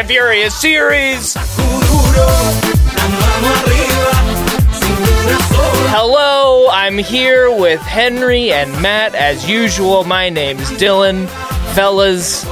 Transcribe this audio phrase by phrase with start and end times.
[0.00, 1.34] and Furious series.
[5.92, 10.04] Hello, I'm here with Henry and Matt as usual.
[10.04, 11.28] My name's Dylan.
[11.74, 12.44] Fellas,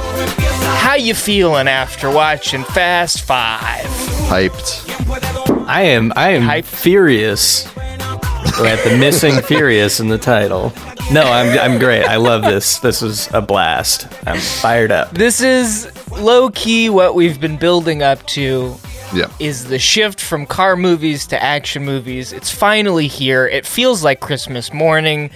[0.81, 3.83] how you feeling after watching Fast 5?
[4.29, 5.65] Hyped.
[5.67, 6.65] I am I am Hype.
[6.65, 10.71] furious at the missing furious in the title.
[11.11, 12.03] No, I'm I'm great.
[12.05, 12.77] I love this.
[12.77, 14.07] This is a blast.
[14.27, 15.09] I'm fired up.
[15.11, 18.75] This is low key what we've been building up to
[19.13, 19.29] Yeah.
[19.39, 22.31] is the shift from car movies to action movies.
[22.33, 23.47] It's finally here.
[23.47, 25.31] It feels like Christmas morning.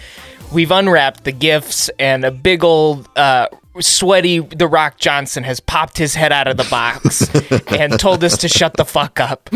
[0.52, 3.48] We've unwrapped the gifts, and a big old uh,
[3.80, 7.28] sweaty The Rock Johnson has popped his head out of the box
[7.68, 9.50] and told us to shut the fuck up.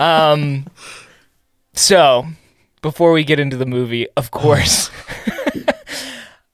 [0.00, 0.66] Um,
[1.74, 2.24] so,
[2.80, 4.90] before we get into the movie, of course.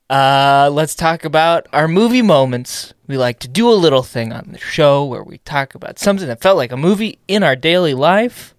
[0.09, 2.95] Uh, let's talk about our movie moments.
[3.09, 6.29] We like to do a little thing on the show where we talk about something
[6.29, 8.55] that felt like a movie in our daily life.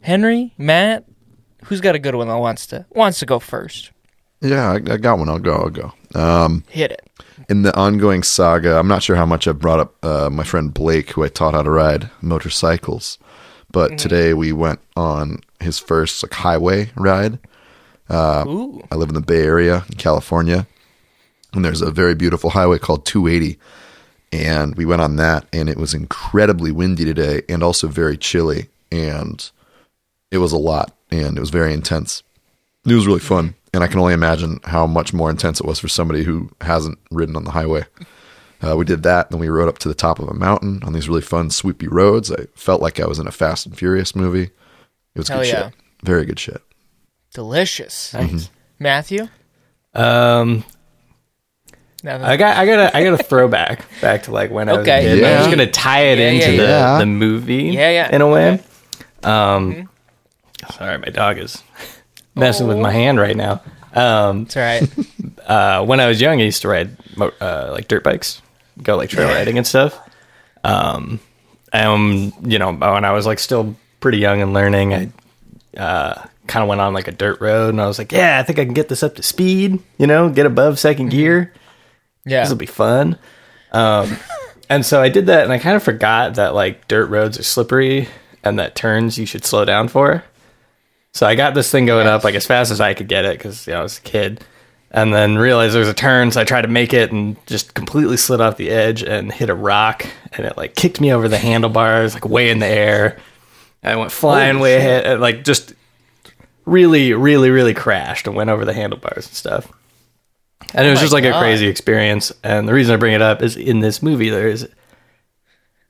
[0.00, 1.04] Henry, Matt,
[1.64, 3.90] who's got a good one that wants to wants to go first?
[4.40, 5.28] Yeah, I, I got one.
[5.28, 5.54] I'll go.
[5.54, 5.92] I'll go.
[6.14, 7.08] Um, Hit it.
[7.48, 10.72] in the ongoing saga, I'm not sure how much I brought up uh, my friend
[10.74, 13.18] Blake, who I taught how to ride motorcycles.
[13.70, 17.38] But today we went on his first like highway ride.
[18.46, 20.66] Ooh, I live in the Bay Area in California,
[21.52, 23.58] and there's a very beautiful highway called 280.
[24.32, 28.68] And we went on that, and it was incredibly windy today, and also very chilly,
[28.90, 29.50] and
[30.30, 32.22] it was a lot, and it was very intense.
[32.86, 35.78] It was really fun, and I can only imagine how much more intense it was
[35.78, 37.84] for somebody who hasn't ridden on the highway.
[38.62, 40.92] Uh, we did that, then we rode up to the top of a mountain on
[40.92, 42.30] these really fun, swoopy roads.
[42.30, 44.50] I felt like I was in a Fast and Furious movie.
[45.14, 45.70] It was Hell good yeah.
[45.70, 46.62] shit, very good shit.
[47.34, 48.12] Delicious.
[48.14, 48.50] Nice.
[48.78, 49.28] Matthew,
[49.94, 50.64] Um,
[52.02, 54.68] Now that- I got I got a I got a throwback back to like when
[54.68, 54.98] I was Okay.
[54.98, 55.12] a kid.
[55.24, 55.38] I'm Yeah.
[55.38, 56.98] just gonna tie it Yeah, into yeah, the yeah.
[56.98, 57.64] the movie.
[57.64, 58.14] Yeah, yeah.
[58.14, 58.52] In a way.
[58.54, 58.62] Okay.
[59.30, 59.88] Um,
[60.76, 61.62] sorry, my dog is
[62.34, 63.60] messing with my hand right now.
[63.94, 64.82] Um, it's all right.
[65.46, 68.40] uh, when I was young, I used to ride mo- uh, like dirt bikes,
[68.82, 69.96] go like trail riding and stuff.
[70.64, 71.20] Um,
[71.72, 75.08] um, you know, when I was like still pretty young and learning, I
[75.78, 78.42] uh, kind of went on like a dirt road, and I was like, yeah, I
[78.42, 79.78] think I can get this up to speed.
[79.98, 81.52] You know, get above 2nd gear.
[82.24, 83.18] Yeah, This will be fun.
[83.72, 84.16] Um,
[84.68, 87.42] and so I did that, and I kind of forgot that like dirt roads are
[87.42, 88.08] slippery,
[88.44, 90.24] and that turns you should slow down for.
[91.14, 93.36] So I got this thing going up like as fast as I could get it
[93.38, 94.44] because you know, I was a kid,
[94.90, 97.74] and then realized there was a turn, so I tried to make it and just
[97.74, 101.28] completely slid off the edge and hit a rock, and it like kicked me over
[101.28, 103.18] the handlebars like way in the air.
[103.82, 105.74] And I went flying way ahead, and like just
[106.64, 109.70] really, really, really crashed and went over the handlebars and stuff.
[110.74, 111.36] And it was my just like God.
[111.36, 112.32] a crazy experience.
[112.44, 114.68] And the reason I bring it up is in this movie there is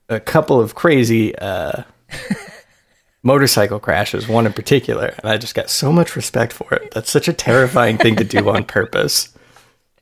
[0.08, 1.82] a couple of crazy uh,
[3.22, 6.90] motorcycle crashes, one in particular, and I just got so much respect for it.
[6.92, 9.28] That's such a terrifying thing to do on purpose.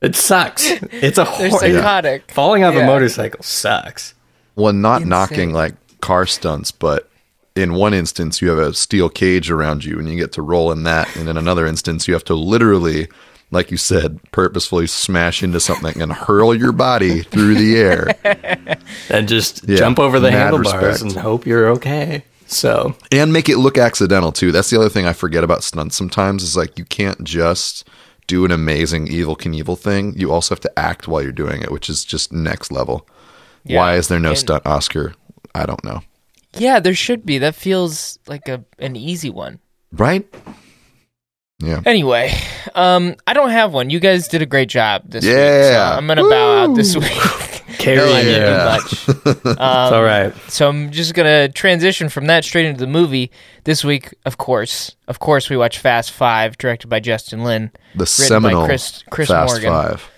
[0.01, 0.65] It sucks.
[0.67, 2.31] It's a they're psychotic.
[2.31, 2.81] falling off Yeah.
[2.81, 4.15] a motorcycle sucks.
[4.55, 5.09] Well, not Insane.
[5.09, 7.07] knocking like car stunts, but
[7.55, 10.71] in one instance you have a steel cage around you and you get to roll
[10.71, 13.07] in that, and in another instance you have to literally,
[13.51, 18.07] like you said, purposefully smash into something and hurl your body through the air
[19.09, 21.01] And just Yeah, jump over the handlebars respect.
[21.01, 22.23] and hope you're okay.
[22.47, 24.51] So and make it look accidental too.
[24.51, 27.87] That's the other thing I forget about stunts sometimes is like you can't just
[28.27, 30.13] do an amazing Evel Knievel thing.
[30.17, 33.07] You also have to act while you're doing it, which is just next level.
[33.65, 33.77] Yeah.
[33.77, 35.13] Why is there no And- stunt Oscar?
[35.55, 36.01] I don't know.
[36.57, 37.37] Yeah, there should be.
[37.37, 39.59] That feels like a an easy one.
[39.91, 40.27] Right?
[41.59, 41.81] Yeah.
[41.85, 42.33] Anyway,
[42.73, 43.89] um, I don't have one.
[43.89, 45.31] You guys did a great job this week.
[45.33, 45.95] So Yeah.
[45.95, 47.11] I'm gonna bow out this week.
[47.77, 49.07] carry I didn't do much.
[49.45, 50.33] It's all right.
[50.49, 53.31] So I'm just gonna transition from that straight into the movie.
[53.63, 57.71] This week, of course, of course, we watch Fast Five, directed by Justin Lin.
[57.95, 59.69] The Written by seminal Chris- Chris Fast Morgan.
[59.69, 60.09] Five.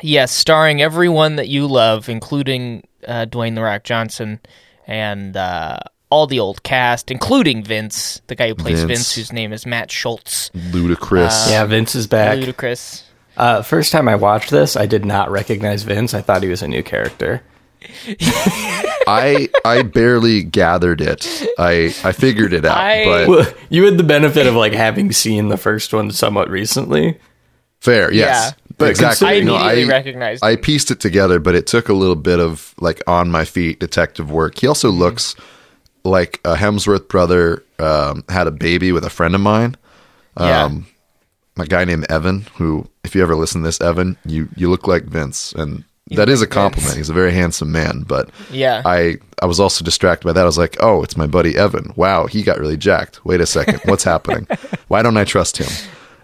[0.00, 4.40] Yes, starring everyone that you love, including uh, Dwayne the Rock Johnson
[4.86, 5.78] and uh,
[6.10, 9.14] all the old cast, including Vince, the guy who plays Vince, Vince.
[9.14, 10.50] whose name is Matt Schulze.
[10.54, 11.50] Ludacris.
[11.50, 12.38] Yeah, Vince is back.
[12.38, 13.02] Ludacris.
[13.36, 16.12] Uh, first time I watched this, I did not recognize Vince.
[16.12, 17.42] I thought he was a new character.
[19.06, 21.26] I I barely gathered it.
[21.58, 25.12] I I figured it out, I- but Well, you had the benefit of like having
[25.12, 27.18] seen the first one somewhat recently.
[27.80, 28.54] fair, yes.
[28.72, 28.76] Yeah.
[28.78, 29.28] But exactly.
[29.28, 32.40] I No, immediately I, recognized I pieced it together, but it took a little bit
[32.40, 34.54] of like on my feet detective work.
[34.58, 34.68] He Mm-hmm.
[34.70, 35.34] also looks
[36.04, 39.76] like a Hemsworth brother um, had a baby with a friend of mine.
[40.38, 40.64] Yeah.
[40.64, 40.86] Um,
[41.58, 44.86] a guy named Evan, who, if you ever listen to this, Evan, you you look
[44.88, 46.54] like Vince, and that is a Vince.
[46.54, 46.96] compliment.
[46.96, 48.80] He's a very handsome man, but Yeah.
[48.86, 50.40] I I was also distracted by that.
[50.40, 51.92] I was like, oh, it's my buddy Evan.
[51.94, 53.24] Wow, he got really jacked.
[53.26, 54.46] Wait a second, what's happening?
[54.88, 55.68] Why don't I trust him?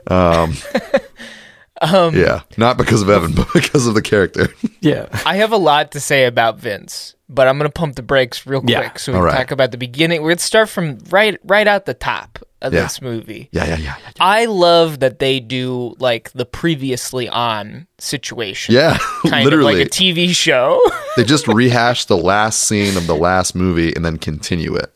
[0.07, 0.55] Um,
[1.81, 4.49] Um, yeah, not because of Evan, but because of the character.
[4.81, 5.09] Yeah.
[5.27, 8.61] I have a lot to say about Vince, but I'm gonna pump the brakes real
[8.61, 8.93] quick Yeah.
[8.97, 9.37] so we All can right.
[9.39, 10.23] talk about the beginning.
[10.23, 12.83] We're gonna start from right right out the top of Yeah.
[12.83, 13.49] this movie.
[13.51, 14.11] yeah, yeah, yeah, yeah.
[14.21, 18.75] I love that they do like the previously on situation.
[18.77, 19.73] Yeah, Kind literally.
[19.75, 20.81] of like a TV show.
[21.17, 24.93] they just rehash the last scene of the last movie and then continue it.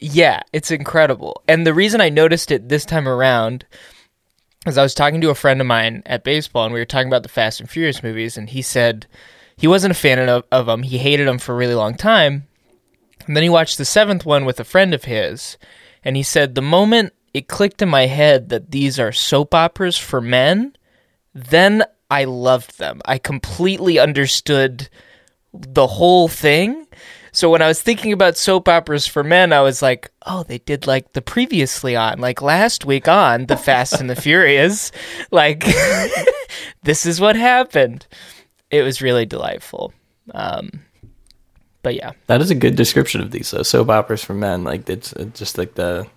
[0.00, 1.42] Yeah, it's incredible.
[1.46, 3.66] And the reason I noticed it this time around
[4.68, 7.08] is I was talking to a friend of mine at baseball and we were talking
[7.08, 9.06] about the Fast and Furious movies and he said
[9.56, 10.82] he wasn't a fan of, of them.
[10.82, 12.46] He hated them for a really long time.
[13.26, 15.58] And then he watched the seventh one with a friend of his
[16.04, 19.96] and he said the moment it clicked in my head that these are soap operas
[19.96, 20.76] for men,
[21.34, 23.00] then I loved them.
[23.04, 24.88] I completely understood
[25.52, 26.86] the whole thing.
[27.38, 30.58] So when I was thinking about soap operas for men, I was like, oh, they
[30.58, 34.90] did like the previously on, like last week on The Fast and the Furious.
[35.30, 35.64] Like,
[36.82, 38.08] this is what happened.
[38.72, 39.92] It was really delightful.
[40.34, 40.80] Um,
[41.84, 43.62] but yeah, That is a good description of these though.
[43.62, 44.64] Soap operas for men.
[44.64, 46.08] Like it's, it's just like the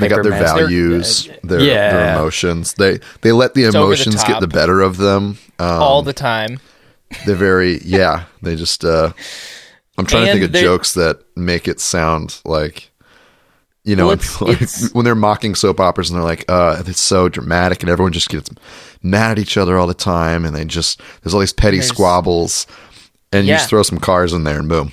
[0.00, 1.92] They got their values, their, Yeah.
[1.92, 2.74] their emotions.
[2.74, 5.38] They they let the over the emotions get the better of them.
[5.60, 6.58] Um, all the time.
[7.24, 8.24] They're very yeah.
[8.42, 8.84] They just.
[8.84, 9.12] uh
[9.98, 12.90] I'm trying to think of they- jokes that make it sound like.
[13.84, 16.44] You know, Well, when, it's- people- it's- when they're mocking soap operas and they're like,
[16.48, 18.50] "Uh, it's so dramatic," and everyone just gets
[19.00, 22.66] mad at each other all the time, and they just there's all these petty squabbles,
[23.32, 24.90] and you just throw some cars in there and boom.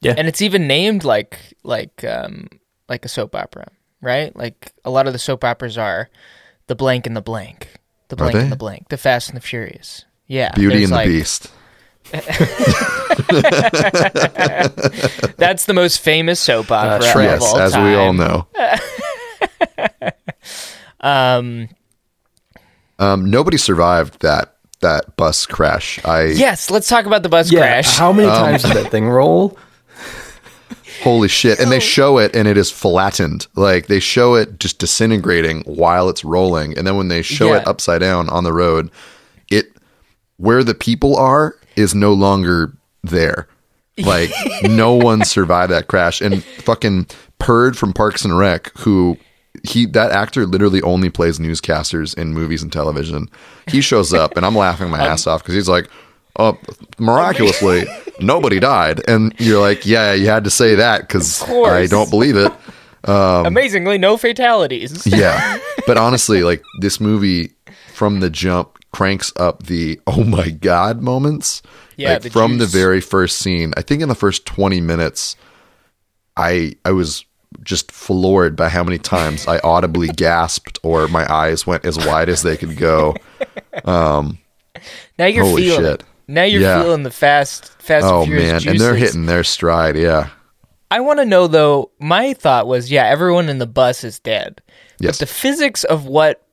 [0.00, 0.14] Yeah.
[0.16, 2.48] And it's even named like like um
[2.88, 3.68] like a soap opera,
[4.00, 4.34] right?
[4.34, 6.08] Like a lot of the soap operas are
[6.66, 7.68] the blank and the blank,
[8.08, 10.06] the blank and the blank, the Fast and the Furious.
[10.26, 11.50] Yeah, Beauty there's and the Beast.
[15.36, 17.14] That's the most famous soap opera Shrek.
[17.14, 17.84] of Yes, all as time.
[17.84, 18.46] we all know.
[21.00, 21.68] Um,
[22.98, 26.02] Um, nobody survived that that bus crash.
[26.04, 27.60] I yes, let's talk about the bus yeah.
[27.60, 27.96] crash.
[27.98, 29.58] How many times did that thing roll?
[31.02, 33.46] holy shit, and they show it and it is flattened.
[33.54, 37.66] Like they show it just disintegrating while it's rolling, and then when they show it
[37.66, 38.92] upside down on the road, it
[40.36, 43.48] where the people are is no longer there.
[43.98, 44.30] Like
[44.62, 47.06] no one survived that crash, and fucking
[47.38, 49.16] Perd from Parks and Rec, who
[49.62, 53.30] he that actor literally only plays newscasters in movies and television.
[53.68, 55.88] He shows up, and I'm laughing my um, ass off because he's like,
[56.38, 56.58] "Oh,
[56.98, 57.84] miraculously,
[58.20, 61.42] nobody died," and you're like, "Yeah, you had to say that because.
[61.42, 62.52] I don't believe it."
[63.04, 65.06] Um, Amazingly, no fatalities.
[65.06, 67.52] Yeah, but honestly, like this movie
[67.92, 71.62] from the jump cranks up the oh my god moments.
[71.96, 73.72] Yeah, like, the from the very first scene.
[73.76, 75.36] I think in the first twenty minutes,
[76.36, 77.24] I I was
[77.62, 82.28] just floored by how many times I audibly gasped or my eyes went as wide
[82.28, 83.14] as they could go.
[83.84, 84.38] Um,
[85.18, 86.00] now you're feeling shit.
[86.00, 86.04] it.
[86.28, 86.80] Now you're Yeah.
[86.80, 88.70] feeling the fast, fast Oh and furious man, juices.
[88.70, 89.96] and they're hitting their stride.
[89.96, 90.28] Yeah,
[90.92, 91.90] I want to know though.
[91.98, 94.62] My thought was, yeah, everyone in the bus is dead.
[95.00, 95.18] Yes.
[95.18, 96.43] But the physics of what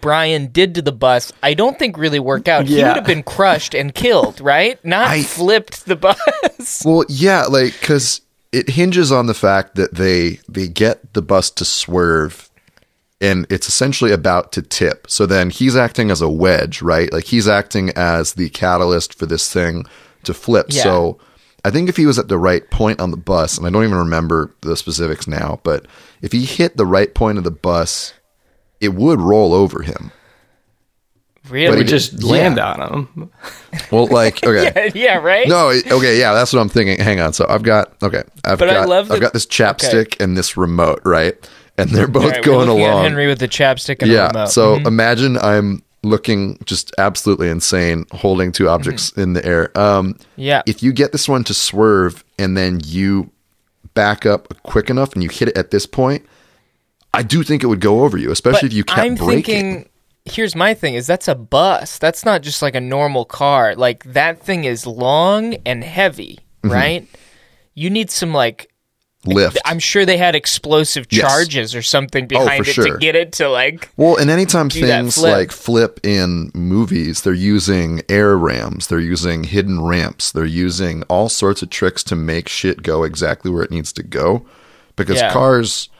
[0.00, 2.66] Brian did to the bus, I don't think really work out.
[2.66, 4.82] He would have been crushed and killed, right?
[4.84, 6.18] Not I- flipped the bus.
[6.84, 8.20] Well, yeah, like because
[8.52, 12.50] it hinges on the fact that they they get the bus to swerve,
[13.20, 15.06] and it's essentially about to tip.
[15.08, 17.12] So then he's acting as a wedge, right?
[17.12, 19.86] Like he's acting as the catalyst for this thing
[20.24, 20.66] to flip.
[20.70, 20.82] Yeah.
[20.82, 21.18] So
[21.64, 23.84] I think if he was at the right point on the bus, and I don't
[23.84, 25.86] even remember the specifics now, but
[26.22, 28.12] if he hit the right point of the bus,
[28.80, 30.10] it would roll over him.
[31.48, 31.76] really?
[31.76, 32.26] We it- just yeah.
[32.30, 33.30] land on him.
[33.92, 34.90] Well, like okay.
[34.94, 35.46] yeah, right.
[35.48, 36.98] No, okay, yeah, that's what I'm thinking.
[36.98, 37.32] Hang on.
[37.32, 40.56] So I've got okay, I've But I got love I've got this chapstick and this
[40.56, 41.34] remote, right?
[41.78, 43.04] And they're both right, going along.
[43.04, 44.26] Henry with the chapstick and yeah.
[44.28, 44.48] remote.
[44.50, 44.86] So Mhm.
[44.86, 49.76] imagine I'm looking just absolutely insane, holding two objects in the air.
[49.78, 53.30] Um, yeah, if you get this one to swerve and then you
[53.94, 56.24] back up quick enough and you hit it at this point,
[57.12, 59.26] I do think it would go over you, especially But if you kept breaking I'm
[59.26, 59.44] braking.
[59.74, 59.86] thinking.
[60.26, 61.98] Here's my thing: is that's a bus.
[61.98, 63.74] That's not just like a normal car.
[63.74, 66.70] Like that thing is long and heavy, Mm-hmm.
[66.74, 67.06] right?
[67.74, 68.66] You need some like.
[69.26, 69.58] Lift.
[69.66, 71.24] I'm sure they had explosive Yes.
[71.24, 73.90] Oh, charges or something behind for it to get it to like.
[73.98, 75.32] Well, and anytime things flip.
[75.32, 81.28] like flip in movies, they're using air rams, they're using hidden ramps, they're using all
[81.28, 84.46] sorts of tricks to make shit go exactly where it needs to go.
[84.96, 85.30] Because Yeah.
[85.34, 85.90] cars,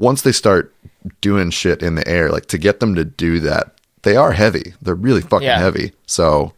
[0.00, 0.74] once they start
[1.20, 4.74] doing shit in the air, like to get them to do that, they are heavy.
[4.82, 5.58] They're really fucking Yeah.
[5.58, 5.92] heavy.
[6.06, 6.52] So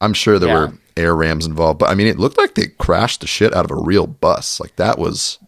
[0.00, 0.58] I'm sure there Yeah.
[0.66, 3.64] were air rams involved, but I mean, it looked like they crashed the shit out
[3.64, 4.60] of a real bus.
[4.60, 5.38] Like that was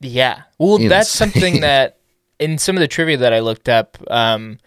[0.00, 0.42] Yeah.
[0.58, 1.96] Well, that's something that
[2.38, 4.58] in some of the trivia that I looked up, um,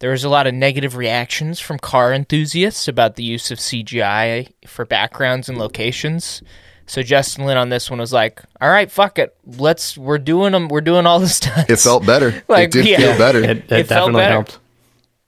[0.00, 4.48] there was a lot of negative reactions from car enthusiasts about the use of CGI
[4.66, 6.40] for backgrounds and locations.
[6.88, 10.52] So Justin Lin on this one was like, "All right, fuck it, let's we're doing
[10.52, 10.68] them.
[10.68, 12.42] We're doing all the stunts." it felt better.
[12.48, 12.96] Like, it did yeah.
[12.98, 13.38] feel better.
[13.44, 14.32] It, it, It felt definitely better.
[14.32, 14.58] helped.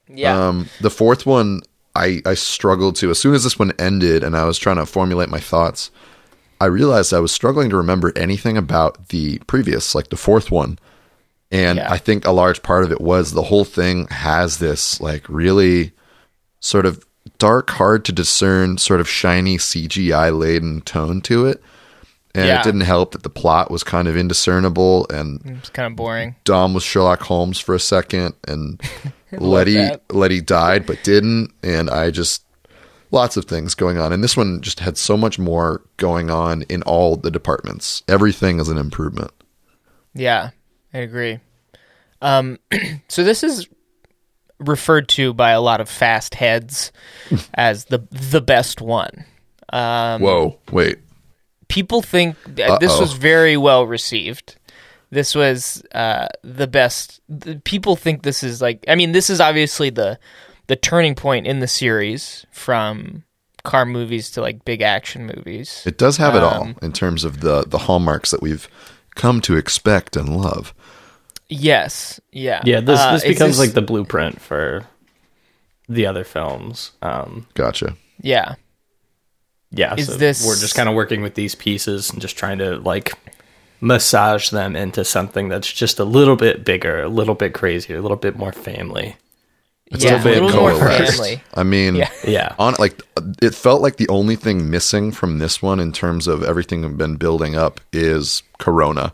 [0.08, 1.60] yeah, Um, the fourth one,
[1.94, 3.10] I, I struggled to.
[3.10, 5.90] As soon as this one ended and I was trying to formulate my thoughts,
[6.60, 10.78] I realized I was struggling to remember anything about the previous, like the fourth one.
[11.52, 11.90] And Yeah.
[11.92, 15.92] I think a large part of it was the whole thing has this like really
[16.60, 17.04] sort of
[17.38, 21.62] dark, hard to discern, sort of shiny CGI laden tone to it.
[22.34, 22.60] And Yeah.
[22.60, 25.96] it didn't help that the plot was kind of indiscernible and it was kind of
[25.96, 26.36] boring.
[26.44, 28.80] Dom was Sherlock Holmes for a second, and
[29.32, 30.02] Letty that.
[30.12, 32.44] Letty died but didn't, and I just
[33.10, 34.12] lots of things going on.
[34.12, 38.04] And this one just had so much more going on in all the departments.
[38.06, 39.32] Everything is an improvement.
[40.14, 40.50] Yeah,
[40.94, 41.40] I agree.
[42.22, 42.58] Um,
[43.08, 43.66] so this is
[44.60, 46.92] referred to by a lot of fast heads
[47.54, 49.24] as the the best one.
[49.72, 50.98] Um, Whoa, wait,
[51.68, 54.56] people think uh, this was very well received.
[55.10, 57.20] This was uh, the best.
[57.28, 58.84] The, people think this is like.
[58.86, 60.18] I mean, this is obviously the
[60.66, 63.24] the turning point in the series from
[63.64, 65.82] car movies to like big action movies.
[65.84, 68.68] it does have it all Um, in terms of the the hallmarks that we've
[69.16, 70.72] come to expect and love.
[71.50, 72.18] Yes.
[72.32, 72.62] Yeah.
[72.64, 74.86] Yeah, this Uh, this is becomes this- like the blueprint for
[75.88, 76.92] the other films.
[77.02, 77.96] Um, Gotcha.
[78.22, 78.54] Yeah.
[79.70, 82.58] yeah, Is so this- we're just kind of working with these pieces and just trying
[82.58, 83.12] to like
[83.80, 88.00] massage them into something that's just a little bit bigger, a little bit crazier, a
[88.02, 89.16] little bit more family.
[89.86, 90.22] It's yeah.
[90.22, 91.16] a little, bit little more coalesced.
[91.16, 91.42] family.
[91.54, 92.10] I mean, Yeah.
[92.24, 92.54] Yeah.
[92.58, 93.00] on like
[93.42, 96.96] it felt like the only thing missing from this one in terms of everything we've
[96.96, 99.12] been building up is Corona,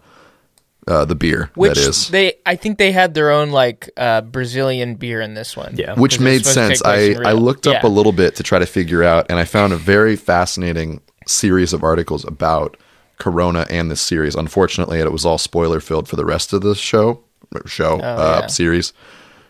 [0.89, 2.09] uh, the beer Which that is.
[2.09, 5.75] they, I think they had their own like uh, Brazilian beer in this one.
[5.77, 5.95] Yeah.
[5.95, 7.27] which Because it was made supposed to take sense.
[7.27, 7.89] I, I looked up Yeah.
[7.89, 11.73] a little bit to try to figure out, and I found a very fascinating series
[11.73, 12.77] of articles about
[13.19, 14.35] Corona and this series.
[14.37, 17.23] Unfortunately, it was all spoiler filled for the rest of the show
[17.65, 18.41] show uh, Oh, yeah.
[18.43, 18.49] Hmm.
[18.49, 18.93] series.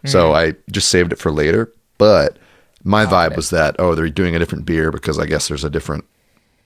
[0.05, 1.73] So I just saved it for later.
[1.99, 2.39] But
[2.85, 5.71] my vibe was that oh, they're doing a different beer because I guess there's a
[5.71, 6.05] different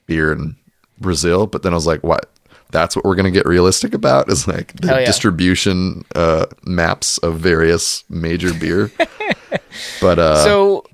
[0.05, 0.55] beer in
[0.99, 1.47] Brazil.
[1.47, 2.30] But then I was like, what?
[2.71, 5.05] That's what we're gonna get realistic about is like the yeah.
[5.05, 8.91] distribution uh, maps of various major beer.
[10.01, 10.85] but uh, so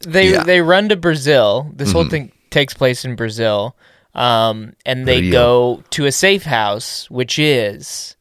[0.00, 0.38] they yeah.
[0.38, 0.46] Mm-hmm.
[0.46, 1.70] they run to Brazil.
[1.74, 3.76] This whole thing takes place in Brazil,
[4.14, 5.32] um, and they Rio.
[5.32, 8.16] go to a safe house, which is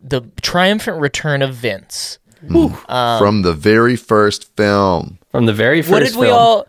[0.00, 2.18] the triumphant return of Vince.
[2.46, 5.18] from the very first film.
[5.30, 6.66] From the very first what did we all?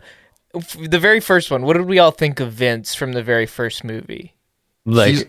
[0.54, 1.62] f- The very first one.
[1.62, 4.34] What did we all think of Vince from the very first movie?
[4.84, 5.24] like He's-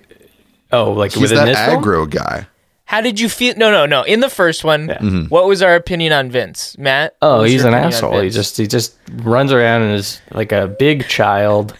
[0.71, 1.83] oh, like He's within that this film?
[1.83, 2.47] aggro guy.
[2.85, 3.55] How did you feel?
[3.55, 4.03] No, no, no.
[4.03, 5.23] In the first one, Mm-hmm.
[5.25, 7.15] what was our opinion on Vince, Matt?
[7.19, 8.13] What Oh, was he's your an opinion on asshole.
[8.15, 8.35] He Vince?
[8.35, 11.73] just he just runs around and is like a big child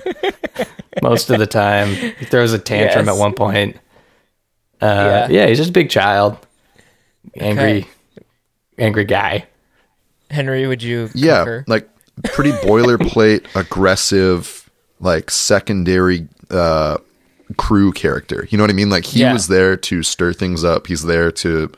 [1.03, 1.89] most of the time.
[1.95, 3.15] He throws a tantrum Yes.
[3.15, 3.75] at one point.
[4.81, 5.27] Uh, Yeah.
[5.41, 5.48] yeah.
[5.48, 6.38] he's just a big child,
[7.36, 7.88] angry,
[8.77, 9.45] angry guy.
[10.29, 10.65] Henry.
[10.65, 11.10] Would you?
[11.13, 11.63] Yeah, concur?
[11.67, 11.89] like
[12.24, 14.69] pretty boilerplate, aggressive,
[15.01, 16.98] like secondary uh,
[17.58, 18.48] crew character.
[18.50, 18.89] You know what I mean?
[18.89, 19.34] Like he Yeah.
[19.34, 20.88] was there to stir things up.
[20.88, 21.72] He's there to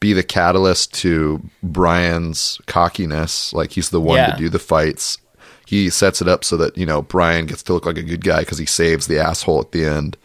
[0.00, 3.52] be the catalyst to Brian's cockiness.
[3.52, 4.32] Like he's the one Yeah.
[4.32, 5.18] to do the fights.
[5.66, 8.24] He sets it up so that you know Brian gets to look like a good
[8.24, 10.16] guy because he saves the asshole at the end.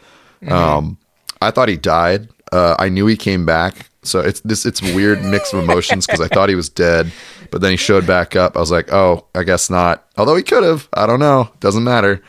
[0.42, 0.52] Mm-hmm.
[0.52, 0.98] Um,
[1.40, 2.28] I thought he died.
[2.52, 3.88] Uh, I knew he came back.
[4.02, 7.10] So it's this it's a weird mix of emotions because I thought he was dead,
[7.50, 8.56] but then he showed back up.
[8.56, 10.04] I was like, oh, I guess not.
[10.16, 10.88] Although he could have.
[10.94, 11.50] I don't know.
[11.60, 12.22] Doesn't matter.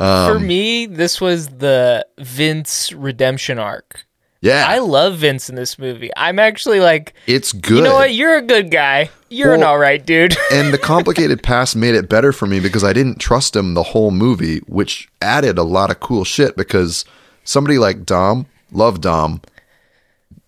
[0.00, 4.06] For Um, me, this was the Vince redemption arc.
[4.42, 6.10] Yeah, I love Vince in this movie.
[6.16, 7.76] I'm actually like, it's good.
[7.76, 8.14] you know what?
[8.14, 9.10] You're a good guy.
[9.28, 10.34] You're an all right dude.
[10.52, 13.82] and the complicated past made it better for me because I didn't trust him the
[13.82, 16.56] whole movie, which added a lot of cool shit.
[16.56, 17.04] Because
[17.44, 19.42] somebody like Dom, love Dom.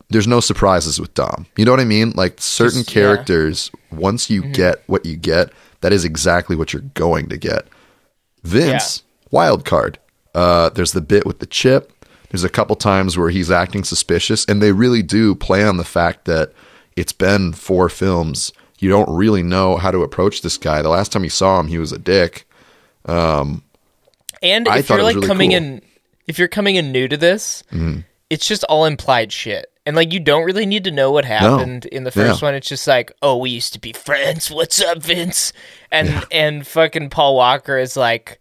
[0.09, 1.45] There's no surprises with Dom.
[1.59, 2.13] You know what I mean?
[2.17, 3.03] Like certain Just- yeah.
[3.03, 5.51] characters, once you get what you get,
[5.83, 7.67] that is exactly what you're going to get.
[8.43, 9.99] Vince, wild card.
[10.35, 11.93] Uh, there's the bit with the chip.
[12.31, 15.85] There's a couple times where he's acting suspicious, and they really do play on the
[15.85, 16.53] fact that
[16.97, 18.53] it's been four films.
[18.79, 20.81] You don't really know how to approach this guy.
[20.83, 22.47] The last time you saw him, he was a dick.
[24.43, 25.59] and I if you're like really coming cool.
[25.61, 25.75] Mm-hmm.
[25.75, 25.83] in,
[26.27, 27.62] if you're coming in new to this,
[28.31, 29.67] it's just all implied shit.
[29.85, 32.47] And like you don't really need to know what happened in the first Yeah.
[32.49, 32.55] one.
[32.55, 34.51] It's just like, oh, we used to be friends.
[34.51, 35.53] What's up, Vince?
[35.91, 38.41] And and fucking Paul Walker is like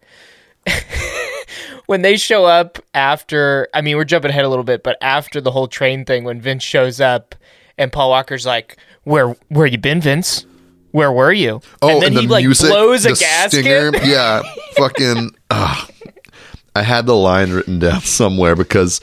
[1.86, 5.42] when they show up after I mean, we're jumping ahead a little bit, but after
[5.42, 7.36] the whole train thing, when Vince shows up
[7.78, 10.46] and Paul Walker's like, Where where you been, Vince?
[10.92, 11.62] Where were you?
[11.82, 13.52] Oh, and then the he like music, blows a gasket.
[13.52, 13.92] stinger.
[14.04, 14.42] Yeah,
[14.78, 15.32] fucking.
[15.50, 15.92] ugh.
[16.76, 19.02] I had the line written down somewhere because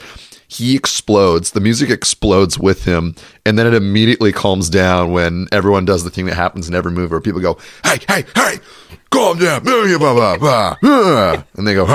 [0.51, 1.51] he explodes.
[1.51, 3.13] The music explodes with him,
[3.45, 6.91] and then it immediately calms down when everyone does the thing that happens in every
[6.91, 8.57] movie where people go, "Hey, hey, hey,
[9.11, 11.85] calm down," blah, blah, blah, blah, blah," and they go.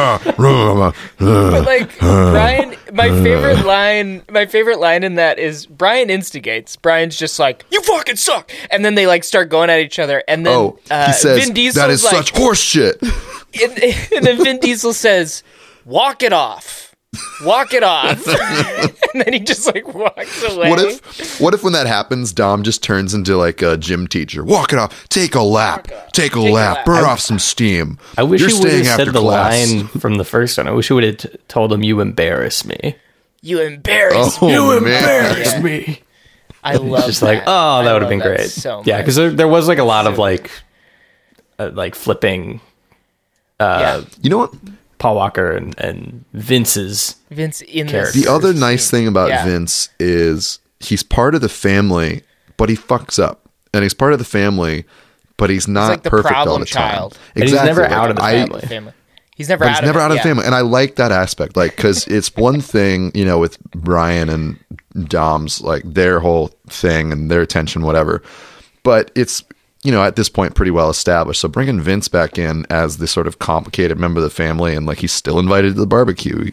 [1.50, 6.76] But like Brian, my favorite line, my favorite line in that is Brian instigates.
[6.76, 10.23] Brian's just like, "You fucking suck," and then they like start going at each other.
[10.28, 13.02] And then Oh, uh, he says Vin Diesel's that is like, such horse shit.
[13.02, 13.78] and,
[14.14, 15.42] and then Vin Diesel says,
[15.84, 16.83] "Walk it off."
[17.44, 18.26] Walk it off,
[19.14, 20.71] and then he just like walks away.
[20.71, 24.44] What if, what if when that happens, Dom just turns into like a gym teacher?
[24.44, 26.85] Walk it off, take a lap, take a lap, lap.
[26.87, 27.99] burn off some steam.
[28.18, 29.73] I wish You're he would have said the class.
[29.73, 30.68] line from the first one.
[30.68, 32.97] I wish he would have t- told him, "You embarrass me."
[33.42, 34.87] you embarrass Oh, me?
[34.87, 35.37] man.
[35.37, 36.00] embarrass me.
[36.64, 38.49] I love Just like, oh, that would have been great.
[38.49, 40.50] So yeah, because there, there was like a lot of like,
[41.59, 42.62] uh, like flipping
[43.61, 44.54] yeah, You know what?
[45.04, 47.16] Paul Walker and, and Vince's.
[47.30, 48.18] Vince in Character.
[48.18, 49.44] The other nice thing about Yeah.
[49.44, 52.23] Vince is he's part of the family,
[52.56, 54.87] but he fucks up, and he's part of the family,
[55.37, 56.90] but he's not like the perfect all problem the time.
[56.90, 57.18] child.
[57.34, 58.61] And he's never out of the I- family.
[58.62, 58.92] family.
[59.37, 60.23] He's never out he's of never it, out of the yeah.
[60.23, 61.54] family, and I like that aspect.
[61.54, 64.58] Like, because it's one thing, you know, with Brian and
[65.06, 68.22] Dom's like their whole thing and their attention, whatever.
[68.85, 69.44] But it's
[69.85, 71.40] you know at this point pretty well established.
[71.40, 74.87] So bringing Vince back in as this sort of complicated member of the family, and
[74.87, 76.51] like he's still invited to the barbecue,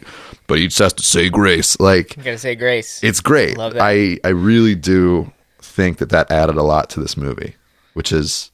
[0.47, 1.79] but he just has to say grace.
[1.79, 3.03] Like, You gotta say grace.
[3.03, 3.57] it's great.
[3.57, 3.81] Love that.
[3.81, 7.55] I I really do think that that added a lot to this movie,
[7.93, 8.51] which is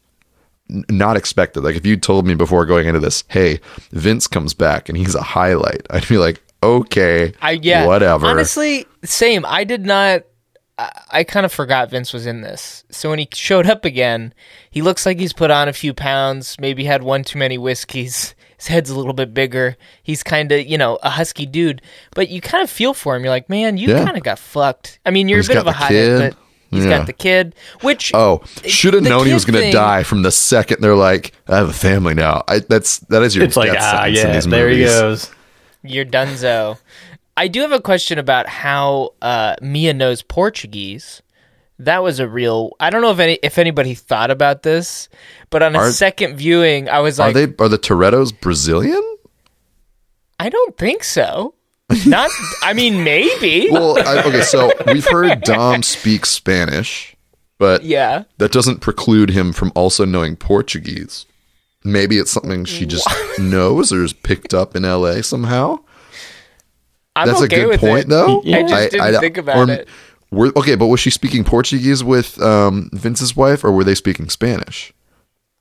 [0.69, 1.63] n- not expected.
[1.63, 3.59] Like if you told me before going into this, hey,
[3.91, 7.85] Vince comes back and he's a highlight, I'd be like, okay, I yeah.
[7.87, 8.27] whatever.
[8.27, 9.45] Honestly, same.
[9.45, 10.23] I did not.
[10.77, 12.83] I, I kind of forgot Vince was in this.
[12.91, 14.33] So when he showed up again,
[14.69, 16.57] he looks like he's put on a few pounds.
[16.59, 18.35] Maybe had one too many whiskeys.
[18.57, 19.77] His head's a little bit bigger.
[20.01, 21.81] He's kind of you know a husky dude,
[22.15, 23.23] but you kind of feel for him.
[23.23, 24.03] You're like, man, you Yeah.
[24.03, 24.97] kind of got fucked.
[25.05, 26.19] I mean, you're He's a bit of a the high, kid.
[26.31, 26.39] but
[26.71, 26.97] he's Yeah.
[26.97, 27.53] got the kid.
[27.81, 31.33] Which Oh, should have known he was going to die from the second they're like,
[31.47, 32.43] I have a family now.
[32.47, 35.29] I, that's that is your It's like, ah, sentence in yeah, these there he goes.
[35.83, 36.79] You're Dunzo.
[37.37, 41.21] I do have a question about how uh, Mia knows Portuguese.
[41.79, 42.71] That was a real.
[42.79, 45.07] I don't know if any if anybody thought about this,
[45.51, 48.37] but on a Are- second viewing, I was like Are like, they are the Torettos
[48.41, 49.01] Brazilian?
[50.39, 51.53] I don't think so.
[52.07, 52.31] Not.
[52.63, 53.69] I mean, maybe.
[53.71, 57.15] Well, I, okay, so we've heard Dom speak Spanish,
[57.59, 58.23] but yeah.
[58.39, 61.27] that doesn't preclude him from also knowing Portuguese.
[61.83, 63.07] Maybe it's something she just
[63.39, 65.79] knows or is picked up in LA somehow.
[67.17, 68.09] I'm That's okay a good with point, it.
[68.09, 68.41] though.
[68.45, 69.87] I just didn't think about it.
[70.29, 74.29] Were, okay, but was she speaking Portuguese with um, Vince's wife, or were they speaking
[74.29, 74.93] Spanish?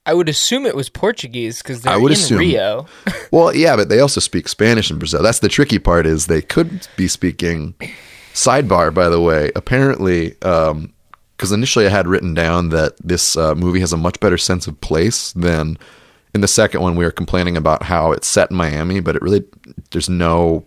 [0.05, 2.39] I would assume it was Portuguese because they're I would in assume.
[2.39, 2.87] Rio.
[3.33, 5.23] Well, yeah, but they also speak Spanish in Brazil.
[5.23, 7.75] That's the tricky part is they could be speaking.
[8.35, 13.81] Sidebar, by the way, apparently, because initially I had written down that this uh, movie
[13.81, 15.77] has a much better sense of place than
[16.35, 16.97] in the second one.
[16.97, 19.45] We were complaining about how it's set in Miami, but it really
[19.91, 20.65] there's no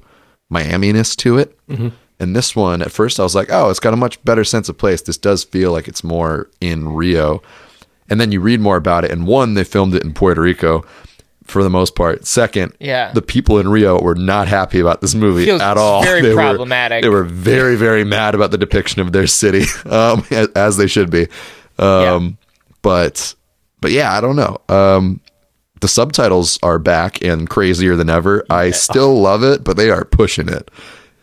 [0.49, 1.57] Miami-ness to it.
[2.21, 4.67] And this one, at first, I was like, oh, it's got a much better sense
[4.67, 5.01] of place.
[5.01, 7.41] This does feel like it's more in Rio.
[8.09, 9.11] And then you read more about it.
[9.11, 10.83] And one, they filmed it in Puerto Rico
[11.45, 12.25] for the most part.
[12.27, 13.11] Second, Yeah.
[13.13, 16.03] the people in Rio were not happy about this movie Feels at all.
[16.03, 17.03] very They were- problematic.
[17.03, 20.87] they were very, very mad about the depiction of their city, um, as, as they
[20.87, 21.27] should be.
[21.77, 22.37] Um,
[22.81, 23.33] But,
[23.81, 24.57] but yeah, I don't know.
[24.69, 25.21] Um,
[25.81, 28.45] the subtitles are back and crazier than ever.
[28.49, 30.69] I still love it, but they are pushing it.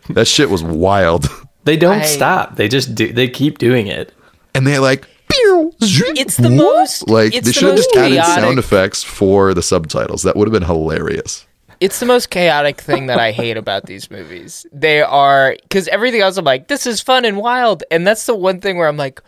[0.09, 1.29] That shit was wild.
[1.63, 2.55] They don't I- stop.
[2.55, 3.11] They just do.
[3.11, 4.13] They keep doing it.
[4.55, 8.23] And they like, It's the most- like it's they the should have most just added
[8.23, 10.23] sound effects for the subtitles.
[10.23, 11.45] That would have been hilarious.
[11.81, 14.65] It's the most chaotic thing that I hate about these movies.
[14.71, 18.33] They are because everything else I'm like, this is fun and wild, and that's the
[18.35, 19.21] one thing where I'm like,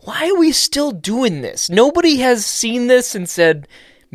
[0.00, 1.70] why are we still doing this?
[1.70, 3.66] Nobody has seen this and said,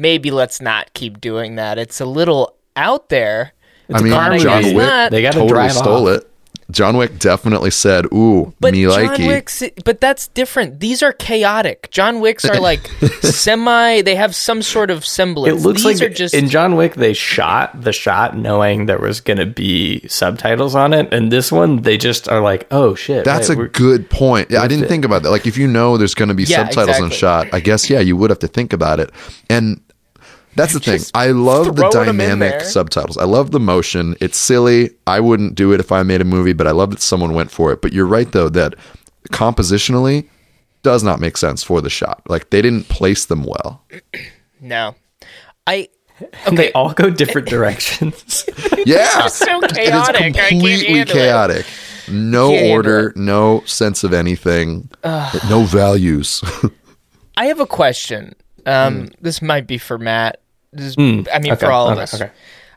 [0.01, 1.77] maybe let's not keep doing that.
[1.77, 3.53] It's a little out there.
[3.93, 6.17] I mean, not- John it's Wick not- They got to totally drive stole off.
[6.17, 6.27] it.
[6.71, 10.79] John Wick definitely said, "Ooh, But me John likey." Wick's, but that's different.
[10.79, 11.89] These are chaotic.
[11.91, 12.87] John Wicks are like
[13.21, 14.01] semi.
[14.01, 15.61] They have some sort of semblance.
[15.61, 18.99] It looks These like are just in John Wick they shot the shot knowing there
[18.99, 22.95] was going to be subtitles on it, and this one they just are like, oh
[22.95, 23.25] shit.
[23.25, 24.49] That's right, a good point.
[24.49, 24.87] Yeah, I didn't it.
[24.87, 25.29] think about that.
[25.31, 27.99] Like, if you know there's going to be Yeah, subtitles on shot, I guess yeah,
[27.99, 29.09] you would have to think about it.
[29.49, 29.81] And
[30.55, 31.01] that's the thing.
[31.13, 33.17] I love the throwing 'em in dynamic subtitles.
[33.17, 34.15] I love the motion.
[34.19, 34.91] It's silly.
[35.07, 37.51] I wouldn't do it if I made a movie, but I love that someone went
[37.51, 37.81] for it.
[37.81, 38.75] But you're right though that
[39.31, 40.27] compositionally
[40.83, 42.21] does not make sense for the shot.
[42.27, 43.83] Like they didn't place them well.
[44.61, 44.95] no.
[45.67, 45.89] I
[46.45, 48.45] and they all go different directions.
[48.83, 50.35] Yeah, It's so chaotic.
[50.37, 51.19] I completely handle it.
[51.19, 51.65] chaotic.
[52.09, 56.43] No Can't handle order, no sense of anything, no values.
[57.37, 58.33] I have a question.
[58.65, 60.41] Um, This might be for Matt.
[60.71, 61.51] This is, I mean.
[61.51, 62.13] Okay, for all of okay, us.
[62.13, 62.31] okay.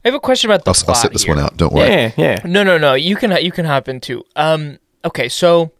[0.04, 1.34] I have a question about the I'll, I'll plot sit this here.
[1.34, 1.56] one out.
[1.56, 1.88] Don't worry.
[1.88, 2.40] yeah, yeah.
[2.44, 2.94] No, no, no.
[2.94, 4.24] You can you can hop into.
[4.36, 5.72] Um, okay, so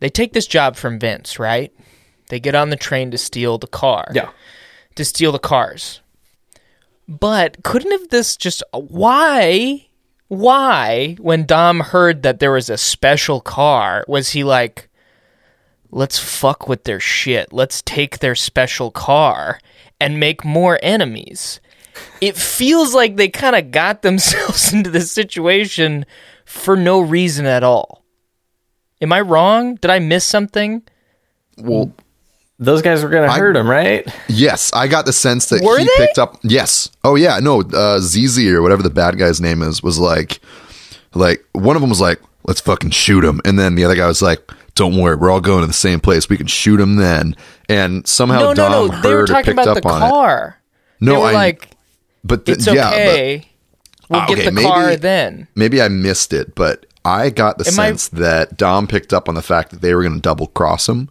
[0.00, 1.72] they take this job from Vince, right?
[2.30, 4.08] They get on the train to steal the car.
[4.12, 4.30] Yeah.
[4.96, 6.00] To steal the cars.
[7.06, 9.86] But couldn't have this just why
[10.28, 14.88] why when Dom heard that there was a special car was he like
[15.94, 17.52] let's fuck with their shit.
[17.52, 19.60] Let's take their special car
[20.00, 21.60] and make more enemies.
[22.20, 26.04] It feels like they kind of got themselves into this situation
[26.44, 28.04] for no reason at all.
[29.00, 29.76] Am I wrong?
[29.76, 30.82] Did I miss something?
[31.58, 31.92] Well,
[32.58, 34.06] Those guys were going to hurt him, right?
[34.28, 36.06] yes, I got the sense that Were he they?
[36.06, 36.38] picked up.
[36.42, 36.90] Yes.
[37.04, 37.38] Oh yeah.
[37.40, 37.62] No.
[37.62, 40.40] Uh, Zizi or whatever the bad guy's name is was like,
[41.14, 44.06] like one of them was like, "Let's fucking shoot him," and then the other guy
[44.06, 44.40] was like,
[44.74, 46.28] "Don't worry, we're all going to the same place.
[46.28, 47.36] We can shoot him then."
[47.68, 48.88] And somehow no, no, Dom no.
[48.92, 50.10] heard They were talking about the on it.
[50.10, 50.58] car.
[51.00, 51.68] No, I like,
[52.24, 53.44] but th- it's yeah, but
[54.08, 55.48] we'll Ah, get the maybe- car then.
[55.54, 59.28] maybe I missed it, but I got the Am I- sense that Dom picked up
[59.28, 61.08] on the fact that they were going to double cross him,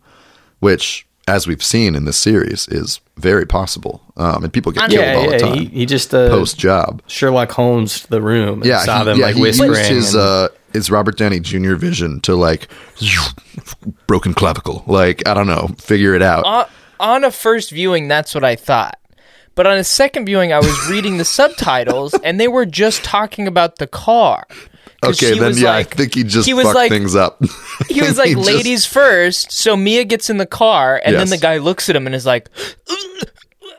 [0.60, 4.02] which, as we've seen in this series, is very possible.
[4.18, 7.02] Um, and people get killed Yeah, all the time He, he just uh, post job.
[7.08, 9.70] Sherlock Holmes the room and Yeah, saw he, them yeah, like he whispering.
[9.72, 11.76] used his and- uh, his Robert Downey Jr.
[11.76, 12.68] vision to like
[14.08, 16.46] broken clavicle, like I don't know, figure it out.
[16.46, 16.66] on,
[17.00, 19.00] on a first viewing, that's what I thought.
[19.56, 23.48] But on a second viewing, I was reading the subtitles, and they were just talking
[23.48, 24.48] about the car.
[25.10, 27.42] Okay, then yeah, like- I think he just he was fucked like- things up.
[27.90, 29.52] He was like, just- "Ladies first.
[29.52, 32.26] So Mia gets in the car, and then the guy looks at him and is
[32.26, 32.50] like,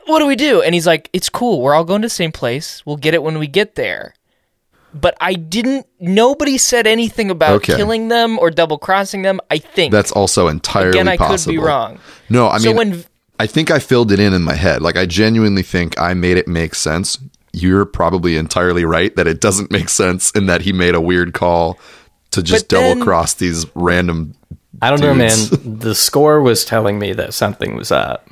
[0.05, 1.61] "What do we do?" And he's like, "It's cool.
[1.61, 2.83] We're all going to the same place.
[2.85, 4.13] We'll get it when we get there."
[4.93, 5.87] But I didn't.
[5.99, 7.75] Nobody said anything about Okay.
[7.75, 9.41] killing them or double crossing them.
[9.51, 11.51] I think That's also entirely again, I possible.
[11.53, 11.99] could be wrong.
[12.29, 13.05] No, I So mean, when-
[13.37, 14.81] I think I filled it in in my head.
[14.81, 17.17] Like I genuinely think I made it make sense.
[17.55, 21.33] You're probably entirely right that it doesn't make sense and that he made a weird
[21.33, 21.79] call
[22.31, 24.35] to just But then- double cross these random.
[24.81, 25.37] I don't know, man.
[25.63, 28.29] The score was telling me that something was up.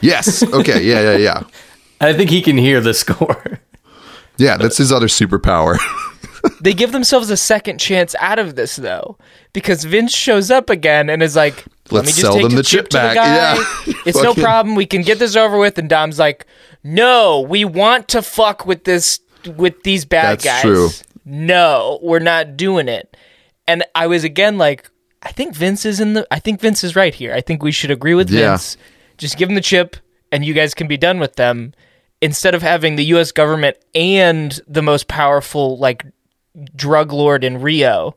[0.00, 0.42] Yes.
[0.42, 0.82] Okay.
[0.84, 1.00] Yeah.
[1.12, 1.16] Yeah.
[1.16, 1.42] Yeah.
[2.00, 3.60] I think he can hear the score.
[4.38, 4.56] Yeah.
[4.56, 5.76] That's his other superpower.
[6.62, 9.18] They give themselves a second chance out of this though,
[9.52, 11.56] because Vince shows up again and is like,
[11.90, 13.34] "Let Let's me just sell take them the the chip, chip to the back." guy.
[13.86, 13.94] Yeah.
[14.06, 14.76] It's no problem.
[14.76, 16.46] We can get this over with." And Dom's like,
[16.82, 19.20] "No, we want to fuck with this
[19.56, 20.62] with these bad That's guys.
[20.62, 20.88] true.
[21.24, 23.16] No, we're not doing it."
[23.68, 24.90] And I was again like,
[25.22, 26.26] "I think Vince is in the.
[26.30, 27.32] I think Vince is right here.
[27.34, 28.50] I think we should agree with Yeah.
[28.50, 28.76] Vince.
[29.18, 29.96] Just give him the chip,
[30.32, 31.72] and you guys can be done with them."
[32.22, 33.32] Instead of having the U.S.
[33.32, 36.04] government and the most powerful like
[36.76, 38.14] drug lord in Rio.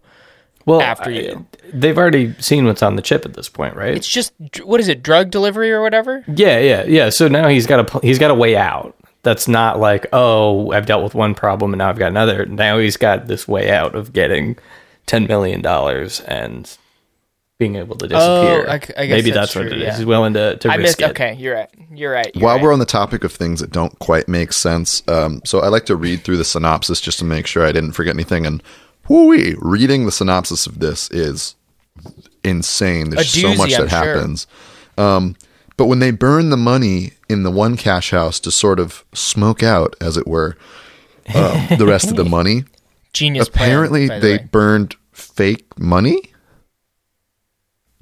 [0.65, 1.45] Well, After I- you.
[1.73, 3.95] they've already seen what's on the chip at this point, right?
[3.95, 6.23] It's just what is it, drug delivery or whatever?
[6.28, 7.10] yeah, yeah, yeah.
[7.10, 8.95] So now he's got a he's got a way out.
[9.23, 12.45] That's not like oh I've dealt with one problem and now I've got another.
[12.45, 14.58] Now he's got this way out of getting
[15.06, 16.78] ten million dollars and
[17.60, 18.65] being able to disappear.
[18.67, 19.84] Oh, I c- I guess Maybe that's that's, what it is.
[19.84, 19.95] yeah.
[19.95, 21.02] He's willing to to I risk missed.
[21.02, 21.10] it.
[21.12, 21.69] Okay, you're right.
[21.93, 22.32] You're right.
[22.36, 22.63] You're While right.
[22.63, 25.86] we're on the topic of things that don't quite make sense, um, so I like
[25.86, 28.45] to read through the synopsis just to make sure I didn't forget anything.
[28.45, 28.62] And
[29.08, 31.56] whoo reading the synopsis of this is
[32.44, 33.10] insane.
[33.12, 34.16] There's A so doozy, much I'm that sure.
[34.16, 34.48] happens.
[34.98, 35.36] Um,
[35.78, 39.63] but when they burn the money in the one cash house to sort of smoke
[39.63, 40.56] out, as it were,
[41.34, 42.63] um, the rest of the money,
[43.13, 43.48] genius.
[43.48, 44.50] apparently the they way.
[44.52, 46.20] burned fake money.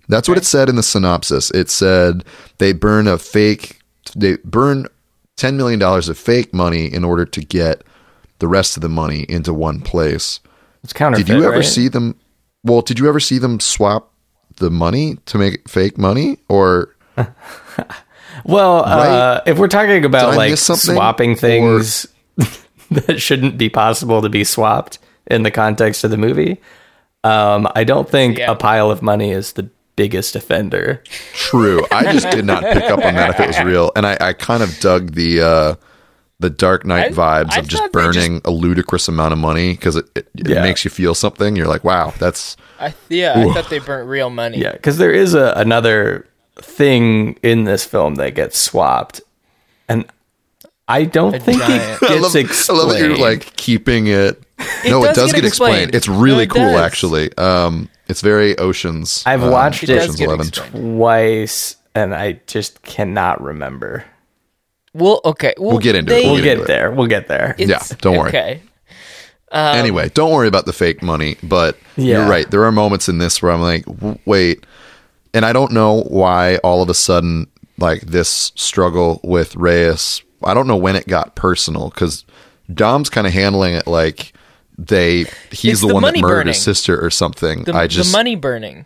[0.07, 1.51] That's what it said in the synopsis.
[1.51, 2.25] It said
[2.57, 3.79] they burn a fake,
[4.15, 4.87] they burn
[5.37, 7.83] ten million dollars of fake money in order to get
[8.39, 10.41] the rest of the money into one place.
[10.83, 11.27] It's counterfeit.
[11.27, 11.65] Did you ever right?
[11.65, 12.15] see them?
[12.63, 14.11] Well, did you ever see them swap
[14.57, 16.95] the money to make fake money, or
[18.45, 22.07] Well, uh, if we're talking about like swapping things
[22.91, 26.57] that shouldn't be possible to be swapped in the context of the movie,
[27.23, 28.51] Um, I don't think Yeah.
[28.51, 31.03] a pile of money is the biggest offender.
[31.33, 31.85] True.
[31.91, 34.33] I just did not pick up on that if it was real, and I, I
[34.33, 35.75] kind of dug the uh,
[36.41, 39.39] the Dark Knight I- vibes I of just thought they burning a ludicrous amount of
[39.39, 40.61] money because it, it, it Yeah.
[40.61, 41.55] makes you feel something.
[41.55, 44.57] You're like, wow, that's I, yeah, I thought they burnt real money.
[44.57, 46.27] Yeah, because there is a, another
[46.57, 49.21] thing in this film that gets swapped,
[49.87, 50.05] and
[50.87, 52.79] I don't think giant- it I gets love, explained.
[52.79, 54.41] I love that you're like keeping it.
[54.85, 55.75] no, it does does get get explained.
[55.93, 55.95] explained.
[55.95, 56.81] It's really No, it cool, does.
[56.81, 57.37] actually.
[57.37, 59.23] Um, it's very Oceans.
[59.25, 60.47] I've um, watched it Ocean's Eleven.
[60.47, 60.97] explained.
[60.97, 64.03] twice, and I just cannot remember.
[64.93, 65.53] Well, okay.
[65.57, 66.23] Well, We'll get into it.
[66.23, 66.67] We'll We'll get get it.
[66.67, 66.91] there.
[66.91, 67.55] We'll get there.
[67.57, 68.29] Yeah, don't worry.
[68.29, 68.61] Okay.
[69.53, 71.37] Um, anyway, don't worry about the fake money.
[71.43, 72.19] But Yeah.
[72.21, 72.49] you're right.
[72.49, 73.85] There are moments in this where I'm like,
[74.25, 74.65] wait,
[75.33, 80.21] and I don't know why all of a sudden like this struggle with Reyes.
[80.43, 82.25] I don't know when it got personal because
[82.73, 84.33] Dom's kind of handling it like
[84.77, 86.47] they he's the, the one that murdered burning.
[86.53, 87.63] his sister or something.
[87.65, 88.85] The, I just the money burning.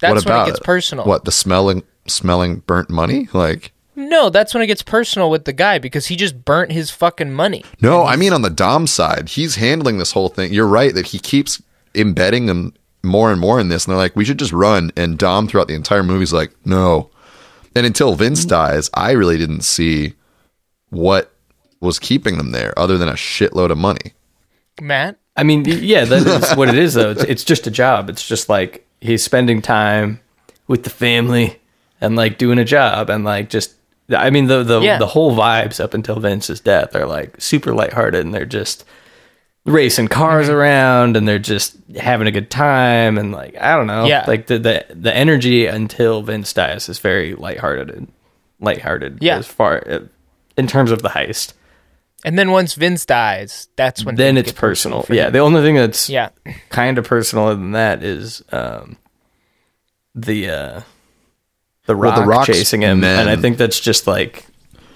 [0.00, 1.04] That's what when about it gets personal.
[1.04, 3.28] What the smelling smelling burnt money?
[3.32, 6.90] Like No, that's when it gets personal with the guy because he just burnt his
[6.90, 7.64] fucking money.
[7.80, 10.52] no, I mean on the Dom side, he's handling this whole thing.
[10.52, 11.62] You're right that he keeps
[11.94, 14.90] embedding them more and more in this, and they're like, we should just run.
[14.96, 17.10] And Dom throughout the entire movie is like, no.
[17.76, 18.50] And until Vince mm-hmm.
[18.50, 20.14] dies, I really didn't see
[20.90, 21.32] what
[21.80, 24.14] was keeping them there other than a shitload of money.
[24.80, 27.10] Matt, I mean, yeah, that is what it is, though.
[27.10, 28.08] It's, it's just a job.
[28.08, 30.20] It's just like he's spending time
[30.66, 31.60] with the family
[32.00, 33.74] and like doing a job and like just.
[34.10, 34.98] I mean, the the Yeah.
[34.98, 38.84] the whole vibes up until Vince's death are like super lighthearted, and they're just
[39.66, 40.56] racing cars Mm-hmm.
[40.56, 44.24] around, and they're just having a good time, and like I don't know, Yeah.
[44.28, 48.12] like the the the energy until Vince dies is very lighthearted and
[48.60, 49.18] lighthearted.
[49.22, 49.38] Yeah.
[49.38, 49.76] as far
[50.56, 51.54] in terms of the heist.
[52.26, 55.04] and then once Vince dies, that's when Then it's get personal.
[55.10, 56.28] Yeah, the only thing that's yeah.
[56.70, 58.96] kind of personal than that is um,
[60.14, 60.80] the uh,
[61.86, 64.46] the rock The Rock's chasing him, men- and I think that's just like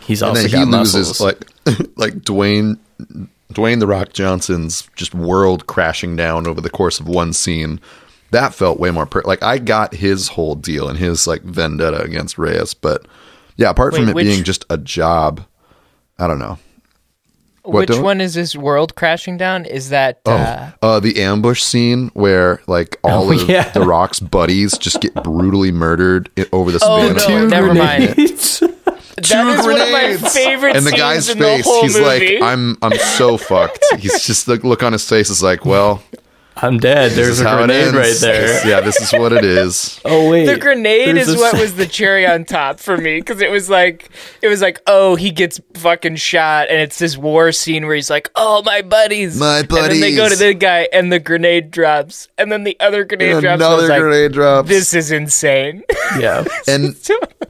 [0.00, 1.20] he's And also then he got loses muscles.
[1.20, 2.78] like like Dwayne
[3.52, 7.80] Dwayne the Rock Johnson's just world crashing down over the course of one scene.
[8.30, 12.02] That felt way more per- like I got his whole deal and his like vendetta
[12.02, 13.06] against Reyes, but
[13.56, 15.42] yeah, apart from it which- being just a job,
[16.18, 16.58] I don't know.
[17.68, 19.66] What, Which one is this world crashing down?
[19.66, 23.68] Is that Oh, uh, uh, the ambush scene where like all Oh, of yeah.
[23.70, 27.74] the Rock's buddies just get brutally murdered over the Oh, span of no, like, never
[27.74, 28.14] mind.
[28.14, 28.60] Grenades.
[29.16, 32.38] that is one of my favorite and the guy's face the he's movie.
[32.38, 36.00] like i'm i'm so fucked he's just the look on his face is like well
[36.60, 37.10] I'm dead.
[37.12, 38.66] this There's is a how it grenade right there.
[38.68, 41.74] yeah this is what it is Oh wait, the grenade There's is what se- was
[41.76, 44.10] the cherry on top for me because it was like
[44.42, 48.10] it was like oh he gets fucking shot and it's this war scene where he's
[48.10, 50.38] like oh my buddies My buddies and then they go to buddies.
[50.38, 53.74] the guy and the grenade drops and then the other grenade And drops and I
[53.74, 55.82] was another like, grenade drops this is insane
[56.18, 56.44] yeah.
[56.66, 56.94] and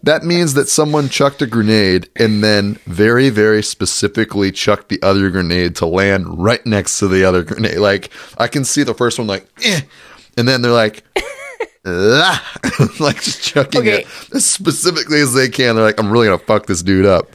[0.02, 5.30] that means that someone chucked a grenade and then very very specifically chucked the other
[5.30, 9.18] grenade to land right next to the other grenade like i can see the first
[9.18, 9.80] one like eh,
[10.36, 11.02] and then they're like
[13.00, 14.00] like just chucking Okay.
[14.02, 17.26] it as specifically as they can they're like i'm really gonna fuck this dude up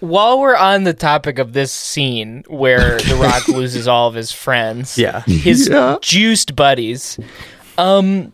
[0.00, 4.30] while we're on the topic of this scene where the rock loses all of his
[4.32, 5.20] friends Yeah.
[5.22, 5.96] his Yeah.
[6.02, 7.18] juiced buddies
[7.78, 8.32] um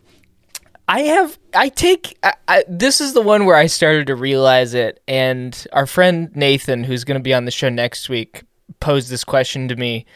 [0.88, 4.74] i have i take I, I, this is the one where i started to realize
[4.74, 8.42] it and our friend nathan who's going to be on the show next week
[8.80, 10.06] posed this question to me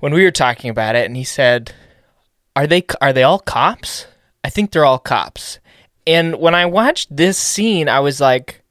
[0.00, 1.72] when we were talking about it and he said
[2.56, 4.06] are they are they all cops
[4.42, 5.58] i think they're all cops
[6.06, 8.62] and when i watched this scene i was like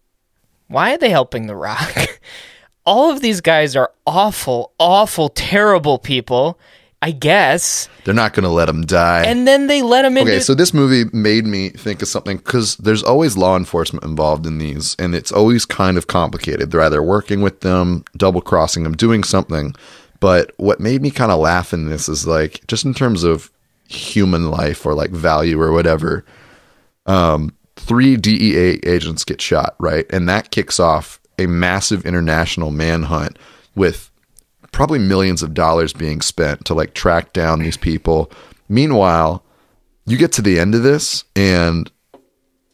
[0.67, 1.95] why are they helping the rock
[2.85, 6.59] all of these guys are awful awful terrible people
[7.01, 10.39] i guess they're not gonna let him die and then they let him into Okay,
[10.41, 14.57] so this movie made me think of something because there's always law enforcement involved in
[14.57, 16.71] these, and it's always kind of complicated.
[16.71, 19.75] They're either working with them, double crossing them, doing something.
[20.19, 23.51] But what made me kind of laugh in this is like, just in terms of
[23.87, 26.25] human life or like value or whatever,
[27.05, 30.05] um, three DEA agents get shot, right?
[30.11, 33.39] And that kicks off a massive international manhunt
[33.75, 34.11] with
[34.71, 38.31] probably millions of dollars being spent to like track down these people.
[38.67, 39.43] Meanwhile,
[40.05, 41.89] you get to the end of this and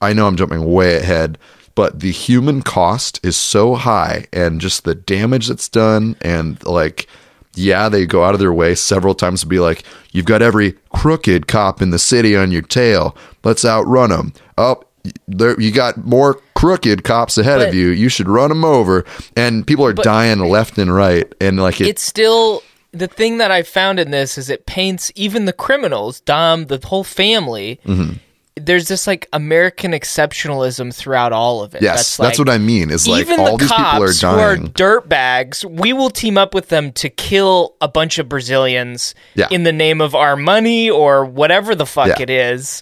[0.01, 1.37] I know I'm jumping way ahead,
[1.75, 7.07] but the human cost is so high and just the damage that's done and like
[7.55, 10.73] yeah, they go out of their way several times to be like, you've got every
[10.93, 13.15] crooked cop in the city on your tail.
[13.43, 14.33] Let's outrun them.
[14.57, 14.83] Oh,
[15.27, 17.89] there, you got more crooked cops ahead But- of you.
[17.89, 19.05] You should run them over.
[19.35, 21.31] And people are dying left and right.
[21.39, 25.11] And like, it, it's still the thing that I found in this is it paints
[25.15, 27.79] even the criminals, Dom, the whole family.
[27.85, 28.13] Mm-hmm.
[28.57, 31.81] There's this like American exceptionalism throughout all of it.
[31.81, 32.89] Yes, that's, what I mean.
[32.89, 34.69] Is like even all the these people are cops who are dying.
[34.71, 39.47] dirtbags, we will team up with them to kill a bunch of Brazilians Yeah.
[39.51, 42.21] in the name of our money or whatever the fuck Yeah.
[42.21, 42.81] it is.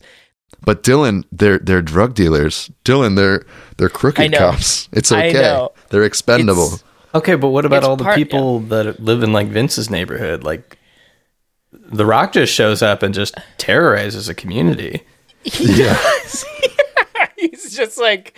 [0.65, 2.69] But Dylan, they're they're drug dealers.
[2.85, 3.43] Dylan, they're
[3.77, 4.87] they're crooked cops.
[4.93, 5.67] It's okay.
[5.89, 6.67] They're expendable.
[6.67, 6.83] It's-
[7.15, 10.43] Okay, but what about It's all the part- people that live in like Vince's neighborhood?
[10.43, 10.79] Like,
[11.71, 15.03] The Rock just shows up and just terrorizes a community.
[15.59, 15.97] yeah.
[17.37, 18.35] He's just like,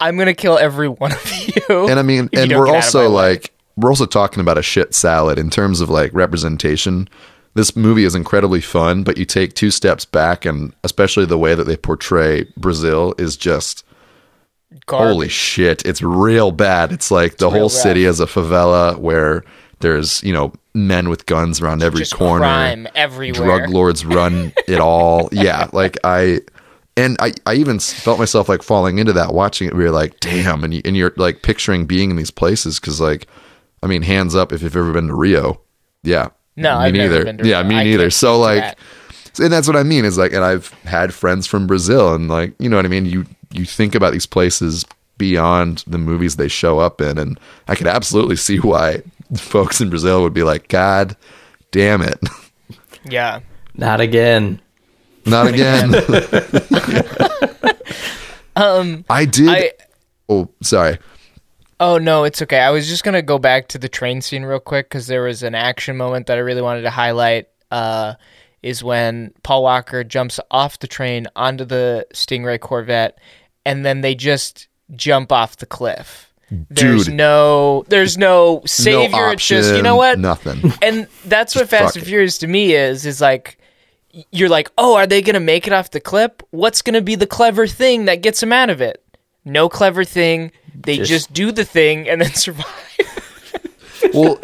[0.00, 1.88] I'm gonna kill every one of you.
[1.88, 4.62] And I mean, and we're get out of also like we're also talking about a
[4.62, 7.08] shit salad in terms of like representation.
[7.54, 11.54] This movie is incredibly fun, but you take two steps back and especially the way
[11.54, 13.84] that they portray Brazil is just
[14.84, 15.06] Garbage.
[15.06, 19.44] holy shit it's real bad it's like the real whole city is a favela where
[19.80, 22.44] there's you know men with guns around every just corner.
[22.44, 23.58] crime everywhere.
[23.60, 25.28] drug lords run it all.
[25.32, 26.40] Yeah like i
[26.98, 30.18] and I, I even felt myself like falling into that watching it we were like
[30.20, 33.26] damn and, you, and you're like picturing being in these places because like
[33.82, 35.60] i mean hands up if you've ever been to rio.
[36.02, 36.28] Yeah.
[36.56, 37.24] No, me I've never neither.
[37.24, 38.10] been to yeah me I neither.
[38.10, 38.78] so like that.
[39.40, 42.54] and that's what I mean is like, and I've had friends from Brazil, and like,
[42.58, 43.04] you know what I mean.
[43.04, 44.86] You you think about these places
[45.18, 49.02] beyond the movies they show up in, and I could absolutely see why
[49.36, 51.16] folks in Brazil would be like, God
[51.70, 52.18] damn it,
[53.04, 53.40] yeah.
[53.74, 54.60] Not again.
[55.26, 55.94] not again.
[58.56, 59.48] um, I did.
[59.48, 59.72] I
[60.28, 60.98] oh, sorry.
[61.78, 62.60] Oh no, it's okay.
[62.60, 65.42] I was just gonna go back to the train scene real quick because there was
[65.42, 67.48] an action moment that I really wanted to highlight.
[67.70, 68.14] Uh,
[68.62, 73.18] is when Paul Walker jumps off the train onto the Stingray Corvette,
[73.64, 76.25] and then they just jump off the cliff.
[76.50, 77.14] There's Dude.
[77.14, 79.08] no, there's no savior.
[79.10, 80.72] no it's just you know what, Nothing.
[80.80, 82.06] and that's what Fast and.
[82.06, 83.58] Furious to me is is like
[84.30, 86.42] you're like, oh, are they gonna make it off the clip?
[86.50, 89.02] What's gonna be the clever thing that gets them out of it?
[89.44, 90.52] No clever thing.
[90.74, 92.66] They just, Just- do the thing and then survive.
[94.14, 94.38] well,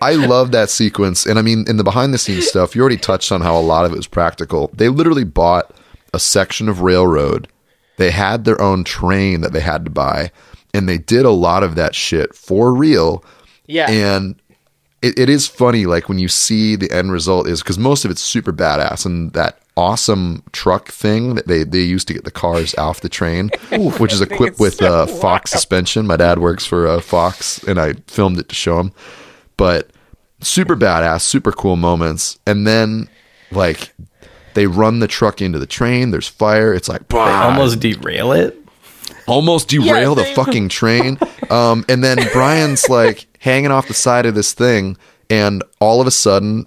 [0.00, 1.24] I love that sequence.
[1.26, 3.60] And I mean, in the behind the scenes stuff, you already touched on how a
[3.62, 4.70] lot of it was practical.
[4.74, 5.70] They literally bought
[6.12, 7.48] a section of railroad,
[7.96, 10.30] they had their own train that they had to buy,
[10.74, 13.24] and they did a lot of that shit for real.
[13.66, 13.90] Yeah.
[13.90, 14.40] And
[15.02, 18.10] it, it is funny, like when you see the end result is because most of
[18.10, 22.30] it's super badass and that awesome truck thing that they, they used to get the
[22.30, 23.50] cars off the train,
[23.98, 26.06] which is equipped with so uh, Fox suspension.
[26.06, 28.92] My dad works for uh, Fox and I filmed it to show him.
[29.56, 29.90] But
[30.40, 32.38] super badass, super cool moments.
[32.46, 33.08] And then
[33.50, 33.92] like
[34.54, 36.72] they run the truck into the train, there's fire.
[36.74, 38.61] It's like, bah, Almost derail it.
[39.26, 41.18] Almost derail Yeah, the fucking train.
[41.50, 44.96] Um, and then Brian's like hanging off the side of this thing,
[45.30, 46.66] and all of a sudden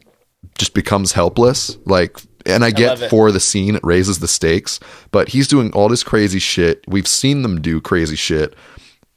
[0.58, 1.78] just becomes helpless.
[1.86, 3.10] Like, and I get it.
[3.10, 4.80] for the scene, it raises the stakes,
[5.12, 6.84] but he's doing all this crazy shit.
[6.88, 8.56] We've seen them do crazy shit.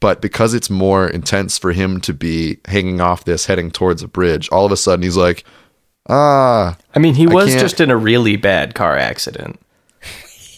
[0.01, 4.09] But because it's more intense for him to be hanging off this, heading towards a
[4.09, 5.45] bridge, all of a sudden he's like,
[6.09, 9.59] ah, I mean, he was just in a really bad car accident.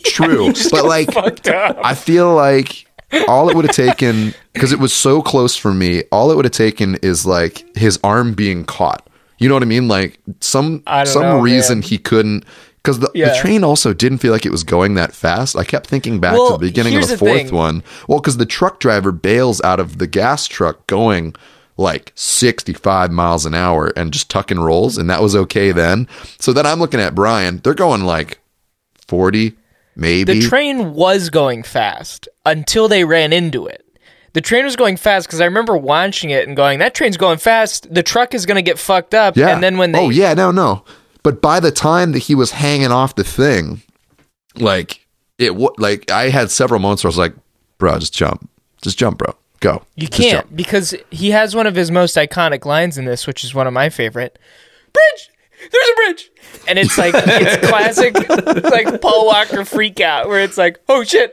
[0.04, 0.52] True.
[0.70, 1.08] but like,
[1.46, 2.86] I feel like
[3.28, 6.04] all it would have taken because it was so close for me.
[6.12, 9.06] All it would have taken is like his arm being caught.
[9.38, 9.88] You know what I mean?
[9.88, 11.82] Like some some know, reason man.
[11.88, 12.44] he couldn't.
[12.82, 15.54] Because the, the train also didn't feel like it was going that fast.
[15.54, 17.54] I kept thinking back Well, to the beginning of the the fourth thing.
[17.54, 17.82] one.
[18.08, 21.34] Well, because the truck driver bails out of the gas truck going
[21.76, 26.08] like 65 miles an hour and just tuck and rolls, and that was okay then.
[26.38, 27.58] So then I'm looking at Brian.
[27.58, 28.38] They're going like
[29.08, 29.54] 40,
[29.96, 30.40] maybe.
[30.40, 33.84] The train was going fast until they ran into it.
[34.32, 37.38] The train was going fast because I remember watching it and going, "That train's going
[37.38, 37.92] fast.
[37.92, 39.48] The truck is going to get fucked up." Yeah.
[39.48, 40.84] And then when they, Oh yeah, no, no.
[41.22, 43.82] But by the time that he was hanging off the thing,
[44.56, 45.06] like
[45.38, 47.34] it, like I had several moments where I was like,
[47.78, 48.48] "Bro, just jump,
[48.82, 52.14] just jump, bro, go." you Just can't jump." because he has one of his most
[52.16, 54.38] iconic lines in this, which is one of my favorite.
[54.92, 55.29] Bridge.
[55.70, 56.30] There's a bridge,
[56.68, 58.14] and it's like it's classic,
[58.64, 61.32] like Paul Walker freak out, where it's like, "Oh shit!"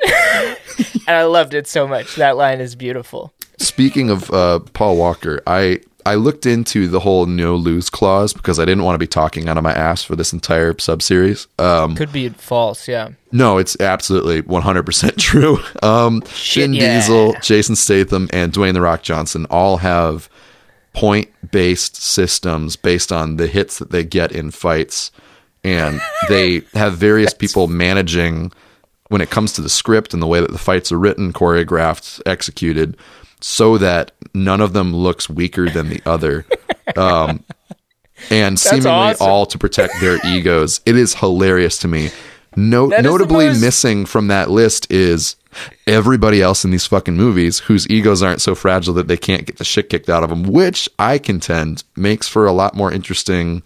[1.08, 2.16] and I loved it so much.
[2.16, 3.34] That line is beautiful.
[3.58, 8.60] Speaking of uh, Paul Walker, I I looked into the whole no lose clause because
[8.60, 11.48] I didn't want to be talking out of my ass for this entire subseries.
[11.60, 13.10] Um, Could be false, yeah.
[13.34, 15.60] No, it's absolutely 100% true.
[15.84, 16.22] Um,
[16.54, 16.96] Vin yeah.
[16.96, 20.30] Diesel, Jason Statham, and Dwayne The Rock Johnson all have
[20.98, 25.12] point based systems based on the hits that they get in fights.
[25.64, 28.52] And they have various people managing
[29.10, 32.22] when it comes to the script and the way that the fights are written, choreographed,
[32.26, 32.98] executed,
[33.39, 36.45] so that none of them looks weaker than the other.
[36.95, 37.43] Um,
[38.32, 39.28] and seemingly awesome.
[39.28, 40.80] all to protect their egos.
[40.86, 42.12] It is hilarious to me.
[42.58, 45.36] No, That is the notably most- missing from that list is
[45.86, 49.58] everybody else in these fucking movies whose egos aren't so fragile that they can't get
[49.58, 53.64] the shit kicked out of them, which I contend makes for a lot more interesting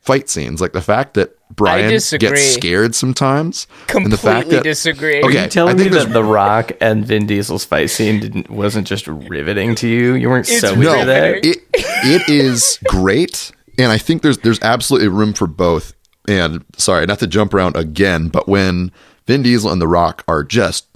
[0.00, 0.60] fight scenes.
[0.60, 5.22] Like the fact that Brian gets scared sometimes, and the fact Completely that disagree.
[5.22, 8.50] Okay, Are you telling I me that The Rock and Vin Diesel's fight scene didn't
[8.50, 10.14] wasn't just riveting to you?
[10.14, 11.44] You weren't It's so No, into that.
[11.46, 15.94] it it is great, and I think there's there's absolutely room for both.
[16.28, 18.92] And sorry, not to jump around again, but when
[19.26, 20.86] Vin Diesel and The Rock are just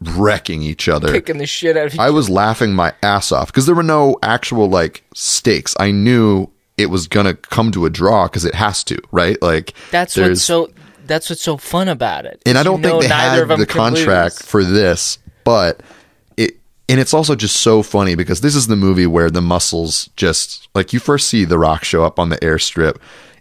[0.00, 2.00] wrecking each other, Kicking the shit out of you.
[2.00, 5.74] I was laughing my ass off because there were no actual like stakes.
[5.78, 9.40] I knew it was gonna come to a draw because it has to, right?
[9.42, 10.70] Like That's what's so.
[11.06, 12.40] That's what's so fun about it.
[12.46, 14.48] and I don't think they had the contract lose.
[14.48, 15.82] for this, but
[16.36, 16.56] it
[16.88, 20.68] and it's also just so funny because this is the movie where the muscles just
[20.72, 22.98] like you first see The Rock show up on the airstrip.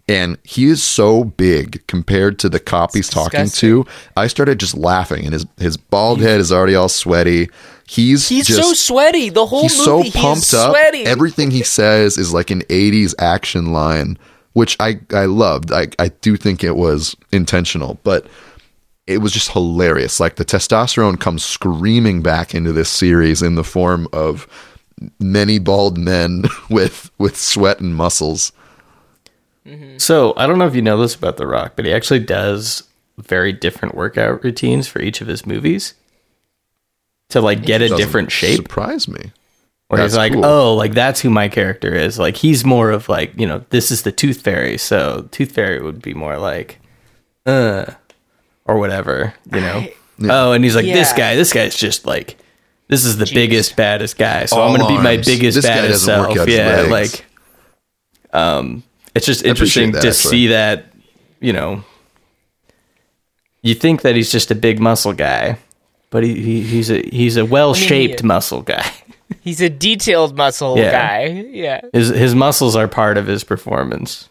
[0.09, 3.85] And he is so big compared to the cop he's talking to.
[4.17, 7.49] I started just laughing, and his his bald head is already all sweaty.
[7.87, 9.29] He's He's just, so sweaty.
[9.29, 10.71] The whole he's movie, so pumped he's up.
[10.71, 11.05] Sweaty.
[11.05, 14.17] Everything he says is like an 80s action line,
[14.53, 15.71] which I, I loved.
[15.71, 18.27] I, I do think it was intentional, but
[19.07, 20.19] it was just hilarious.
[20.19, 24.47] Like the testosterone comes screaming back into this series in the form of
[25.19, 28.51] many bald men with with sweat and muscles.
[29.97, 32.83] So I don't know if you know this about The Rock, but he actually does
[33.17, 35.93] very different workout routines for each of his movies
[37.29, 38.57] to like get a different shape.
[38.57, 39.31] Surprise me.
[39.87, 40.45] Where he's like, cool.
[40.45, 42.19] oh, like that's who my character is.
[42.19, 45.81] Like he's more of like, you know, this is the Tooth Fairy, so Tooth Fairy
[45.81, 46.79] would be more like,
[47.47, 47.85] uh,
[48.65, 49.87] or whatever, you know.
[50.29, 52.37] Oh, and he's like, this guy, this guy's just like,
[52.87, 54.45] this is the biggest, baddest guy.
[54.45, 56.35] So I'm gonna be my biggest, This baddest self.
[56.47, 56.91] Yeah, legs.
[56.91, 57.25] like,
[58.31, 58.83] um,
[59.19, 60.31] it's just interesting that, to actually.
[60.31, 60.85] see that,
[61.39, 61.83] you know.
[63.61, 65.57] You think that he's just a big muscle guy,
[66.09, 68.89] but he, he he's a he's a well shaped he- muscle guy.
[69.41, 70.91] He's a detailed muscle Yeah.
[70.91, 71.27] guy.
[71.51, 71.81] Yeah.
[71.93, 74.27] His his muscles are part of his performance.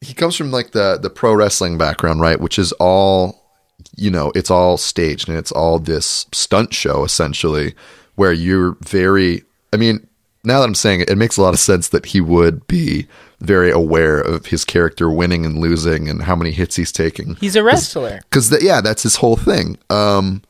[0.00, 2.40] he comes from like the the pro wrestling background, right?
[2.40, 3.40] Which is all
[3.96, 7.74] you know, it's all staged and it's all this stunt show essentially,
[8.16, 9.44] where you're very.
[9.72, 10.06] I mean,
[10.44, 13.06] now that I'm saying it, it makes a lot of sense that he would be
[13.40, 17.36] very aware of his character winning and losing and how many hits he's taking.
[17.36, 18.20] He's a wrestler.
[18.24, 19.78] because yeah, that's his whole thing.
[19.88, 20.42] Um,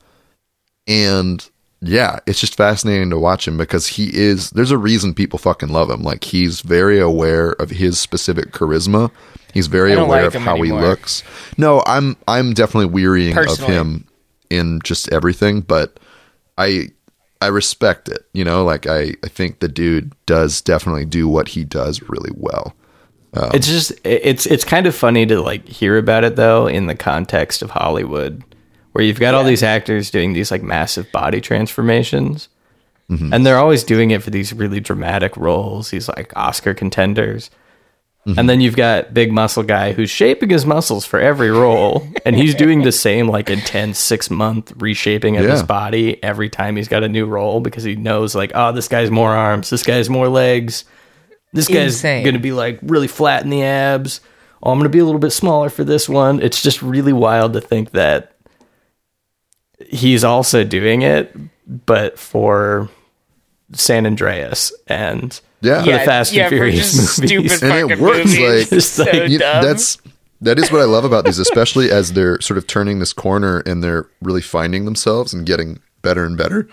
[0.87, 1.49] and
[1.81, 4.51] yeah, it's just fascinating to watch him because he is.
[4.51, 6.03] There's a reason people fucking love him.
[6.03, 9.11] Like he's very aware of his specific charisma.
[9.55, 10.81] He's very aware like of how anymore.
[10.81, 11.23] he looks.
[11.57, 13.77] No, I'm I'm definitely wearying Personally.
[13.77, 14.05] of him
[14.51, 15.99] in just everything, but
[16.59, 16.91] I
[17.41, 18.27] I respect it.
[18.33, 22.33] You know, like I I think the dude does definitely do what he does really
[22.35, 22.75] well.
[23.35, 26.87] Um, it's just it's it's kind of funny to like hear about it though in
[26.87, 28.43] the context of Hollywood,
[28.93, 32.49] where you've got all these actors doing these like massive body transformations,
[33.09, 33.33] mm-hmm.
[33.33, 37.51] and they're always doing it for these really dramatic roles, these like Oscar contenders.
[38.27, 42.37] And then you've got big muscle guy who's shaping his muscles for every role, and
[42.37, 46.87] he's doing the same like intense six month reshaping of his body every time he's
[46.87, 50.11] got a new role because he knows like oh this guy's more arms, this guy's
[50.11, 50.85] more legs,
[51.53, 52.25] this guy's Insane.
[52.25, 54.21] gonna be like really flat in the abs.
[54.63, 56.43] Oh, I'm gonna be a little bit smaller for this one.
[56.43, 58.37] It's just really wild to think that
[59.89, 61.35] he's also doing it,
[61.67, 62.91] but for
[63.73, 67.53] San Andreas and Yeah, for the Fast yeah, and for Furious movies.
[67.53, 68.39] stupid And it works, movies.
[68.71, 69.99] like- It's so Like, You- that's
[70.43, 73.59] that is what I love about these, especially as they're sort of turning this corner
[73.67, 76.67] and they're really finding themselves and getting better and better.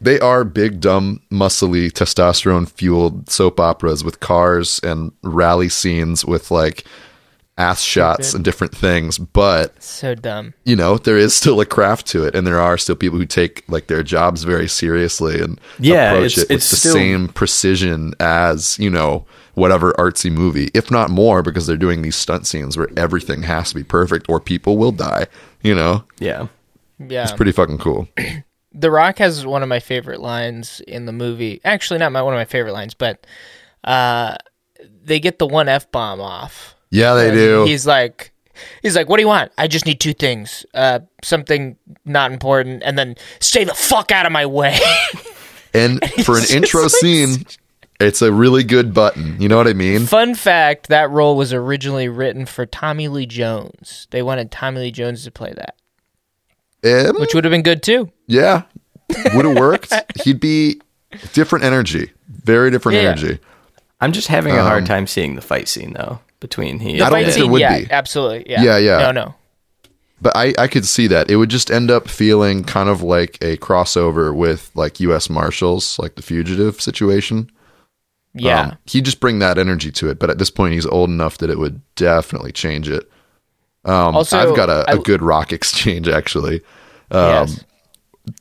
[0.00, 6.50] They are big, dumb, muscly, testosterone fueled soap operas with cars and rally scenes with
[6.50, 6.84] like
[7.58, 9.18] ass shots and different things.
[9.18, 10.54] But so dumb.
[10.64, 13.26] you know, there is still a craft to it, and there are still people who
[13.26, 16.92] take like their jobs very seriously and Yeah, approach it's- it with it's the still-
[16.94, 19.24] same precision as you know
[19.54, 23.68] whatever artsy movie, if not more, because they're doing these stunt scenes where everything has
[23.68, 25.26] to be perfect or people will die.
[25.62, 26.46] You know, yeah.
[26.98, 27.24] Yeah.
[27.24, 28.08] it's pretty fucking cool.
[28.74, 31.60] The Rock has one of my favorite lines in the movie.
[31.62, 33.26] Actually, not my one of my favorite lines, but
[33.84, 34.36] uh,
[35.04, 36.74] they get the one f bomb off.
[36.92, 37.64] Yeah, they do.
[37.64, 38.32] He's like,
[38.82, 39.50] he's like, "What do you want?
[39.58, 44.26] I just need two things: uh, something not important, and then stay the fuck out
[44.26, 44.78] of my way."
[45.74, 47.46] And for an intro like- scene,
[47.98, 49.40] it's a really good button.
[49.40, 50.04] You know what I mean?
[50.04, 54.06] Fun fact: that role was originally written for Tommy Lee Jones.
[54.10, 55.76] They wanted Tommy Lee Jones to play that,
[57.08, 58.12] Um, which would have been good too.
[58.26, 58.64] Yeah,
[59.34, 59.94] would have worked.
[60.24, 60.78] He'd be
[61.32, 63.08] different energy, very different Yeah.
[63.08, 63.38] energy.
[63.98, 66.98] I'm just having a hard time seeing the fight scene though between he.
[66.98, 67.90] The I don't think scene, there would yeah, be.
[67.90, 68.44] absolutely.
[68.50, 68.62] Yeah.
[68.62, 68.98] Yeah, yeah.
[68.98, 69.34] No, no.
[70.20, 71.30] But I, I could see that.
[71.30, 75.98] It would just end up feeling kind of like a crossover with like US Marshals,
[75.98, 77.50] like the fugitive situation.
[78.34, 78.60] Yeah.
[78.60, 80.18] Um, he'd just bring that energy to it.
[80.18, 83.10] But at this point, he's old enough that it would definitely change it.
[83.84, 86.60] Um, Also, I've got a, I- a good rock exchange actually.
[87.10, 87.64] Um, yes.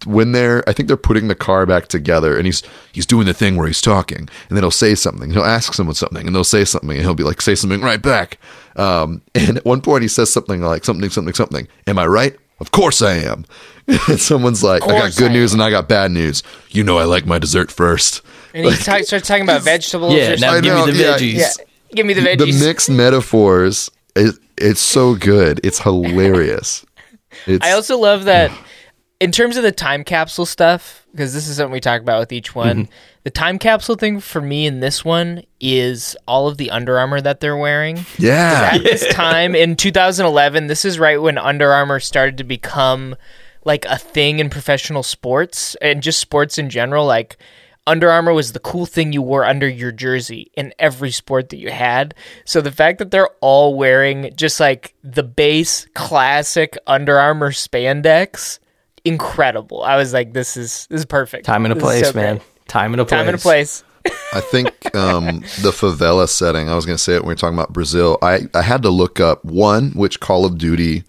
[0.05, 2.61] When they're I think they're putting the car back together and he's
[2.91, 5.32] he's doing the thing where he's talking and then he'll say something.
[5.32, 8.01] He'll ask someone something and they'll say something and he'll be like say something right
[8.01, 8.38] back.
[8.75, 11.67] Um, and at one point he says something like something something something.
[11.88, 12.38] Am I right?
[12.59, 13.45] Of course I am.
[14.07, 16.43] And someone's like I got good I news and I got bad news.
[16.69, 18.21] You know I like my dessert first.
[18.53, 20.13] And he ta- starts talking about vegetables.
[20.13, 21.34] Yeah, or now I give know, me the yeah, veggies.
[21.34, 21.65] yeah.
[21.93, 22.59] Give me the veggies.
[22.59, 25.59] the mixed metaphors it, it's so good.
[25.63, 26.86] It's hilarious.
[27.47, 28.51] It's I also love that
[29.22, 32.32] in terms of the time capsule stuff, because this is something we talk about with
[32.32, 32.86] each one.
[32.86, 32.91] Mm-hmm.
[33.24, 37.22] The time capsule thing for me in this one is all of the Under Armour
[37.22, 38.03] that they're wearing.
[38.17, 43.15] yeah At this time in 2011, this is right when Under Armour started to become
[43.63, 47.05] like a thing in professional sports and just sports in general.
[47.05, 47.38] Like
[47.86, 51.57] Under Armour was the cool thing you wore under your jersey in every sport that
[51.57, 52.15] you had.
[52.43, 58.57] So the fact that they're all wearing just like the base classic Under Armour spandex,
[59.06, 59.84] incredible.
[59.84, 61.45] I was like, this is this is perfect.
[61.45, 62.24] Time and a place, so great.
[62.24, 62.41] man.
[62.68, 63.18] Time and a place.
[63.18, 63.84] Time and a place.
[64.34, 66.70] I think um, the favela setting.
[66.70, 68.18] I was going to say it when we were talking about Brazil.
[68.22, 71.04] I, I had to look up one which Call of Duty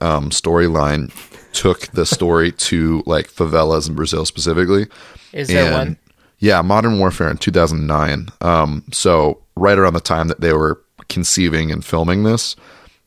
[0.00, 1.12] um, storyline
[1.52, 4.86] took the story to like favelas in Brazil specifically.
[5.32, 5.98] Is there one?
[6.38, 8.28] Yeah, Modern Warfare in 2009.
[8.42, 12.56] Um, so right around the time that they were conceiving and filming this,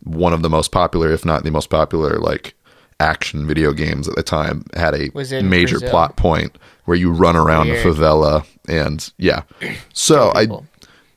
[0.03, 2.55] one of the most popular, if not the most popular, like
[2.99, 5.09] action video games at the time had a
[5.41, 5.89] major Brazil.
[5.89, 7.85] plot point where you run around Weird.
[7.85, 9.43] a favela and yeah.
[9.93, 10.47] So I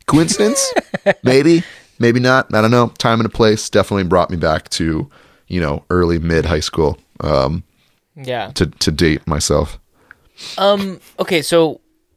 [0.07, 0.73] coincidence
[1.23, 1.63] maybe
[1.99, 5.09] maybe not i don't know time and a place definitely brought me back to
[5.47, 7.63] you know early mid high school um
[8.17, 8.51] Yeah.
[8.55, 9.79] to to date myself
[10.59, 10.99] Um.
[11.21, 11.41] Okay.
[11.43, 11.81] So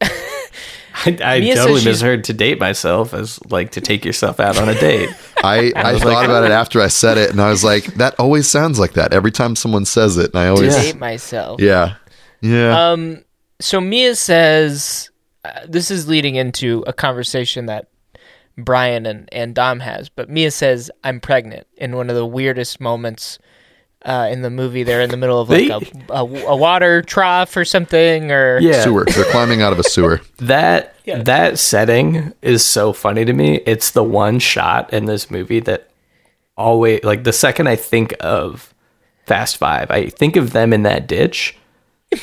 [1.06, 4.40] I, I Mia says totally she's- misheard to date myself as like to take yourself
[4.40, 5.08] out on a date.
[5.44, 7.84] i i was thought like- about it after i said it and i was like
[7.94, 10.80] that always sounds like that every time someone says it and i always Yeah.
[10.82, 11.60] hate myself.
[11.60, 11.94] yeah
[12.40, 13.24] yeah Um,
[13.60, 15.10] so Mia says
[15.44, 17.88] uh, this is leading into a conversation that
[18.58, 22.80] Brian and, and Dom has, but Mia says I'm pregnant in one of the weirdest
[22.80, 23.38] moments
[24.06, 24.82] uh, in the movie.
[24.84, 28.58] They're in the middle of like They- a, a, a water trough or something, or
[28.60, 31.22] Yeah, sewer they're climbing out of a sewer that Yeah.
[31.24, 33.56] that setting is so funny to me.
[33.66, 35.90] It's the one shot in this movie that
[36.56, 38.72] always like the second I think of
[39.26, 41.56] Fast Five, I think of them in that ditch.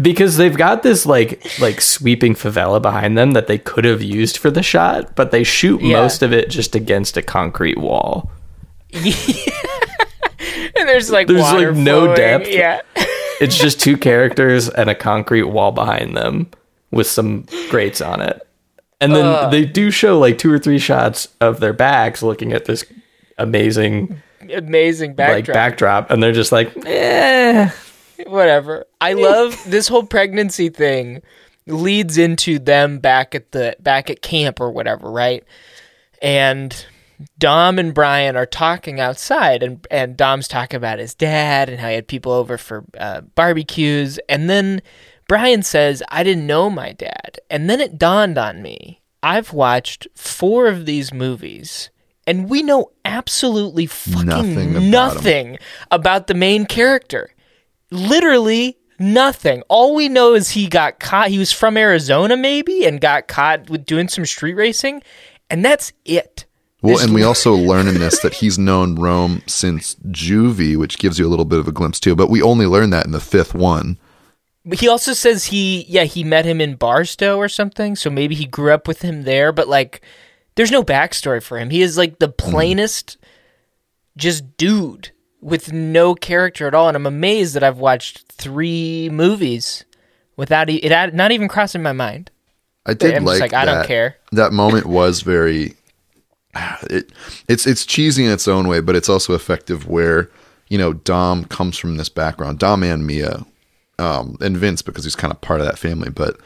[0.00, 4.36] because they've got this like like sweeping favela behind them that they could have used
[4.38, 6.00] for the shot, but they shoot Yeah.
[6.00, 8.30] most of it just against a concrete wall.
[10.80, 12.16] and there's like There's, like, no flowing.
[12.16, 12.48] depth.
[12.48, 12.80] Yeah,
[13.40, 16.50] It's just two characters and a concrete wall behind them
[16.90, 18.46] with some grates on it.
[19.00, 22.66] And then they do show like two or three shots of their backs looking at
[22.66, 22.84] this
[23.38, 24.20] amazing
[24.52, 25.48] amazing backdrop.
[25.48, 27.70] like backdrop and they're just like, eh.
[28.26, 28.84] whatever.
[29.00, 31.22] I love this whole pregnancy thing
[31.66, 35.44] leads into them back at the back at camp or whatever, right?
[36.20, 36.84] And
[37.38, 41.88] Dom and Brian are talking outside, and and Dom's talking about his dad and how
[41.88, 44.82] he had people over for uh, barbecues, and then
[45.28, 50.08] Brian says, "I didn't know my dad," and then it dawned on me: I've watched
[50.14, 51.90] four of these movies.
[52.26, 55.58] And we know absolutely fucking Nothing about nothing
[55.90, 57.30] about the main character
[57.90, 59.62] literally nothing.
[59.68, 61.28] All we know is he got caught.
[61.28, 65.02] He was from Arizona, maybe, and got caught with doing some street racing,
[65.48, 66.46] and that's it.
[66.82, 71.18] Well and we also learn in this that he's known rome since juvie which gives
[71.18, 73.20] you a little bit of a glimpse too but we only learn that in the
[73.20, 73.98] fifth one
[74.74, 78.44] He also says he, yeah, he met him in Barstow or something, so maybe he
[78.44, 80.02] grew up with him there, but like,
[80.54, 81.70] there's no backstory for him.
[81.70, 82.50] He is like the mm-hmm.
[82.50, 83.16] plainest,
[84.16, 89.86] just dude with no character at all, and I'm amazed that I've watched three movies
[90.36, 92.30] without it not even crossing my mind.
[92.84, 94.16] I did I'm like, like, I don't care.
[94.32, 95.76] That moment was very.
[96.84, 97.12] It,
[97.46, 99.86] it's it's cheesy in its own way, but it's also effective.
[99.86, 100.30] Where
[100.68, 103.44] you know Dom comes from this background, Dom and Mia,
[103.98, 106.40] um, and Vince because he's kind of part of that family, but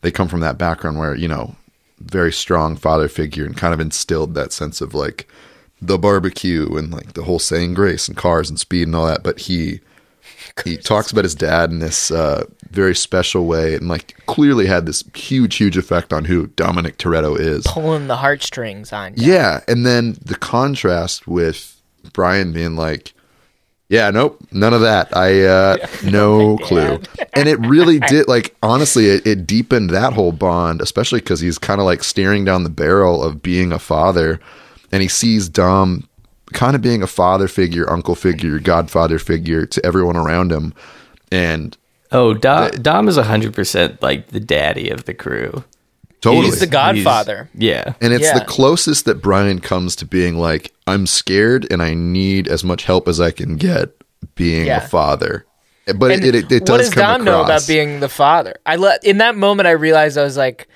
[0.00, 1.56] they come from that background where you know
[1.98, 5.28] very strong father figure and kind of instilled that sense of like
[5.82, 9.22] the barbecue and like the whole saying grace and cars and speed and all that.
[9.22, 9.80] But he
[10.64, 14.86] he talks about his dad in this uh, very special way, and like clearly had
[14.86, 17.66] this huge, huge effect on who Dominic Toretto is.
[17.66, 19.32] Pulling the heartstrings on you.
[19.32, 21.80] Yeah, and then the contrast with
[22.12, 23.12] Brian being like,
[23.88, 25.16] "Yeah, nope, none of that.
[25.16, 27.00] I uh, no clue."
[27.34, 28.28] And it really did.
[28.28, 32.44] Like honestly, it, it deepened that whole bond, especially because he's kind of like staring
[32.44, 34.40] down the barrel of being a father,
[34.92, 36.08] and he sees Dom
[36.52, 40.74] kind of being a father figure, uncle figure, godfather figure to everyone around him,
[41.32, 41.76] and
[42.12, 45.62] Oh, Dom, Dom is hundred percent like the daddy of the crew.
[46.20, 46.46] totally.
[46.46, 47.48] He's the Godfather.
[47.54, 48.40] Yeah, And it's Yeah.
[48.40, 52.84] the closest that Brian comes to being like, I'm scared and I need as much
[52.84, 53.90] help as I can get
[54.34, 54.84] being Yeah.
[54.84, 55.46] a father.
[55.96, 58.56] But And it, it, it does what does come Dom know about being the father?
[58.66, 60.68] I let in that moment I realized I was like,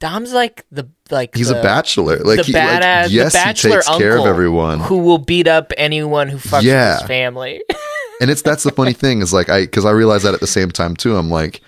[0.00, 2.18] Dom's like the like He's the, a bachelor.
[2.18, 4.80] Like, the he, badass, like, yes, the he bachelor takes care of everyone.
[4.80, 6.92] who will beat up anyone who fucks Yeah.
[6.92, 7.62] with his family.
[8.20, 10.46] and it's that's the funny thing is like I because I realized that at the
[10.46, 11.16] same time too.
[11.16, 11.60] I'm like,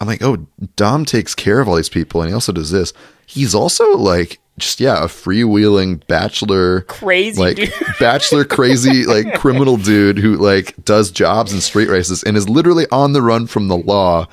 [0.00, 0.38] I'm like, oh,
[0.76, 2.92] Dom takes care of all these people, and he also does this.
[3.26, 7.72] He's also like just yeah, a freewheeling bachelor, Crazy like dude.
[8.00, 12.86] bachelor crazy like criminal dude who like does jobs in street races and is literally
[12.92, 14.26] on the run from the law.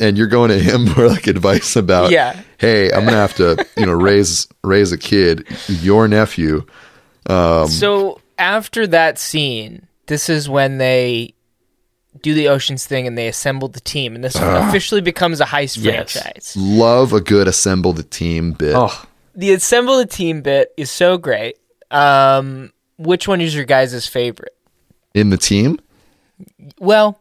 [0.00, 2.40] And you're going to him for like advice about, Yeah.
[2.58, 6.64] hey, I'm gonna have to, you know, raise raise a kid, your nephew.
[7.26, 11.34] Um, so after that scene, this is when they
[12.22, 15.76] do the oceans thing and they assemble the team, and this officially becomes a heist
[15.82, 16.12] Yes.
[16.12, 16.54] franchise.
[16.56, 18.74] Love a good assemble the team bit.
[18.74, 21.58] Oh, The assemble the team bit is so great.
[21.90, 24.54] Um, which one is your guys' favorite?
[25.14, 25.78] In the team,
[26.80, 27.20] Well,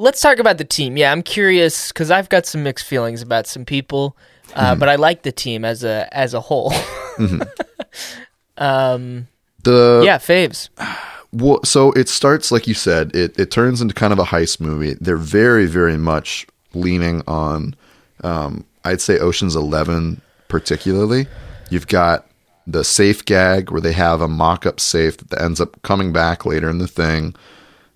[0.00, 0.96] let's talk about the team.
[0.96, 4.16] Yeah, I'm curious because I've got some mixed feelings about some people,
[4.54, 6.72] uh, but I like the team as a as a whole.
[8.58, 9.28] um,
[9.62, 10.68] the yeah, faves.
[11.32, 13.14] Well, so it starts like you said.
[13.14, 14.94] It it turns into kind of a heist movie.
[14.94, 16.44] They're very very much
[16.74, 17.76] leaning on,
[18.24, 21.28] um, I'd say Ocean's Eleven particularly.
[21.70, 22.26] You've got
[22.66, 26.68] the safe gag where they have a mock-up safe that ends up coming back later
[26.68, 27.36] in the thing.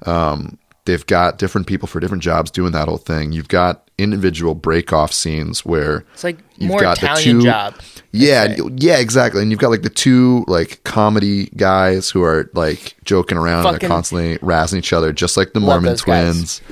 [0.06, 3.32] Um, they've got different people for different jobs doing that whole thing.
[3.32, 7.74] You've got individual break-off scenes where It's like You've more got the Italian two- job.
[8.12, 9.40] yeah, yeah, exactly.
[9.42, 13.80] And you've got like the two like comedy guys who are like joking around and
[13.80, 16.34] they're constantly razzing each other, just like the Mormon those guys.
[16.34, 16.62] twins.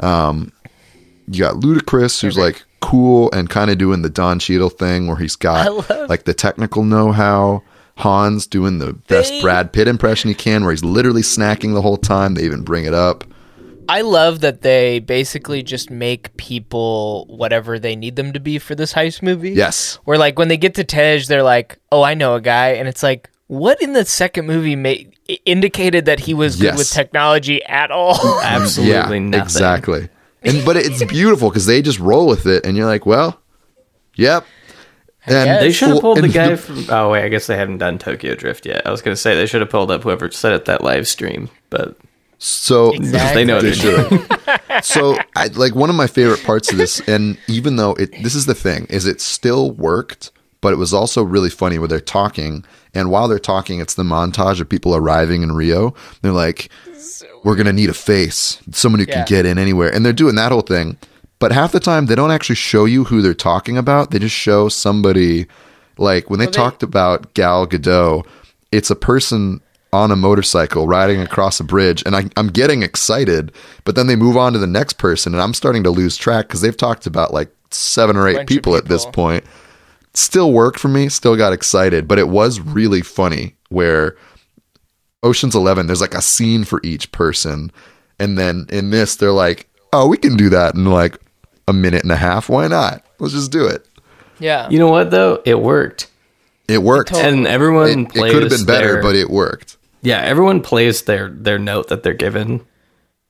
[0.00, 0.52] Um,
[1.28, 5.16] you got Ludacris, who's like cool and kind of doing the Don Cheadle thing, where
[5.16, 7.62] he's got like the technical know-how.
[7.96, 11.82] Han's doing the best They- Brad Pitt impression he can, where he's literally snacking the
[11.82, 12.34] whole time.
[12.34, 13.24] They even bring it up.
[13.90, 18.76] I love that they basically just make people whatever they need them to be for
[18.76, 19.50] this heist movie.
[19.50, 22.68] Yes, Where like when they get to Tej, they're like, "Oh, I know a guy,"
[22.68, 26.88] and it's like, what in the second movie made indicated that he was good with
[26.88, 28.40] technology at all?
[28.44, 29.34] absolutely yeah, nothing.
[29.34, 30.08] exactly.
[30.44, 33.40] And but it's beautiful because they just roll with it, and you're like, well,
[34.14, 34.46] yep.
[35.26, 35.60] And.
[35.60, 36.86] They should have pulled the and guy from.
[36.90, 38.86] Oh wait, I guess they haven't done Tokyo Drift yet.
[38.86, 41.50] I was gonna say they should have pulled up whoever set up that live stream,
[41.70, 41.96] but
[42.42, 43.34] So Exactly.
[43.42, 44.26] they know They they're doing.
[44.26, 44.84] should.
[44.84, 48.34] so, I, like one of my favorite parts of this, and even though it, this
[48.34, 50.30] is the thing, is it still worked,
[50.62, 52.64] but it was also really funny where they're talking,
[52.94, 55.94] and while they're talking, it's the montage of people arriving in Rio.
[56.22, 56.70] They're like,
[57.44, 59.16] "We're gonna need a face, someone who Yeah.
[59.16, 60.96] can get in anywhere," and they're doing that whole thing.
[61.40, 64.10] But half the time, they don't actually show you who they're talking about.
[64.12, 65.46] They just show somebody.
[65.98, 68.24] Like when they they- talked about Gal Gadot,
[68.72, 69.60] it's a person
[69.92, 73.52] on a motorcycle riding across a bridge, and I, I'm getting excited.
[73.84, 76.46] But then they move on to the next person, and I'm starting to lose track
[76.46, 79.44] because they've talked about like seven or eight Bunch of people, at this point.
[80.14, 84.16] Still worked for me, still got excited, but it was really funny where
[85.22, 87.70] Ocean's Eleven, there's like a scene for each person,
[88.18, 91.18] and then in this, they're like, "Oh, we can do that in like
[91.68, 92.48] a minute and a half.
[92.48, 93.04] Why not?
[93.18, 93.86] Let's just do it."
[94.38, 94.68] yeah.
[94.70, 95.42] You know what though?
[95.44, 96.08] It worked,
[96.68, 97.10] It worked.
[97.10, 99.76] totally- and everyone It, it could have been better, their- but it worked.
[100.02, 102.60] Yeah, everyone plays their their note that they're given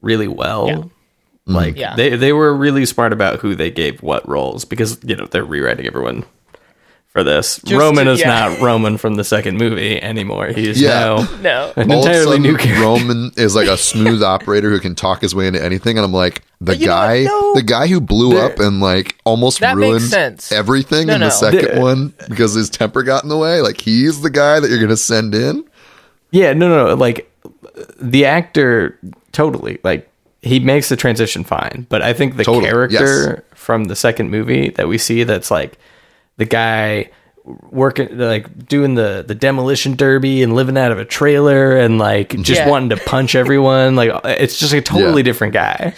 [0.01, 0.67] really well.
[0.67, 0.75] Yeah.
[0.75, 1.55] Mm-hmm.
[1.55, 1.95] Like Yeah.
[1.95, 5.43] they they were really smart about who they gave what roles because you know they're
[5.45, 6.23] rewriting everyone
[7.07, 7.59] for this.
[7.65, 8.47] Just Roman to- is yeah.
[8.47, 10.47] not Roman from the second movie anymore.
[10.47, 10.89] He is Yeah.
[11.27, 11.73] now no.
[11.75, 12.81] an All entirely new character.
[12.81, 16.13] Roman is like a smooth operator who can talk his way into anything, and I'm
[16.13, 17.53] like, the you guy, No.
[17.55, 20.51] the guy who blew up and like almost That ruined sense.
[20.53, 23.59] everything No, in the second The- one because his temper got in the way.
[23.61, 25.65] Like he's the guy that you're gonna send in.
[26.31, 27.29] Yeah, no, no, no, like
[27.99, 28.97] the actor
[29.31, 30.09] totally like
[30.41, 34.69] he makes the transition fine, but I think the Totally, character from the second movie
[34.71, 35.77] that we see that's like
[36.37, 37.09] the guy
[37.71, 42.29] working like doing the the demolition derby and living out of a trailer and like
[42.41, 42.69] just Yeah.
[42.69, 43.95] wanting to punch everyone.
[43.95, 45.25] Like it's just a totally Yeah.
[45.25, 45.93] different guy.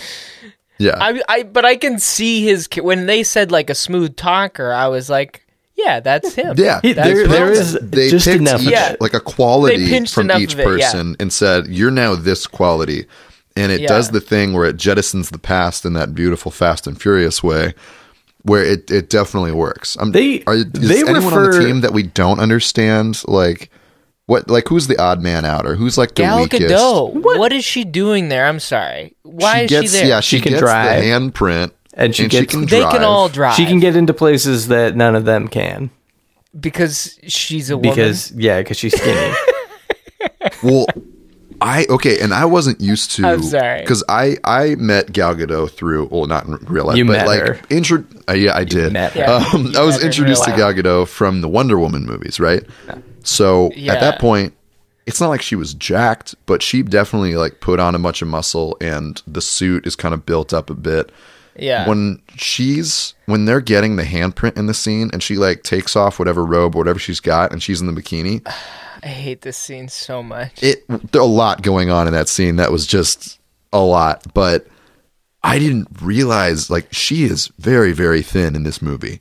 [0.80, 0.98] Yeah.
[1.00, 4.74] I, I, but I can see his when they said like a smooth talker.
[4.74, 5.43] I was like,
[5.76, 6.56] yeah, that's him.
[6.58, 9.02] yeah, He- they there- there picked- they just picked enough of each, it.
[9.02, 10.92] like a quality from each of it, yeah.
[10.92, 13.06] person and said, "You're now this quality,"
[13.56, 13.88] and it Yeah.
[13.88, 17.74] does the thing where it jettisons the past in that beautiful Fast and Furious way,
[18.44, 19.96] where it, it definitely works.
[20.00, 23.22] Um, They- are, is they anyone on refer- the team that we don't understand?
[23.28, 23.70] Like
[24.26, 24.50] what?
[24.50, 26.62] Like who's the odd man out, or who's like the Gal weakest?
[26.64, 27.14] Gadot.
[27.14, 28.46] what is she doing there?
[28.46, 29.16] I'm sorry.
[29.24, 30.08] Why she is gets, she there?
[30.08, 31.02] Yeah, she, She can gets drive.
[31.02, 32.92] the handprint, And she gets- can they drive.
[32.94, 33.56] can all drive.
[33.56, 35.90] She can get into places that none of them can
[36.60, 37.92] because she's a woman.
[37.92, 39.34] because yeah, because she's skinny.
[40.62, 40.86] Well,
[41.62, 43.26] I okay, and I wasn't used to.
[43.28, 43.82] I'm sorry.
[43.82, 47.28] because I I met Gal Gadot through well, not in real life, You but met
[47.28, 47.60] like her.
[47.70, 48.04] intro.
[48.30, 48.92] Uh, yeah, I did.
[48.94, 49.24] met her.
[49.26, 52.40] Um, I was met her in introduced to Gal Gadot from the Wonder Woman movies,
[52.40, 52.64] right?
[53.24, 53.94] So Yeah.
[53.94, 54.54] at that point,
[55.06, 58.28] it's not like she was jacked, but she definitely like put on a bunch of
[58.28, 61.12] muscle, and the suit is kind of built up a bit.
[61.56, 61.88] Yeah.
[61.88, 66.20] When she's when they're getting the handprint in the scene, and she like takes off
[66.20, 68.42] whatever robe or whatever she's got, and she's in the bikini.
[69.04, 70.64] I hate this scene so much.
[70.64, 73.38] it there a lot going on in that scene that was just
[73.74, 74.66] a lot but
[75.44, 79.20] i didn't realize like she is very very thin in this movie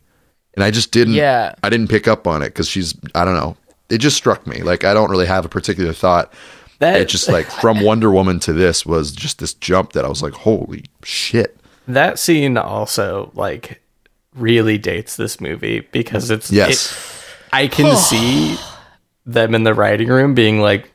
[0.55, 1.55] and i just didn't Yeah.
[1.65, 3.57] i didn't pick up on it because she's i don't know
[3.89, 6.33] it just struck me like i don't really have a particular thought
[6.79, 10.09] That it just like from wonder woman to this was just this jump that i
[10.09, 11.57] was like holy shit
[11.89, 13.81] that scene also like
[14.35, 17.09] really dates this movie because it's yes it-
[17.55, 18.57] I can see
[19.27, 20.91] them in the writing room being like,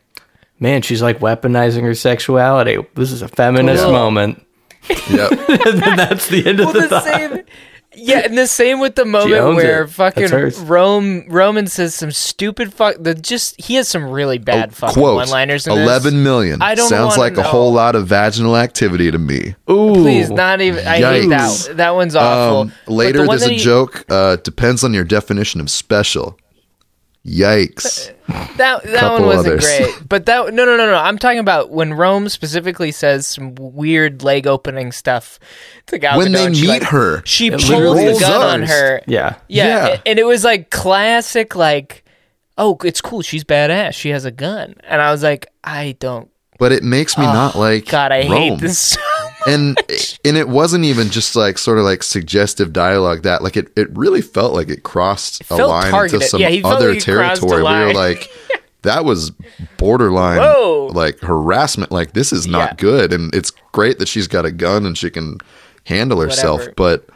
[0.60, 2.78] "Man, she's like weaponizing her sexuality.
[2.96, 3.92] This is a feminist Cool.
[3.94, 4.44] moment."
[5.10, 7.04] yep and then that's the end of well, the, the thought.
[7.04, 7.40] same.
[8.00, 9.90] Yeah, and the same with the moment where it.
[9.90, 10.68] Fucking.
[10.68, 12.96] Rome Roman says some stupid fuck.
[13.00, 15.66] The just he has some really bad fucking Oh, quote one-liners.
[15.68, 15.84] In this.
[15.84, 19.56] 11 million I don't sounds wanna like a whole lot of vaginal activity to me
[19.70, 20.86] Ooh, Please, not even.
[20.88, 21.68] I hate Yikes.
[21.68, 21.78] that.
[21.78, 22.60] That one's awful.
[22.62, 24.06] Um, later, the one there's a he- joke.
[24.10, 26.38] Uh, depends on your definition of special.
[27.28, 28.10] Yikes!
[28.30, 29.66] Uh, that that one wasn't others.
[29.66, 30.08] great.
[30.10, 30.96] But that no no no no.
[30.96, 35.38] I'm talking about when Rome specifically says some weird leg opening stuff
[35.88, 39.02] to Gal when they meet like, her, she pulls literally the rolls gun on her.
[39.08, 39.36] yeah.
[39.50, 40.02] Yeah, Yeah.
[40.06, 42.06] and it was like classic, like,
[42.58, 43.22] oh, it's cool.
[43.22, 43.94] She's badass.
[43.94, 46.30] She has a gun, and I was like, I don't.
[46.60, 48.32] but it makes me ah, not like Oh, God, I Rome.
[48.32, 48.80] hate this.
[48.80, 49.02] so
[49.48, 49.78] and
[50.26, 53.90] and it wasn't even just like sort of like suggestive dialogue that like it, it
[53.98, 56.16] really felt like it crossed a line targeted.
[56.22, 58.30] into some Yeah, other like he crossed a territory We you're like
[58.84, 59.32] that was
[59.78, 60.90] borderline Whoa.
[60.94, 62.76] like harassment like this is not Yeah.
[62.78, 65.40] good and it's great that she's got a gun and she can
[65.86, 66.74] handle herself Whatever.
[66.76, 67.10] but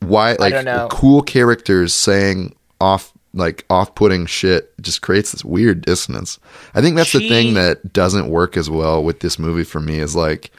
[0.00, 6.38] why like cool characters saying off like off-putting shit just creates this weird dissonance
[6.74, 9.98] i think that's the thing that doesn't work as well with this movie for me
[9.98, 10.50] is like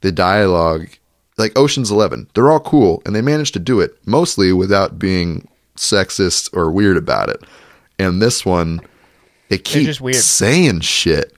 [0.00, 0.88] the dialogue
[1.38, 5.48] like oceans 11 they're all cool and they managed to do it mostly without being
[5.76, 7.42] sexist or weird about it
[7.98, 8.80] and this one
[9.48, 10.16] they keep just weird.
[10.16, 11.36] saying shit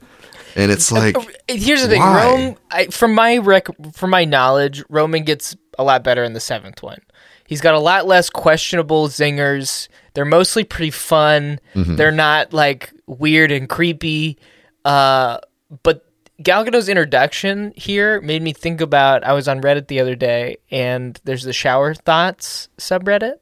[0.56, 1.16] and it's like
[1.48, 2.24] Here's the thing, Why?
[2.24, 2.56] Rome.
[2.70, 6.82] I, from my rec, from my knowledge, Roman gets a lot better in the seventh
[6.82, 7.00] one.
[7.46, 9.88] He's got a lot less questionable zingers.
[10.14, 11.60] They're mostly pretty fun.
[11.74, 11.96] Mm-hmm.
[11.96, 14.36] They're not like weird and creepy.
[14.84, 15.38] Uh,
[15.82, 16.04] but
[16.40, 19.24] Gal Gadot's introduction here made me think about.
[19.24, 23.38] I was on Reddit the other day, and there's the shower thoughts subreddit.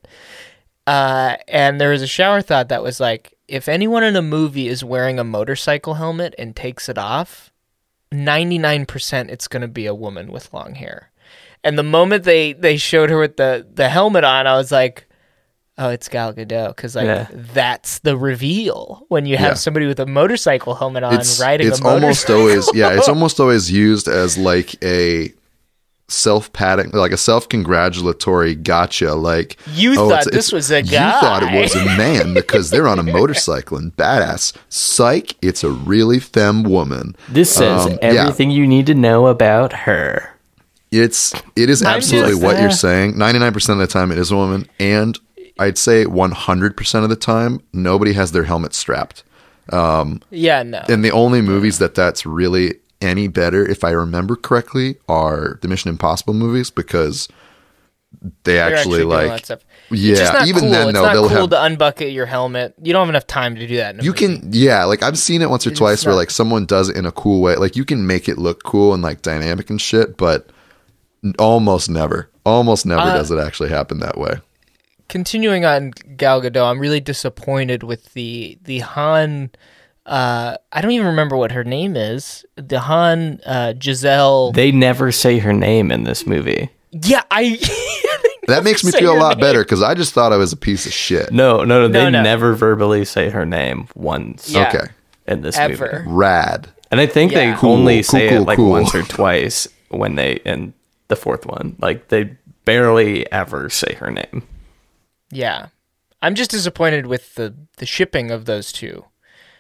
[0.86, 4.68] Uh, and there was a shower thought that was like, if anyone in a movie
[4.68, 7.53] is wearing a motorcycle helmet and takes it off,
[8.12, 11.11] 99% it's going to be a woman with long hair.
[11.62, 15.06] And the moment they, they showed her with the, the helmet on, I was like,
[15.79, 16.74] oh, it's Gal Gadot.
[16.74, 17.27] Because, like, Yeah.
[17.33, 19.55] that's the reveal when you have Yeah.
[19.55, 22.09] somebody with a motorcycle helmet on it's, riding it's a motorcycle.
[22.09, 22.31] It's almost
[22.68, 25.33] always yeah it's almost always used as like a
[26.09, 31.14] self-patting like a self-congratulatory gotcha like You oh, thought it's- this it's- was a guy.
[31.14, 35.64] you thought it was a man because they're on a motorcycle and badass psych it's
[35.64, 38.09] a really femme woman This says Um, yeah.
[38.22, 40.31] everything you need to know about her.
[40.93, 43.18] It's it is I'm absolutely just, what uh, you're saying.
[43.18, 45.18] Ninety nine percent of the time, it is a woman, and
[45.59, 49.25] I'd say one hundred percent of the time, nobody has their helmet strapped.
[49.73, 50.83] yeah, no.
[50.89, 55.69] And the only movies that that's really any better, if I remember correctly, are the
[55.69, 57.29] Mission Impossible movies because
[58.45, 59.49] they They're actually, like
[59.91, 60.13] yeah.
[60.13, 60.71] it's not even cool.
[60.71, 62.75] then, it's though, not they'll cool have to unbucket your helmet.
[62.83, 63.95] You don't have enough time to do that.
[63.95, 64.39] In a you movie.
[64.39, 67.05] can yeah like i've seen it once or twice where like someone does it in
[67.05, 70.17] a cool way like you can make it look cool and like dynamic and shit
[70.17, 70.49] but
[71.39, 74.35] almost never almost never Uh, does it actually happen that way
[75.09, 79.51] continuing on Gal Gadot, I'm really disappointed with the the Han.
[80.05, 82.45] Uh, I don't even remember what her name is.
[82.57, 84.53] The Han uh, Giselle.
[84.53, 86.71] They never say her name in this movie.
[86.93, 87.59] yeah, I.
[88.49, 89.41] That makes me feel a lot name.
[89.41, 91.33] better because I just thought I was a piece of shit.
[91.33, 91.89] No, no, no.
[91.89, 92.23] They No, no.
[92.23, 94.69] never verbally say her name once Yeah.
[94.69, 94.93] Okay,
[95.27, 96.05] in this Ever.
[96.05, 96.17] movie.
[96.17, 96.69] rad.
[96.93, 97.51] And I think Yeah.
[97.51, 98.71] they Cool, only cool, say cool, it like cool.
[98.71, 100.75] once or twice when they in
[101.09, 101.75] the fourth one.
[101.81, 104.45] Like they barely ever say her name.
[105.31, 105.68] Yeah,
[106.22, 109.05] I'm just disappointed with the the shipping of those two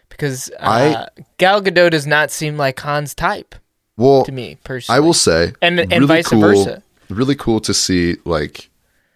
[0.08, 3.54] because uh, I- Gal Gadot does not seem like Han's type
[3.96, 4.96] Well, to me personally.
[4.96, 6.82] I will say, And- and really vice cool, versa.
[7.08, 8.68] Really cool to see like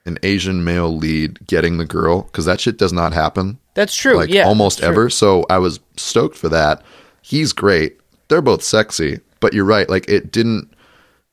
[0.07, 4.15] an Asian male lead getting the girl because that shit does not happen That's true.
[4.17, 4.89] like yeah, almost true.
[4.89, 5.11] ever.
[5.11, 6.83] So I was stoked for that.
[7.23, 7.99] He's great.
[8.29, 9.89] They're both sexy, but you're right.
[9.91, 10.73] Like it didn't.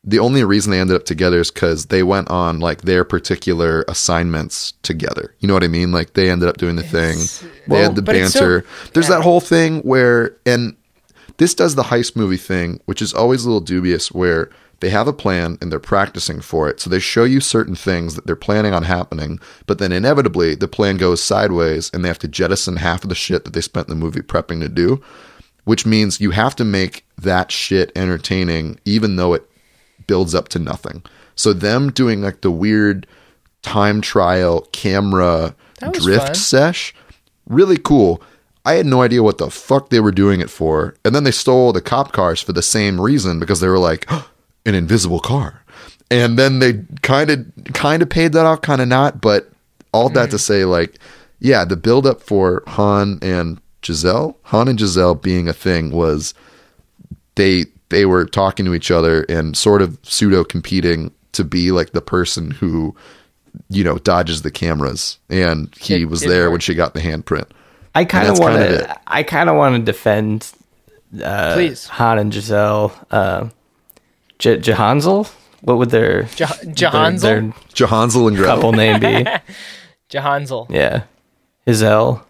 [0.07, 3.83] The only reason they ended up together is because they went on like their particular
[3.89, 5.35] assignments together.
[5.39, 5.91] You know what I mean?
[5.91, 7.17] Like they ended up doing the thing.
[7.67, 8.65] They had the it's so- banter.
[8.93, 9.17] There's yeah.
[9.17, 10.77] that whole thing where, and
[11.35, 14.49] this does the heist movie thing, which is always a little dubious, where
[14.79, 16.79] they have a plan and they're practicing for it.
[16.79, 20.67] So they show you certain things that they're planning on happening, but then inevitably the
[20.67, 23.87] plan goes sideways and they have to jettison half of the shit that they spent
[23.87, 25.01] the movie prepping to do,
[25.65, 29.49] which means you have to make that shit entertaining, even though it
[30.07, 31.03] builds up to nothing.
[31.35, 33.05] So them doing like the weird
[33.61, 35.55] time trial camera
[35.91, 36.35] drift fun.
[36.35, 36.95] sesh,
[37.47, 38.21] really cool.
[38.65, 40.95] I had no idea what the fuck they were doing it for.
[41.05, 44.09] And then they stole the cop cars for the same reason because they were like,
[44.65, 45.63] an invisible car.
[46.09, 49.21] And then they kind of kind of paid that off, kind of not.
[49.21, 49.49] But
[49.93, 50.41] all that to mm.
[50.41, 50.97] say, like,
[51.39, 56.33] yeah, the build up for Han and Giselle, Han and Giselle being a thing was
[57.35, 61.91] they they were talking to each other and sort of pseudo competing to be like
[61.91, 62.95] the person who
[63.69, 66.51] you know dodges the cameras and he It was did there work.
[66.53, 67.47] when she got the handprint
[67.95, 68.83] I kind of that's want kind of it.
[68.87, 68.99] to.
[69.07, 70.51] I kind of want to defend
[71.23, 71.87] uh, Please.
[71.87, 72.93] Han and Giselle.
[73.09, 73.49] Uh,
[74.37, 75.27] J- Jahansel.
[75.61, 78.55] What would their Jah- their, their Johansel and Gretel.
[78.55, 79.25] couple name be?
[80.11, 80.67] Jahansel.
[80.69, 81.03] Yeah,
[81.67, 82.23] Giselle.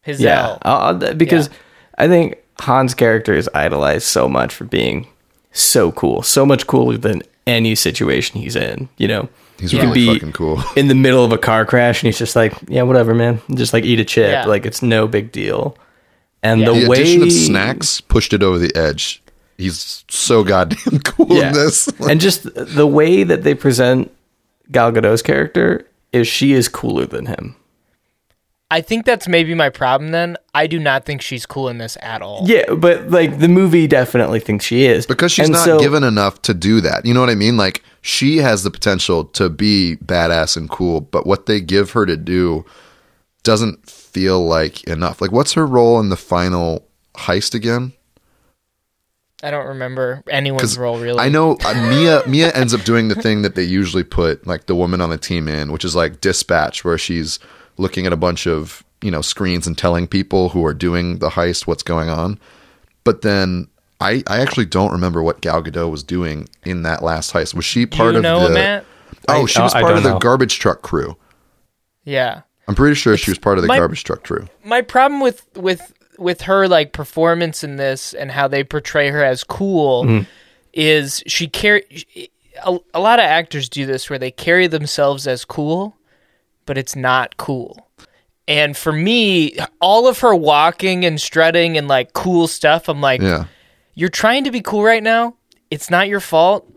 [0.00, 1.50] His Yeah, uh, th- because
[1.98, 5.06] I think Han's character is idolized so much for being
[5.52, 8.88] so cool, so much cooler than any situation he's in.
[8.96, 9.28] You know,
[9.58, 10.62] He's He really can be fucking cool.
[10.76, 13.72] in the middle of a car crash and he's just like, yeah, whatever, man, just
[13.72, 14.44] like eat a chip, Yeah.
[14.46, 15.76] like it's no big deal.
[16.42, 16.72] And Yeah.
[16.72, 19.22] the, The way addition of snacks pushed it over the edge.
[19.56, 21.88] He's so goddamn cool yeah, in this.
[22.08, 24.12] and just the way that they present
[24.70, 27.56] Gal Gadot's character is she is cooler than him.
[28.68, 30.36] I think that's maybe my problem then.
[30.52, 32.42] I do not think she's cool in this at all.
[32.46, 36.02] Yeah, but like the movie definitely thinks she is because she's And not so- given
[36.02, 37.06] enough to do that.
[37.06, 37.56] You know what I mean?
[37.56, 42.06] Like she has the potential to be badass and cool, but what they give her
[42.06, 42.64] to do
[43.44, 45.20] doesn't feel like enough.
[45.20, 47.92] Like what's her role in the final heist again?
[49.44, 51.20] I don't remember anyone's role really.
[51.20, 54.66] I know uh, Mia Mia ends up doing the thing that they usually put like
[54.66, 57.38] the woman on the team in, which is like dispatch where she's
[57.78, 61.30] looking at a bunch of, you know, screens and telling people who are doing the
[61.30, 62.38] heist what's going on.
[63.04, 63.68] But then
[64.00, 67.54] I, I actually don't remember what Gal Gadot was doing in that last heist.
[67.54, 68.84] Was she Do part you of know the Matt?
[69.28, 70.18] Oh, I- she was I part of the know.
[70.18, 71.16] garbage truck crew.
[72.04, 72.42] Yeah.
[72.68, 74.46] I'm pretty sure she was part of the my- garbage truck crew.
[74.64, 79.22] my problem with with with her like performance in this and how they portray her
[79.22, 80.24] as cool Mm-hmm.
[80.72, 81.84] is she carry
[82.64, 85.95] a, a lot of actors do this where they carry themselves as cool
[86.66, 87.88] but it's not cool
[88.48, 93.20] and for me all of her walking and strutting and like cool stuff i'm like
[93.20, 93.46] Yeah.
[93.94, 95.34] you're trying to be cool right now
[95.70, 96.70] it's not your fault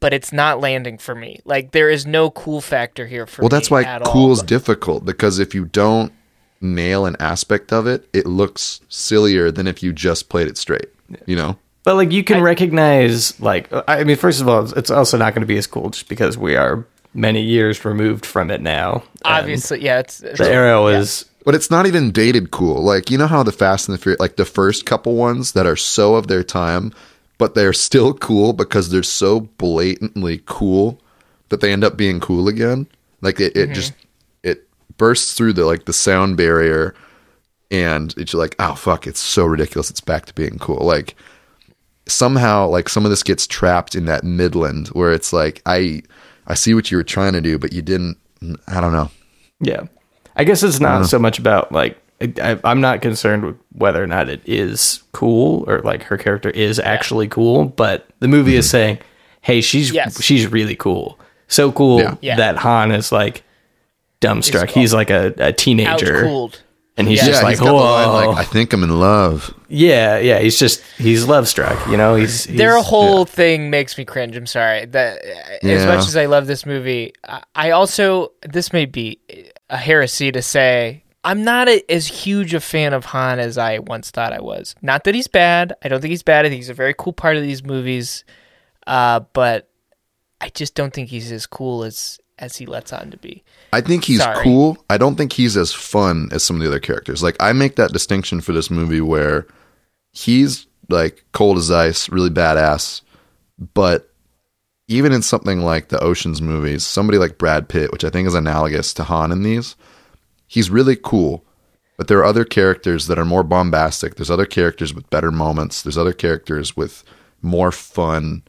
[0.00, 3.48] but it's not landing for me like there is no cool factor here for Well,
[3.48, 4.12] me that's why at all.
[4.12, 6.12] cool's difficult because if you don't
[6.60, 10.88] nail an aspect of it, it looks sillier than if you just played it straight.
[11.24, 11.56] You know?
[11.84, 15.40] But like you can recognize like I mean first of all it's also not going
[15.42, 16.84] to be as cool just because we are
[17.14, 19.02] many years removed from it now.
[19.24, 22.82] And obviously yeah it's, the arrow is But it's not even dated cool.
[22.82, 25.64] Like, you know how the Fast and the Furious, like the first couple ones that
[25.64, 26.92] are so of their time,
[27.38, 31.00] but they're still cool because they're so blatantly cool
[31.48, 32.86] that they end up being cool again?
[33.22, 33.72] Like, it, it mm-hmm.
[33.72, 33.94] just,
[34.42, 36.94] it bursts through the, like, the sound barrier
[37.70, 39.88] and it's like, oh, fuck, it's so ridiculous.
[39.88, 40.84] It's back to being cool.
[40.84, 41.14] Like,
[42.06, 46.02] somehow, like, some of this gets trapped in that Midland where it's like, I,
[46.48, 48.18] I see what you were trying to do, but you didn't,
[48.66, 49.10] I don't know.
[49.60, 49.84] yeah.
[50.34, 54.06] I guess it's not so much about like I, I'm not concerned with whether or
[54.06, 58.66] not it is cool or like her character is actually cool, but the movie is
[58.66, 58.70] mm-hmm.
[58.70, 58.98] saying,
[59.40, 60.22] "Hey, she's Yes.
[60.22, 61.18] she's really cool,
[61.48, 62.16] so cool Yeah.
[62.20, 62.36] Yeah.
[62.36, 63.42] that Han is like,
[64.20, 64.70] dumbstruck.
[64.70, 66.60] He's like a, a teenager, Outcooled.
[66.98, 70.38] And he's Yeah, just like, he's line like, "I think I'm in love." yeah, yeah.
[70.40, 71.86] He's just he's love struck.
[71.88, 74.36] You know, he's, he's Their whole thing makes me cringe.
[74.36, 74.84] I'm sorry.
[74.86, 75.22] That
[75.62, 79.20] as much as I love this movie, I- I also this may be
[79.70, 83.78] a heresy to say I'm not a, as huge a fan of Han as I
[83.80, 84.74] once thought I was.
[84.82, 85.74] Not that he's bad.
[85.82, 86.46] I don't think he's bad.
[86.46, 88.24] I think he's a very cool part of these movies.
[88.86, 89.68] Uh, but
[90.40, 93.42] I just don't think he's as cool as as he lets on to be.
[93.72, 94.42] I think he's Sorry.
[94.42, 94.78] cool.
[94.88, 97.22] I don't think he's as fun as some of the other characters.
[97.22, 99.46] Like I make that distinction for this movie where
[100.12, 103.02] he's like cold as ice, really badass,
[103.74, 104.12] but
[104.88, 108.34] even in something like the Ocean's movies, somebody like Brad Pitt, which I think is
[108.34, 109.76] analogous to Han in these,
[110.46, 111.44] he's really cool.
[111.98, 114.14] But there are other characters that are more bombastic.
[114.14, 115.82] There's other characters with better moments.
[115.82, 117.04] There's other characters with
[117.42, 118.44] more fun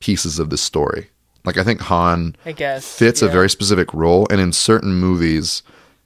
[0.00, 1.10] pieces of the story.
[1.44, 5.62] Like I think Han I guess fits a very specific role and in certain movies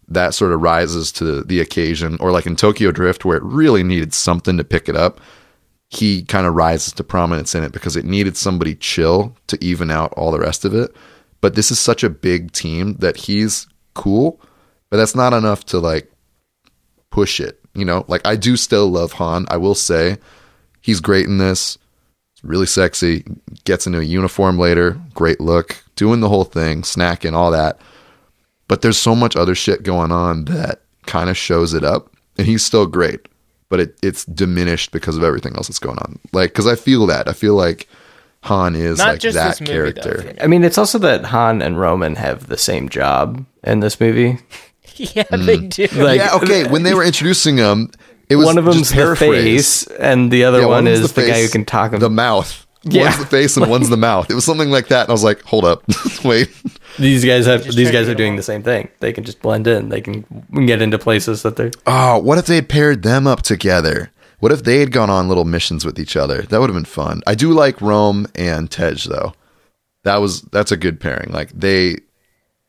[0.09, 2.16] that sort of rises to the occasion.
[2.20, 5.20] Or like in Tokyo Drift where it really needed something to pick it up
[5.89, 9.89] he kind of rises to prominence in it because it needed somebody chill to even
[9.89, 10.95] out all the rest of it.
[11.41, 14.41] But this is such a big team that he's cool
[14.91, 16.11] but that's not enough to like
[17.11, 18.05] push it you know?
[18.09, 19.47] Like I do still love Han.
[19.49, 20.16] I will say
[20.80, 21.78] he's great in this
[22.47, 23.24] really sexy,
[23.64, 27.80] gets into a uniform later, great look, doing the whole thing, snacking, all that.
[28.68, 32.12] But there's so much other shit going on that kind of shows it up.
[32.38, 33.28] And he's still great,
[33.68, 36.18] but it, it's diminished because of everything else that's going on.
[36.32, 37.28] Like, because I feel that.
[37.28, 37.88] I feel like
[38.42, 40.20] Han is Not like just that movie, character.
[40.20, 40.34] for me.
[40.40, 44.38] I mean, it's also that Han and Roman have the same job in this movie.
[44.97, 45.70] yeah, they mm.
[45.70, 45.86] do.
[46.03, 46.68] Like, yeah, okay.
[46.68, 47.90] When they were introducing him,
[48.28, 51.12] it was one of just them's the face, and the other Yeah, one one's is
[51.12, 52.00] the, guy who can talk him.
[52.00, 52.66] The mouth.
[52.82, 53.04] Yeah.
[53.04, 54.30] One's the face and one's the mouth.
[54.30, 55.02] It was something like that.
[55.02, 55.82] And I was like, hold up.
[56.24, 56.50] Wait.
[56.98, 58.36] these guys have these guys are doing along.
[58.36, 58.88] the same thing.
[59.00, 59.88] They can just blend in.
[59.88, 60.24] They can
[60.66, 61.72] get into places that they're.
[61.86, 64.12] Oh, what if they had paired them up together?
[64.38, 66.42] What if they had gone on little missions with each other?
[66.42, 67.22] That would have been fun.
[67.26, 69.34] I do like Rome and Tej though.
[70.04, 71.32] That was that's a good pairing.
[71.32, 71.96] Like they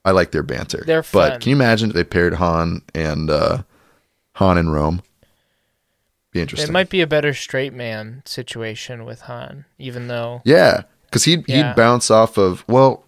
[0.03, 0.83] I like their banter.
[0.85, 1.31] They're fun.
[1.31, 3.63] But can you imagine if they paired Han and uh
[4.35, 5.03] Han and Rome?
[6.38, 6.69] Be interesting.
[6.69, 11.45] It might be a better straight man situation with Han, even though Yeah, because he'd
[11.47, 11.69] Yeah.
[11.69, 13.05] he'd bounce off of well,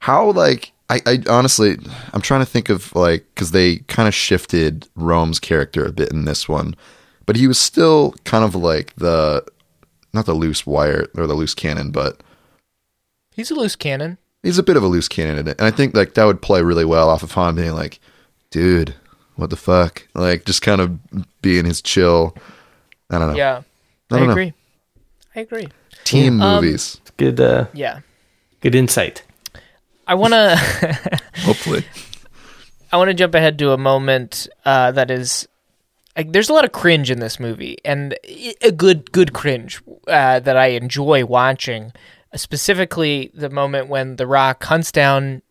[0.00, 1.76] how like I, I honestly
[2.12, 6.10] I'm trying to think of like because they kind of shifted Rome's character a bit
[6.12, 6.74] in this one,
[7.26, 9.44] but he was still kind of like the
[10.14, 12.22] not the loose wire or the loose cannon, but
[13.32, 14.16] he's a loose cannon.
[14.42, 16.40] he's a bit of a loose cannon in it, and I think like that would
[16.40, 17.98] play really well off of Han being like,
[18.50, 18.94] dude,
[19.38, 20.98] what the fuck, like just kind of
[21.40, 22.36] being his chill.
[23.10, 23.36] I don't know.
[23.36, 23.62] Yeah,
[24.10, 24.32] I I, don't know.
[24.32, 24.52] agree.
[25.34, 25.68] I agree.
[26.04, 28.00] Team Um, movies, Good, uh, Yeah,
[28.60, 29.22] good insight.
[30.06, 30.56] I want to.
[31.38, 31.84] hopefully.
[32.90, 35.46] I want to jump ahead to a moment uh, that is.
[36.16, 38.16] Like, there's a lot of cringe in this movie, and
[38.62, 41.92] a good, good cringe uh, that I enjoy watching.
[42.34, 45.42] Specifically, the moment when The Rock hunts down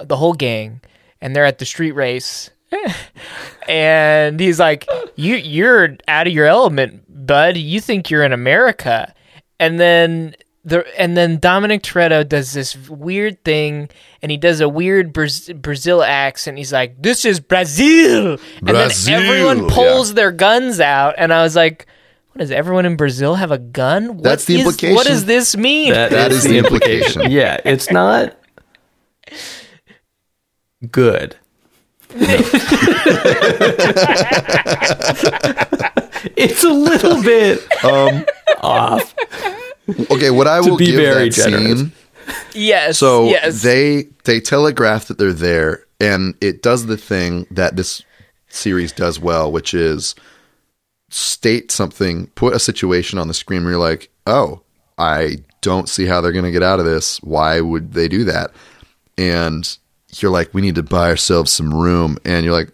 [0.00, 0.80] the whole gang,
[1.20, 2.50] and they're at the street race,
[3.68, 4.86] and he's like,
[5.16, 7.56] "You, you're out of your element, bud.
[7.56, 9.14] You think you're in America,"
[9.60, 13.88] and then the and then Dominic Toretto does this weird thing,
[14.20, 16.58] and he does a weird Braz- Brazil accent.
[16.58, 19.74] He's like, "This is Brazil," and then everyone yeah.
[19.74, 21.86] pulls their guns out, and I was like.
[22.32, 24.16] What does everyone in Brazil have a gun?
[24.16, 24.94] What That's the is- implication.
[24.94, 25.94] What does this mean?
[25.94, 27.30] That is the implication.
[27.30, 28.36] Yeah, it's not
[30.90, 31.34] good.
[36.36, 38.24] it's a little bit Um,
[38.62, 39.14] off.
[40.10, 41.80] Okay, what I will be give very that generous.
[41.80, 41.92] scene.
[42.54, 42.98] yes.
[42.98, 43.62] So yes.
[43.62, 48.02] they they telegraph that they're there, and it does the thing that this
[48.48, 50.14] series does well, which is
[51.10, 54.62] state something, put a situation on the screen where you're like, oh,
[54.98, 57.22] I don't see how they're going to get out of this.
[57.22, 58.50] Why would they do that?
[59.16, 59.76] And
[60.22, 62.70] you're like, we need to buy ourselves some room, and you're like,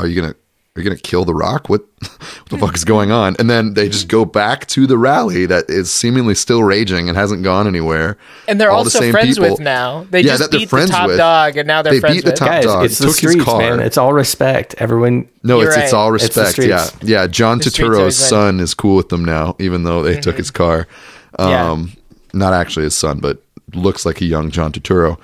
[0.00, 0.34] are you gonna
[0.76, 1.68] are you gonna kill the rock?
[1.70, 3.34] What what the fuck is going on?
[3.38, 7.16] And then they just go back to the rally that is seemingly still raging and
[7.16, 8.18] hasn't gone anywhere.
[8.46, 9.52] and they're all the also same friends people.
[9.52, 10.06] with now.
[10.10, 11.16] They Yeah, just that they're beat the top with.
[11.16, 12.38] dog, and now they're They friends beat the with.
[12.38, 12.84] top Guys, dog.
[12.84, 13.58] it's the streets, car.
[13.58, 13.80] man.
[13.80, 14.74] It's all respect.
[14.76, 15.26] Everyone.
[15.42, 15.98] No, You're it's it's right.
[15.98, 16.68] all It's the respect.
[16.68, 16.88] yeah,
[17.22, 17.26] yeah.
[17.26, 20.86] John The Turturro's son is cool with them now, even though they took his car.
[21.38, 21.70] Yeah.
[21.70, 21.92] Um,
[22.34, 25.18] not actually his son, but looks like a young John Turturro.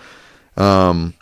[0.56, 1.12] Um,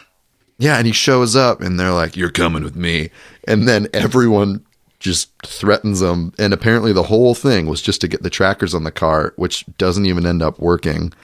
[0.61, 3.11] yeah, and he shows up, and they're like, "You're coming with me,"
[3.49, 4.65] and then everyone
[5.01, 6.35] just threatens them.
[6.39, 9.65] And apparently, the whole thing was just to get the trackers on the car, which
[9.79, 11.15] doesn't even end up working.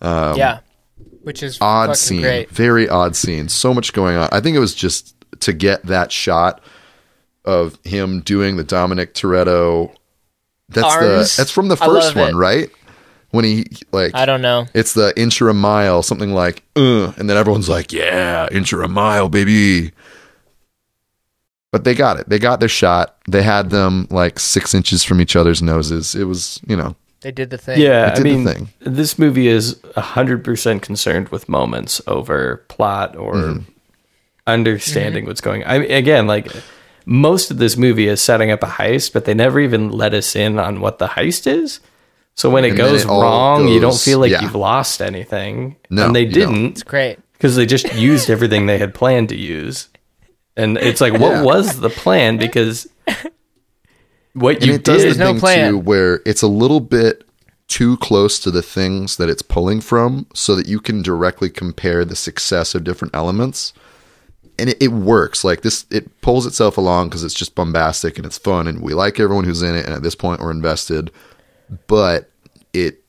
[0.00, 0.60] Um, yeah,
[1.22, 2.50] which is odd scene, great.
[2.50, 3.50] very odd scene.
[3.50, 4.30] So much going on.
[4.32, 6.62] I think it was just to get that shot
[7.44, 9.94] of him doing the Dominic Toretto.
[10.70, 11.36] That's Arms.
[11.36, 12.70] the that's from the first one, right?
[13.30, 14.66] When he like I don't know.
[14.74, 18.72] it's the inch or a mile, something like, uh, and then everyone's like, yeah, inch
[18.72, 19.92] or a mile, baby.
[21.72, 22.28] But they got it.
[22.28, 23.16] They got their shot.
[23.28, 26.16] They had them like six inches from each other's noses.
[26.16, 27.80] It was, you know, They did the thing.
[27.80, 28.68] Yeah, It I did the mean, thing.
[28.80, 33.70] this movie is 100% concerned with moments over plot or Mm-hmm.
[34.48, 35.70] understanding what's going on.
[35.70, 36.48] I mean, again, like
[37.06, 40.34] most of this movie is setting up a heist, but they never even let us
[40.34, 41.78] in on what the heist is.
[42.36, 44.40] So when it And then goes it all wrong, you don't feel like yeah.
[44.42, 45.76] you've lost anything.
[45.90, 46.54] No, and they you don't.
[46.54, 47.18] didn't It's great.
[47.32, 49.88] because they just used everything they had planned to use.
[50.56, 51.42] And it's like, what Yeah.
[51.42, 52.36] was the plan?
[52.38, 52.88] Because
[54.34, 55.72] what and you it does the no thing plan.
[55.72, 57.24] too where it's a little bit
[57.68, 62.04] too close to the things that it's pulling from so that you can directly compare
[62.04, 63.72] the success of different elements
[64.58, 68.26] and it, it works like this it pulls itself along because it's just bombastic and
[68.26, 71.10] it's fun and we like everyone who's in it and at this point we're invested
[71.86, 72.30] but
[72.72, 73.02] it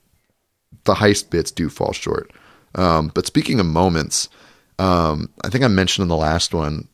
[0.85, 2.31] the heist bits do fall short
[2.75, 4.29] um, but speaking of moments
[4.79, 6.87] um, i think i mentioned in the last one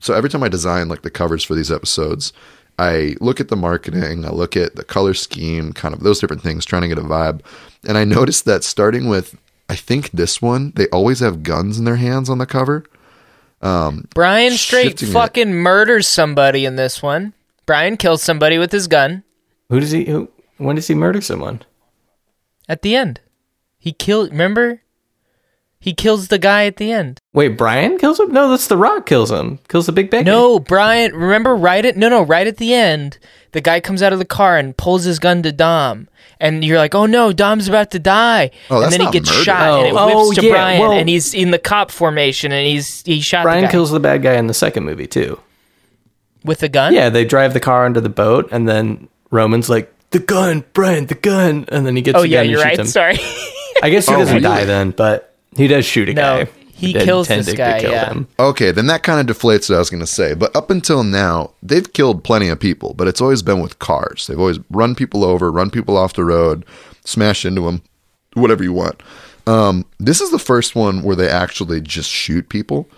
[0.00, 2.32] so every time I design like the covers for these episodes,
[2.78, 6.42] I look at the marketing, I look at the color scheme, kind of those different
[6.42, 7.40] things, trying to get a vibe.
[7.88, 9.36] And I noticed that starting with
[9.68, 12.84] I think this one, they always have guns in their hands on the cover.
[14.14, 15.12] Brian straight Shifting it.
[15.12, 17.32] fucking murders somebody in this one.
[17.64, 19.24] Brian kills somebody with his gun
[19.68, 20.04] who does he?
[20.04, 21.62] Who, when does he murder someone?
[22.68, 23.20] at the end.
[23.78, 24.30] He killed.
[24.30, 24.82] Remember?
[25.78, 27.20] He kills the guy at the end.
[27.32, 28.32] Wait, Brian kills him?
[28.32, 29.60] No, that's The Rock kills him.
[29.68, 30.24] Kills the big bad.
[30.24, 30.32] guy.
[30.32, 31.14] No, Brian.
[31.14, 33.18] Remember, right at no, no, right at the end,
[33.52, 36.08] the guy comes out of the car and pulls his gun to Dom,
[36.40, 39.12] and you're like, "Oh no, Dom's about to die!" Oh, and that's then he not
[39.12, 39.44] gets murder.
[39.44, 41.92] shot, and it Oh, whips oh, to yeah, Brian, well- and he's in the cop
[41.92, 44.84] formation, and he's he shot Brian the guy kills the bad guy in the second
[44.84, 45.38] movie too.
[46.44, 46.94] with the gun.
[46.94, 51.06] Yeah, they drive the car under the boat, and then Roman's like, "The gun, Brian,
[51.06, 52.78] the gun," and then he gets Oh the yeah, gun you're and right.
[52.78, 52.86] him.
[52.86, 53.18] Sorry.
[53.82, 54.42] I guess he Oh, doesn't really?
[54.42, 56.50] die then, but he does shoot a No, guy.
[56.74, 58.08] he kills intend this to guy, kill yeah.
[58.12, 58.26] him.
[58.38, 60.32] Okay, then that kind of deflates what I was going to say.
[60.34, 64.26] But up until now, they've killed plenty of people, but it's always been with cars.
[64.26, 66.64] They've always run people over, run people off the road,
[67.04, 67.82] smash into them,
[68.34, 69.02] whatever you want.
[69.46, 72.88] Um, this is the first one where they actually just shoot people,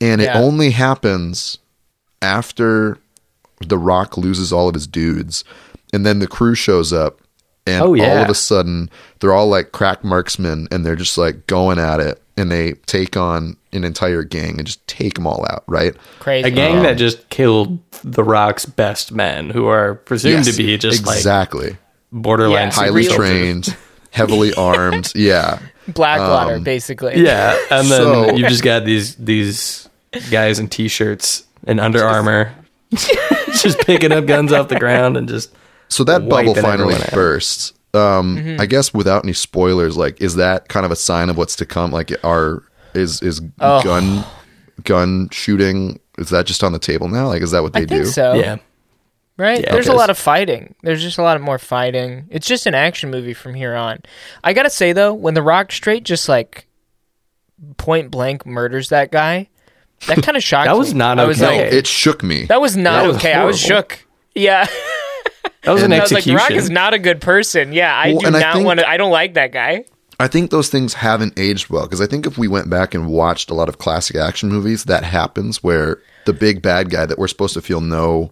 [0.00, 0.38] and it Yeah.
[0.38, 1.58] only happens
[2.22, 2.98] after
[3.66, 5.44] The Rock loses all of his dudes,
[5.92, 7.20] and then the crew shows up,
[7.66, 11.46] and Oh, all of a sudden they're all like crack marksmen, and they're just like
[11.46, 15.46] going at it, and they take on an entire gang and just take them all
[15.48, 15.94] out, right?
[16.18, 16.48] Crazy.
[16.48, 20.76] A gang that just killed the Rock's best men, who are presumed Yes, to be
[20.78, 21.76] just like exactly
[22.12, 23.28] borderline Yeah, highly real- soldiers.
[23.30, 23.76] trained,
[24.10, 25.12] heavily armed.
[25.16, 27.22] Yeah, Blackwater, Um, basically.
[27.22, 29.88] Yeah, and then So- you just got these these
[30.30, 32.52] guys in t-shirts and Under Armour,
[32.90, 35.52] just picking up guns off the ground and just
[35.90, 37.72] so that bubble finally bursts.
[37.92, 38.60] Um, Mm-hmm.
[38.60, 41.66] I guess without any spoilers, like, is that kind of a sign of what's to
[41.66, 41.90] come?
[41.90, 42.62] Like, are
[42.94, 43.82] is is Oh.
[43.82, 44.24] gun
[44.84, 45.98] gun shooting?
[46.16, 47.26] Is that just on the table now?
[47.26, 48.06] Like, is that what they I think do?
[48.06, 48.34] so.
[48.34, 48.56] yeah.
[49.36, 49.60] Right?
[49.62, 50.74] Yeah, There's a lot of fighting.
[50.82, 52.26] There's just a lot of more fighting.
[52.30, 54.00] It's just an action movie from here on.
[54.44, 56.66] I gotta say though, when The Rock straight just like
[57.76, 59.48] point blank murders that guy,
[60.06, 60.72] that kind of shocked me.
[60.74, 60.98] That was me.
[60.98, 61.76] not I was No, okay.
[61.76, 62.44] it shook me.
[62.46, 63.32] that was not That was okay.
[63.32, 63.88] I was horrible.
[63.88, 64.06] shook.
[64.34, 64.66] Yeah,
[65.62, 66.36] That was an I was like, execution.
[66.36, 67.72] Rock is not a good person.
[67.72, 68.88] Yeah, I Well, do not want to.
[68.88, 69.84] I don't like that guy.
[70.18, 73.06] I think those things haven't aged well because I think if we went back and
[73.08, 77.18] watched a lot of classic action movies, that happens where the big bad guy that
[77.18, 78.30] we're supposed to feel no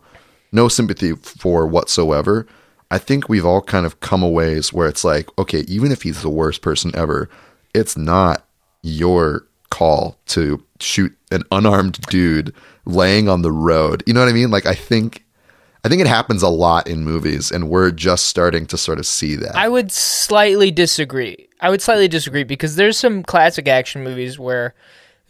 [0.52, 2.46] no sympathy for whatsoever.
[2.90, 6.02] I think we've all kind of come a ways where it's like, okay, even if
[6.02, 7.28] he's the worst person ever,
[7.74, 8.46] it's not
[8.82, 12.54] your call to shoot an unarmed dude
[12.86, 14.02] laying on the road.
[14.06, 14.50] You know what I mean?
[14.50, 15.24] Like I think
[15.84, 19.06] I think it happens a lot in movies and we're just starting to sort of
[19.06, 19.54] see that.
[19.54, 21.48] I would slightly disagree.
[21.60, 24.74] I would slightly disagree because there's some classic action movies where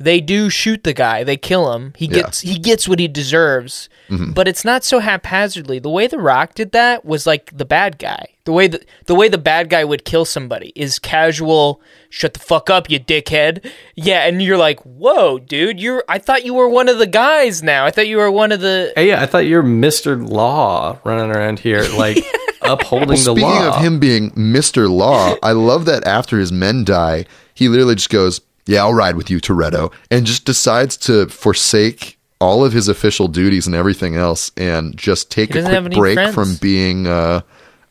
[0.00, 1.92] they do shoot the guy, they kill him.
[1.96, 2.10] He Yeah.
[2.12, 2.20] Mm-hmm.
[2.26, 3.88] gets he gets what he deserves.
[4.10, 5.78] But it's not so haphazardly.
[5.80, 8.28] The way The Rock did that was like the bad guy.
[8.44, 12.40] The way the, the way the bad guy would kill somebody is casual, shut the
[12.40, 13.70] fuck up, you dickhead.
[13.96, 17.62] Yeah, and you're like, "Whoa, dude, you're I thought you were one of the guys
[17.62, 17.84] now.
[17.84, 20.26] I thought you were one of the Hey, yeah, I thought you're Mr.
[20.26, 22.16] Law running around here, like
[22.62, 23.34] upholding the law.
[23.34, 23.76] Speaking law.
[23.76, 24.88] of him being Mr.
[24.90, 29.16] Law, I love that after his men die, he literally just goes, Yeah, I'll ride
[29.16, 34.14] with you, Toretto, and just decides to forsake all of his official duties and everything
[34.14, 36.34] else and just take a quick break friends.
[36.34, 37.40] from being uh,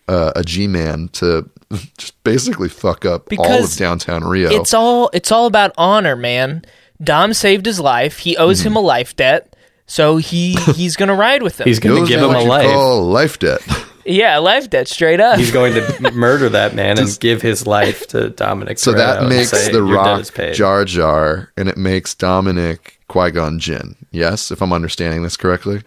[0.08, 1.50] uh, a G man to
[1.98, 4.50] just basically fuck up all Because of downtown Rio.
[4.52, 6.64] It's all it's all about honor, man.
[7.04, 8.20] Dom saved his life.
[8.20, 8.68] He owes Mm-hmm.
[8.68, 9.56] him a life debt,
[9.86, 11.66] so he he's gonna ride with him.
[11.68, 12.68] He's gonna give him a life.
[12.72, 13.62] call life debt.
[14.08, 15.38] yeah, a life debt straight up.
[15.38, 18.80] He's going to murder that man and give his life to Dominic.
[18.80, 20.26] So Toretto that makes say, the "Your Rock.
[20.54, 23.96] Jar Jar, and it makes Dominic Qui Gon Jinn.
[24.12, 25.82] Yes, if I'm understanding this correctly.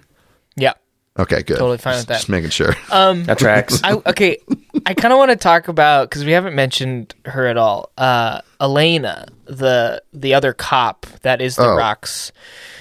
[0.57, 0.75] yeah,
[1.19, 1.59] Okay, good.
[1.59, 2.15] Totally fine just, with that.
[2.19, 2.75] Just making sure.
[2.91, 3.81] That tracks.
[3.83, 4.39] I okay.
[4.87, 7.91] I kind of want to talk about because we haven't mentioned her at all.
[7.99, 11.77] Uh, Elena, the the other cop that is the Oh.
[11.77, 12.33] Rock's.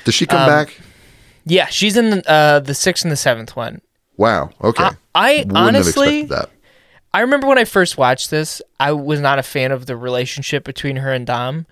[0.05, 0.79] Does she come um, back?
[1.45, 3.81] Yeah, she's in the, uh, the sixth and the seventh one.
[4.19, 4.49] Wow.
[4.61, 4.83] Okay.
[4.83, 6.49] I, I honestly, that.
[7.13, 10.63] I remember when I first watched this, I was not a fan of the relationship
[10.65, 11.65] between her and Dom.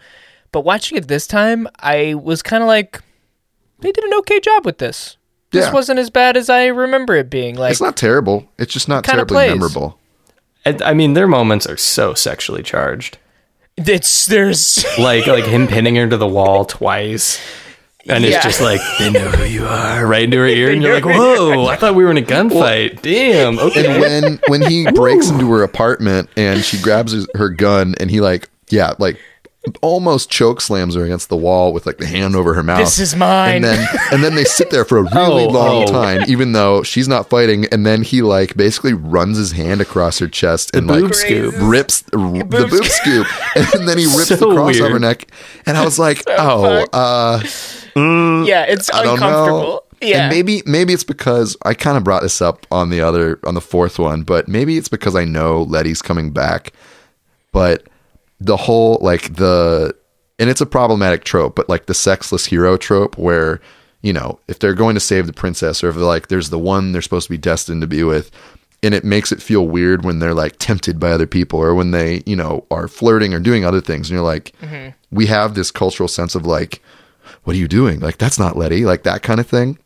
[0.53, 3.02] But watching it this time, I was kind of like,
[3.80, 5.18] they did an okay job with this.
[5.52, 5.74] This Yeah.
[5.74, 7.56] wasn't as bad as I remember it being.
[7.56, 8.48] Like, It's not terrible.
[8.57, 9.52] It's just not terribly plays.
[9.52, 9.99] memorable.
[10.64, 13.18] And, I mean, their moments are so sexually charged.
[13.78, 17.40] it's there's Like like him pinning her to the wall twice.
[18.10, 18.36] And Yeah.
[18.38, 20.72] it's just like, they know who you are, right into her ear.
[20.72, 23.02] And you're like, whoa, I thought we were in a gunfight.
[23.02, 23.60] Damn.
[23.60, 23.86] Okay.
[23.86, 24.02] And
[24.48, 28.22] when when he breaks into her apartment and she grabs his, her gun and he
[28.22, 29.20] like yeah like
[29.81, 32.80] almost choke slams her against the wall with like the hand over her mouth.
[32.80, 33.56] This is mine.
[33.56, 35.91] And then and then they sit there for a really Oh, long oh.
[35.91, 37.65] time, even though she's not fighting.
[37.72, 41.56] And then he like basically runs his hand across her chest and boob like scoop.
[41.60, 43.27] rips the Boob boob scoop,
[43.76, 45.02] and then he rips So the cross over weird.
[45.02, 45.27] neck.
[45.65, 46.95] And I was like, oh, fucked.
[46.95, 47.41] uh,
[48.45, 49.60] yeah, it's I don't uncomfortable.
[49.61, 49.81] know.
[49.99, 53.39] Yeah, And maybe maybe it's because I kind of brought this up on the other
[53.44, 56.72] on the fourth one, but maybe it's because I know Letty's coming back.
[57.52, 57.88] But
[58.39, 59.95] the whole like the
[60.39, 63.59] and it's a problematic trope, but like the sexless hero trope where,
[64.01, 66.59] you know, if they're going to save the princess or if they're like there's the
[66.59, 68.31] one they're supposed to be destined to be with,
[68.84, 71.91] and it makes it feel weird when they're like tempted by other people or when
[71.91, 74.89] they, you know, are flirting or doing other things and you're like mm-hmm.
[75.11, 76.81] we have this cultural sense of like
[77.43, 77.99] what are you doing?
[77.99, 79.80] Like that's not Letty, like that kind of thing.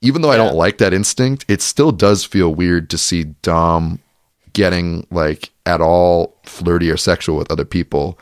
[0.00, 4.00] Even though I don't like that instinct, it still does feel weird to see Dom
[4.54, 8.18] getting like at all flirty or sexual with other people.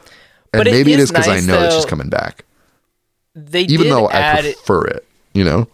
[0.53, 2.45] And But maybe it is because nice, I know that she's coming back.
[3.35, 5.69] they Even did though I prefer it, you know?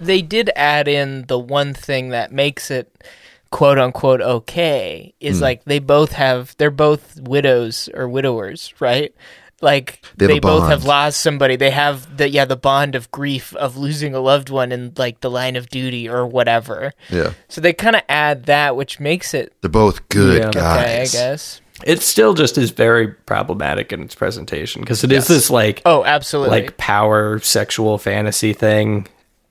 [0.00, 3.02] They did add in the one thing that makes it
[3.50, 5.42] quote unquote okay is Hmm.
[5.42, 9.12] like they both have they're both widows or widowers, right?
[9.60, 11.56] Like They they, both have lost somebody.
[11.56, 15.20] They have the yeah the bond of grief of losing a loved one in like
[15.20, 16.92] the line of duty or whatever.
[17.10, 17.32] Yeah.
[17.48, 20.50] So they kind of add that, which makes it They're both good Yeah.
[20.50, 20.78] Guys.
[20.82, 21.60] okay, I guess.
[21.84, 26.04] It still just is very problematic in its presentation because it is this like Oh,
[26.04, 26.60] absolutely.
[26.62, 29.08] like power sexual fantasy thing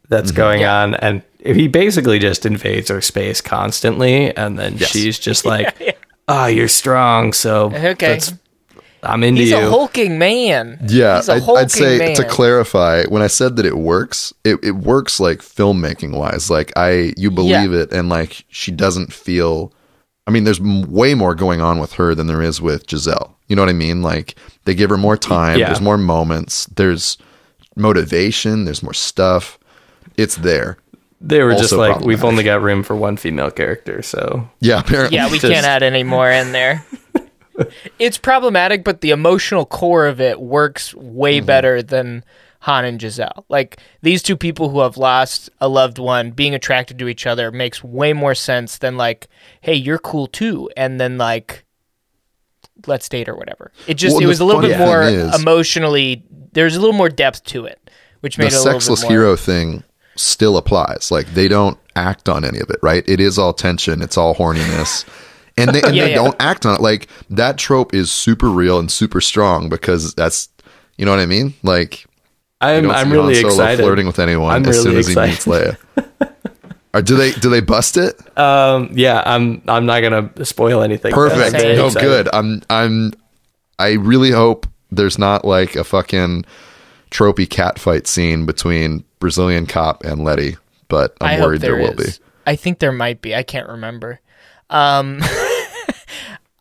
[0.10, 0.38] that's mm-hmm.
[0.38, 0.82] going Yeah.
[0.84, 6.48] on and he basically just invades her space constantly and then she's just like oh
[6.48, 7.94] you're strong so Okay.
[7.94, 8.34] that's-
[9.04, 10.80] i'm into He's you a hulking man.
[10.88, 12.16] Yeah, He's a I'd, hulking I'd say man.
[12.16, 16.50] to clarify, when I said that it works, it, it works like filmmaking wise.
[16.50, 19.72] Like I, you believe it, and like she doesn't feel.
[20.28, 23.36] I mean, there's way more going on with her than there is with Giselle.
[23.48, 24.02] You know what I mean?
[24.04, 24.36] Like
[24.66, 25.58] they give her more time.
[25.58, 25.68] Yeah.
[25.68, 26.66] There's more moments.
[26.68, 27.18] There's
[27.76, 28.66] motivation.
[28.66, 29.58] There's more stuff.
[30.18, 30.78] It's there.
[31.22, 35.16] they were just like we've only got room for one female character so Yeah, apparently.
[35.18, 36.86] Yeah, we Just- can't add any more in there.
[38.00, 41.46] It's problematic, but the emotional core of it works way mm-hmm.
[41.46, 42.24] better than
[42.62, 43.46] Han and Giselle.
[43.50, 47.52] Like these two people who have lost a loved one being attracted to each other
[47.52, 49.28] makes way more sense than like,
[49.62, 51.66] hey, you're cool too, and then like
[52.88, 53.72] let's date or whatever.
[53.88, 57.10] It just Well, it was a little bit more is- emotionally there's a little more
[57.10, 57.90] depth to it,
[58.22, 59.84] which the made it a little bit sexless hero thing
[60.16, 61.12] still applies.
[61.12, 63.08] Like they don't act on any of it, right?
[63.08, 64.02] It is all tension.
[64.02, 65.06] It's all horniness.
[65.60, 66.16] And they, and Yeah, they yeah.
[66.16, 66.82] don't act on it.
[66.82, 70.50] Like that trope is super real and super strong because that's,
[70.98, 71.54] you know what I mean?
[71.64, 72.06] Like,
[72.62, 75.16] i'm i'm really Han Solo excited flirting with anyone I'm as soon really as he
[75.16, 75.78] meets Leia.
[76.94, 78.16] Or do they do they bust it?
[78.38, 81.54] um yeah i'm i'm not gonna spoil anything Perfect.
[81.54, 82.02] No, excited.
[82.02, 82.30] good.
[82.34, 83.14] I'm I'm
[83.78, 86.46] I really hope there's not like a fucking
[87.12, 90.58] tropey cat fight scene between Brazilian cop and Letty,
[90.90, 92.06] but I'm I worried there, will be.
[92.46, 93.36] I think there might be.
[93.36, 94.20] I can't remember.
[94.70, 95.20] Um,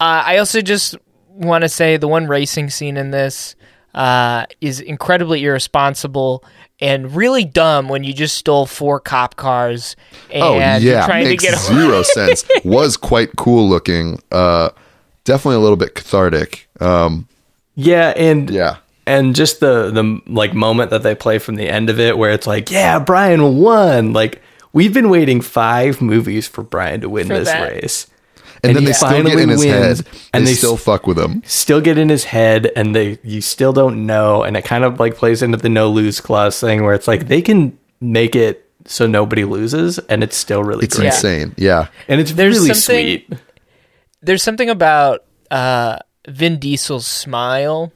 [0.00, 0.96] uh, I also just
[1.28, 3.54] want to say the one racing scene in this
[3.94, 6.44] uh, is incredibly irresponsible
[6.80, 9.96] and really dumb when you just stole four cop cars
[10.30, 12.44] and Oh you're yeah, trying makes to get zero sense.
[12.64, 14.20] Was quite cool looking.
[14.30, 14.70] Uh,
[15.24, 16.68] definitely a little bit cathartic.
[16.80, 17.26] Um,
[17.74, 18.76] yeah and yeah,
[19.06, 22.30] and just the the like moment that they play from the end of it where
[22.32, 24.42] it's like yeah brian won like
[24.72, 27.72] we've been waiting five movies for brian to win For this that.
[27.72, 28.06] race
[28.62, 30.74] and, then they still get finally in his wins, head, and and they, they still
[30.74, 31.42] s- fuck with him.
[31.46, 34.98] still get in his head and they you still don't know and it kind of
[34.98, 38.64] like plays into the no lose clause thing where it's like they can make it
[38.86, 41.54] so nobody loses and it's still really It's great insane.
[41.56, 43.32] Yeah, and it's There's really something- sweet
[44.22, 47.92] there's something about uh, Vin Diesel's smile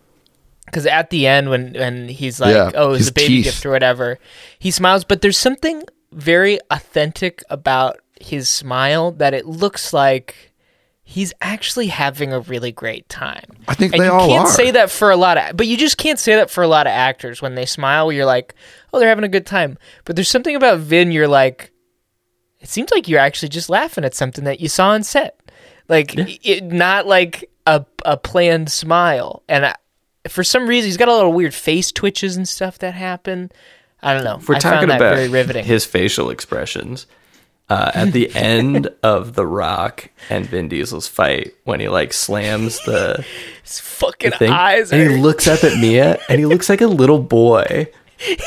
[0.66, 3.44] because at the end when when he's like, Yeah, "Oh, it was a baby teeth.
[3.44, 4.18] gift or whatever,"
[4.58, 5.04] he smiles.
[5.04, 5.82] But there's something
[6.12, 10.51] very authentic about his smile that it looks like
[11.12, 13.44] he's actually having a really great time.
[13.68, 14.52] I think and they you all can't are.
[14.52, 16.86] say that for a lot of, but you just can't say that for a lot
[16.86, 18.10] of actors when they smile.
[18.10, 18.54] You're like,
[18.92, 21.12] "Oh, they're having a good time," but there's something about Vin.
[21.12, 21.70] You're like,
[22.60, 25.38] it seems like you're actually just laughing at something that you saw on set,
[25.88, 29.42] like it, not like a a planned smile.
[29.48, 29.74] And I,
[30.28, 33.52] for some reason, he's got a lot of weird face twitches and stuff that happen.
[34.02, 34.36] I don't know.
[34.36, 35.64] if we're I talking about very riveting.
[35.64, 37.06] his facial expressions
[37.68, 42.78] uh, at the end of the rock and vin diesel's fight when he like slams
[42.84, 43.24] the
[43.62, 44.92] His fucking thing eyes.
[44.92, 47.88] and he looks up at mia and he looks like a little boy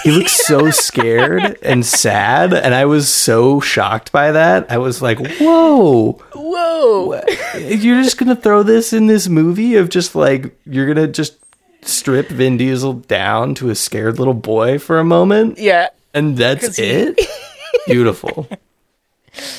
[0.04, 5.02] he looks so scared and sad and i was so shocked by that i was
[5.02, 7.22] like whoa whoa!
[7.58, 11.38] you're just gonna throw this in this movie of just like you're gonna just
[11.82, 16.80] strip Vin Diesel down to a scared little boy for a moment, Yeah, and that's
[16.80, 17.20] it.
[17.86, 18.48] Beautiful,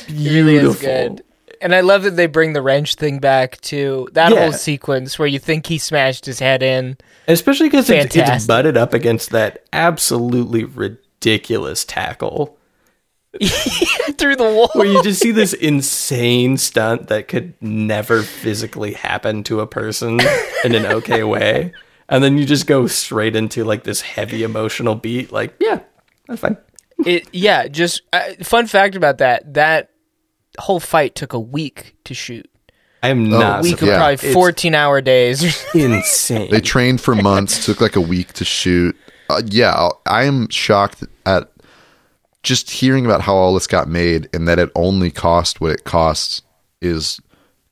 [0.09, 0.87] it really is beautiful.
[0.87, 1.23] good.
[1.63, 4.41] And I love that they bring the wrench thing back to That Yeah.
[4.43, 6.99] whole sequence where you think he smashed his head in.
[7.29, 12.59] Especially because it's, it's butted up against that absolutely ridiculous tackle,
[14.19, 14.71] through the wall.
[14.75, 20.21] where you just see this insane stunt that could never physically happen to a person
[20.65, 21.73] in an okay way,
[22.09, 25.33] and then you just go straight into like this heavy emotional beat.
[25.33, 25.81] Like, yeah,
[26.29, 26.57] that's fine.
[27.05, 29.55] It yeah, just uh, fun fact about that.
[29.55, 29.91] That
[30.59, 32.49] whole fight took a week to shoot.
[33.03, 33.99] I am not week of Yeah.
[33.99, 35.43] probably It's 14 hour days.
[35.75, 36.51] insane.
[36.51, 37.65] they trained for months.
[37.67, 38.97] took like a week to shoot.
[39.29, 41.51] Uh, yeah, I am shocked at
[42.43, 45.85] just hearing about how all this got made and that it only cost what it
[45.85, 46.43] costs
[46.81, 47.21] is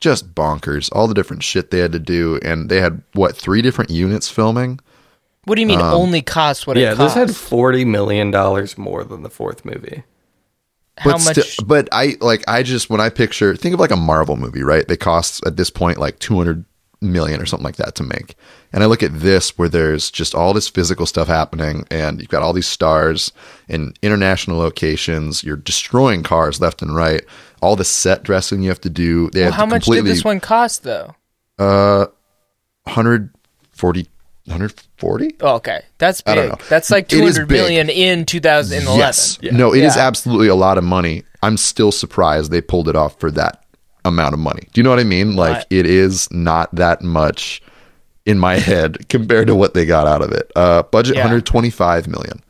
[0.01, 0.91] just bonkers.
[0.93, 4.29] All the different shit they had to do, and they had what three different units
[4.29, 4.81] filming.
[5.45, 8.77] What do you mean Um, only cost what yeah, it this had forty million dollars
[8.79, 10.05] more than the fourth movie.
[10.99, 11.39] How but much?
[11.39, 14.63] sti- but I like I just when I picture think of like a Marvel movie,
[14.63, 14.87] right?
[14.87, 16.65] They cost at this point like 200
[17.01, 18.35] million or something like that to make.
[18.73, 22.31] And I look at this where there's just all this physical stuff happening and you've
[22.31, 23.31] got all these stars
[23.69, 27.25] in international locations, you're destroying cars left and right.
[27.61, 29.31] All the set dressing you have to do.
[29.31, 31.15] They well, have how to much did this one cost though?
[31.59, 32.07] Uh
[32.85, 34.07] 140
[34.47, 35.37] 140?
[35.41, 36.59] Oh, okay, that's I don't big.
[36.61, 36.67] know.
[36.69, 37.89] That's like It is 200 big.
[37.89, 38.99] in 2011.
[38.99, 39.39] Yes.
[39.43, 40.07] No, it is Yeah.
[40.07, 41.23] absolutely a lot of money.
[41.43, 43.65] I'm still surprised they pulled it off for that
[44.05, 44.69] amount of money.
[44.73, 45.35] Do you know what I mean?
[45.37, 45.67] Like Right.
[45.71, 47.63] it is not that much
[48.27, 50.51] in my head compared to what they got out of it.
[50.55, 51.23] Uh budget Yeah.
[51.23, 52.43] 125 million.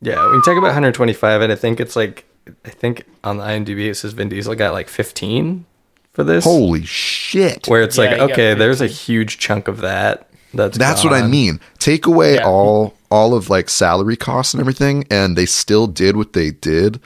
[0.00, 2.24] Yeah, when you talk about 125, and I think it's like
[2.64, 5.64] I think on the IMDb it says Vin Diesel got like 15
[6.12, 6.44] for this.
[6.44, 7.66] Holy shit.
[7.68, 10.28] where it's Yeah, like okay, there's a huge chunk of that.
[10.56, 11.60] That's That's what I mean.
[11.78, 12.46] Take away Yeah.
[12.46, 17.00] all all of like salary costs and everything and they still did what they did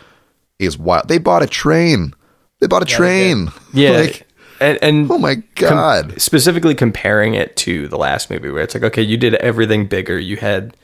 [0.58, 1.08] is wild.
[1.08, 2.14] They bought a train.
[2.60, 3.52] They bought a they train.
[3.74, 4.26] Yeah, Like,
[4.60, 6.20] and, and oh my god.
[6.20, 10.18] specifically comparing it to the last movie where it's like okay you did everything bigger
[10.18, 10.76] you had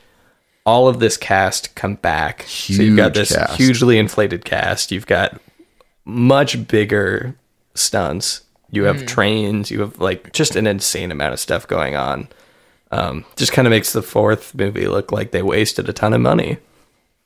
[0.65, 3.57] all of this cast come back so you've got this cast.
[3.57, 5.41] hugely inflated cast you've got
[6.05, 7.35] much bigger
[7.73, 9.07] stunts you have Mm.
[9.07, 12.27] trains you have like just an insane amount of stuff going on
[12.91, 16.21] um, just kind of makes the fourth movie look like they wasted a ton of
[16.21, 16.57] money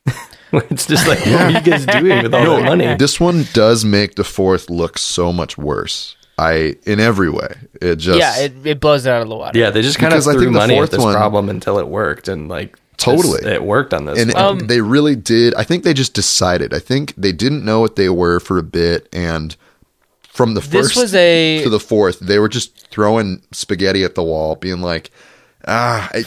[0.52, 3.84] it's just like what are you guys doing with all that money This one does
[3.84, 6.16] make the fourth look so much worse.
[6.38, 7.54] I in every way.
[7.82, 9.58] It just Yeah, it, it blows it out of the water.
[9.58, 11.14] yeah they just kind of Because I threw think the money at fourth this one-
[11.14, 13.40] problem until it worked and like Totally.
[13.42, 14.42] this- it worked on this and one.
[14.42, 15.54] Um, they really did.
[15.54, 16.72] I think they just decided.
[16.74, 19.54] I think they didn't know what they were for a bit, and
[20.28, 24.14] from the This first was a- to the fourth, they were just throwing spaghetti at
[24.16, 25.10] the wall, being like,
[25.66, 26.24] "Ah, I,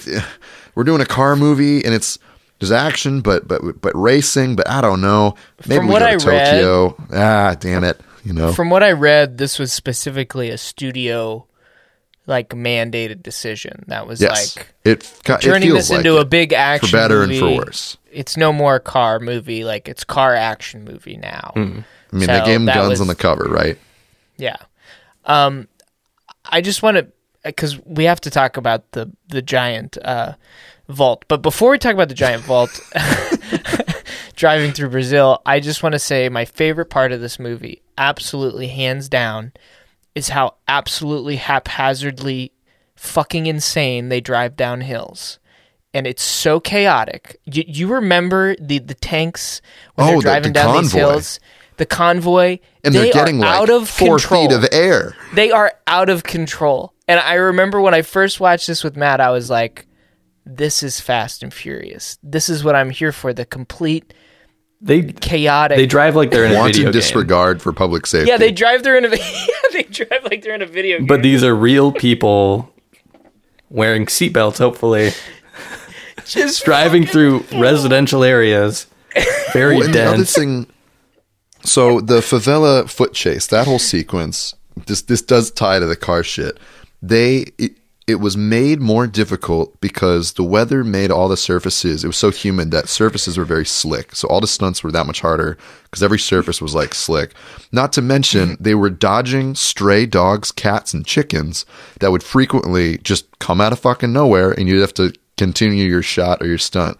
[0.75, 2.17] we're doing a car movie, and it's
[2.59, 5.35] there's action, but but but racing, but I don't know.
[5.67, 6.95] Maybe From we what go to I read- Tokyo.
[7.13, 11.45] ah, damn it, you know." From what I read, this was specifically a studio
[12.25, 13.83] like mandated decision.
[13.87, 16.95] That was yes, like it, it turning feels this like into a big action for
[16.97, 17.39] better movie.
[17.39, 17.97] and for worse.
[18.11, 21.51] It's no more car movie, like it's car action movie now.
[21.55, 21.83] I mean,
[22.13, 23.77] So they gave him guns was- on the cover, right?
[24.37, 24.55] Yeah.
[25.25, 25.67] Um,
[26.45, 27.07] I just want to
[27.43, 30.33] because we have to talk about the the giant uh,
[30.89, 31.25] vault.
[31.27, 32.79] But before we talk about the giant vault,
[34.35, 38.67] driving through Brazil, I just want to say my favorite part of this movie, absolutely
[38.67, 39.53] hands down,
[40.15, 42.51] is how absolutely haphazardly
[42.95, 45.39] fucking insane they drive down hills.
[45.95, 47.39] And it's so chaotic.
[47.45, 49.61] You, you remember the, the tanks
[49.93, 51.39] when Oh, they're driving the down these hills?
[51.77, 52.59] The convoy.
[52.83, 54.47] and they they're getting are like out of four control.
[54.47, 55.15] feet of air.
[55.33, 56.92] They are out of control.
[57.07, 59.87] And I remember when I first watched this with Matt, I was like,
[60.45, 62.17] this is Fast and Furious.
[62.23, 63.33] This is what I'm here for.
[63.33, 64.13] The complete
[64.81, 65.77] They chaotic.
[65.77, 66.93] they drive like they're in a Wanton video game.
[66.93, 68.29] disregard for public safety.
[68.29, 68.83] yeah, they drive.
[68.83, 69.09] They're in a.
[69.17, 71.07] yeah, they drive like they're in a video game.
[71.07, 72.69] But these are real people
[73.69, 75.11] wearing seatbelts, hopefully,
[76.25, 78.87] just driving through residential areas.
[79.53, 80.35] Very Well, and the other dense.
[80.35, 80.67] thing,
[81.63, 84.55] so the favela foot chase, that whole sequence,
[84.87, 86.57] this this does tie to the car shit.
[87.03, 87.73] They it,
[88.05, 92.03] it was made more difficult because the weather made all the surfaces.
[92.03, 94.13] It was so humid that surfaces were very slick.
[94.15, 97.33] So all the stunts were that much harder because every surface was like slick.
[97.71, 98.63] Not to mention mm-hmm.
[98.63, 101.65] they were dodging stray dogs, cats, and chickens
[101.99, 106.03] that would frequently just come out of fucking nowhere, and you'd have to continue your
[106.03, 106.97] shot or your stunt.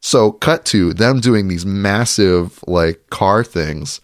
[0.00, 4.00] So, cut to them doing these massive like car things,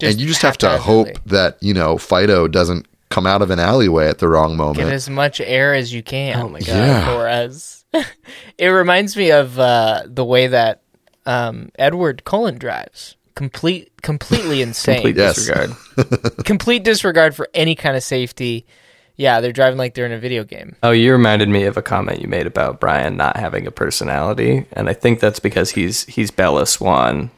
[0.00, 3.58] and you just have to hope that you know Fido doesn't come out of an
[3.58, 4.78] alleyway at the wrong moment.
[4.78, 6.36] Get as much air as you can.
[6.36, 6.68] Oh my God.
[6.68, 7.06] Yeah.
[7.06, 7.84] For us,
[8.58, 10.82] it reminds me of uh, the way that
[11.26, 13.16] um, Edward Cullen drives.
[13.34, 14.96] Complete, completely insane.
[14.96, 15.70] Complete disregard.
[16.44, 18.66] complete disregard for any kind of safety.
[19.16, 20.76] Yeah, they're driving like they're in a video game.
[20.82, 24.66] Oh, you reminded me of a comment you made about Brian not having a personality,
[24.72, 27.32] and I think that's because he's he's Bella Swan.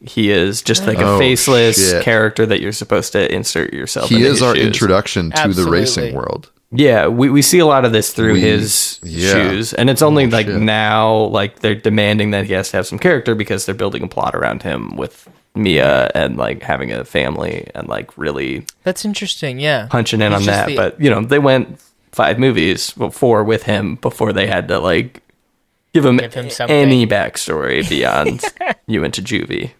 [0.00, 2.02] He is just like a Oh, faceless shit.
[2.02, 4.08] character that you're supposed to insert yourself.
[4.10, 4.66] He into is our shoes.
[4.66, 6.50] introduction to the racing world.
[6.72, 9.32] Yeah, we, we see a lot of this through We- his yeah.
[9.32, 10.60] shoes, and it's only Oh, like shit.
[10.60, 14.08] now, like they're demanding that he has to have some character because they're building a
[14.08, 19.58] plot around him with Mia and like having a family and like really That's interesting.
[19.60, 20.66] Yeah, punching in He's on that.
[20.66, 21.80] the- but you know, they went
[22.12, 25.22] five movies, well, four with him before they had to like
[25.92, 26.76] give him, Give him something.
[26.76, 28.42] any backstory beyond
[28.86, 29.70] you went to juvie.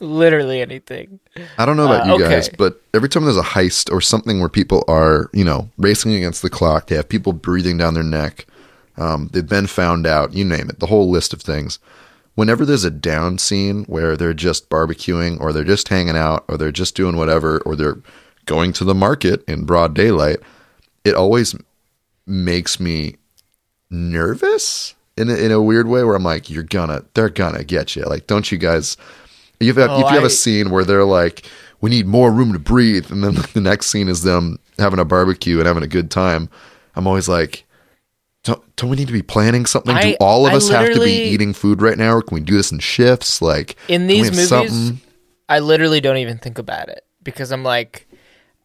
[0.00, 1.20] literally anything.
[1.58, 2.56] I don't know about Uh, you guys, okay.
[2.58, 6.42] but every time there's a heist or something where people are, you know, racing against
[6.42, 8.46] the clock, they have people breathing down their neck.
[8.96, 10.34] Um, they've been found out.
[10.34, 10.78] You name it.
[10.80, 11.78] The whole list of things.
[12.34, 16.56] Whenever there's a down scene where they're just barbecuing, or they're just hanging out, or
[16.56, 17.98] they're just doing whatever, or they're
[18.46, 20.38] going to the market in broad daylight,
[21.04, 21.54] it always
[22.26, 23.16] makes me
[23.90, 27.94] nervous in a, in a weird way where I'm like, you're gonna, they're gonna get
[27.96, 28.02] you.
[28.04, 28.96] Like, don't you guys?
[29.60, 31.46] If you have, Oh, if you have a scene where they're like,
[31.80, 35.04] we need more room to breathe, and then the next scene is them having a
[35.04, 36.48] barbecue and having a good time,
[36.96, 37.64] I'm always like,
[38.44, 39.94] don't, don't we need to be planning something?
[39.94, 42.34] I- do all of I us have to be eating food right now, or can
[42.34, 43.40] we do this in shifts?
[43.40, 45.00] Like, In these movies, something?
[45.48, 48.06] I literally don't even think about it because I'm like,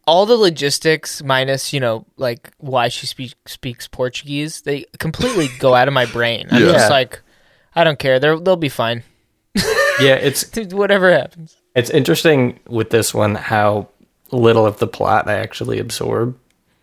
[0.08, 5.74] all the logistics minus you know like why she speak, speaks Portuguese, they completely go
[5.74, 6.48] out of my brain.
[6.50, 6.72] I'm Yeah.
[6.72, 7.20] just like,
[7.74, 8.18] I don't care.
[8.18, 9.02] They're, they'll be fine.
[10.00, 11.56] Yeah, it's Whatever happens.
[11.74, 13.88] it's interesting with this one how
[14.30, 16.38] little of the plot I actually absorb.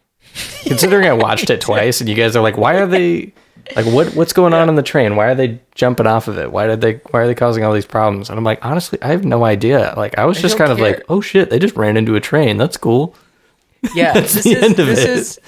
[0.66, 3.32] Considering I watched it twice, and you guys are like, "Why are they
[3.76, 5.16] like what what's going on in the train?
[5.16, 6.52] Why are they jumping off of it?
[6.52, 9.08] Why did they why are they causing all these problems?" And I'm like, honestly, I
[9.08, 9.94] have no idea.
[9.98, 12.22] Like I was just don't kind of like, "Oh shit, they just ran into a
[12.22, 12.58] train.
[12.58, 13.16] That's cool."
[13.94, 15.10] Yeah, this the is end of this it.
[15.10, 15.40] is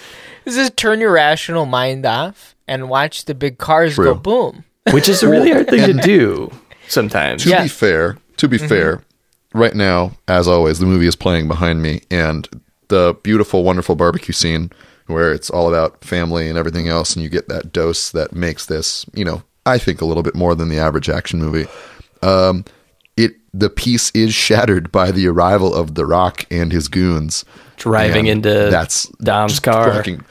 [0.45, 4.05] this is turn your rational mind off and watch the big cars True.
[4.05, 4.63] go boom.
[4.91, 6.51] Which is a really hard thing to do
[6.87, 7.43] sometimes.
[7.43, 7.63] To Yeah.
[7.63, 8.67] be fair, to be mm-hmm.
[8.67, 9.03] fair,
[9.53, 12.47] right now, as always, the movie is playing behind me, and
[12.87, 14.71] the beautiful, wonderful barbecue scene
[15.07, 18.65] where it's all about family and everything else, and you get that dose that makes
[18.65, 21.69] this, you know, I think a little bit more than the average action movie.
[22.21, 22.63] Um,
[23.15, 27.43] it the piece is shattered by the arrival of The Rock and his goons
[27.77, 29.93] Driving into that's Dom's car.
[29.93, 30.23] fucking-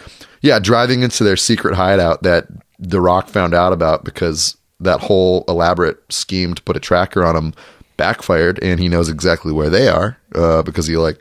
[0.43, 2.47] yeah, driving into their secret hideout that
[2.79, 7.35] The Rock found out about because that whole elaborate scheme to put a tracker on
[7.37, 7.55] him
[7.97, 11.21] backfired, and he knows exactly where they are uh, because he like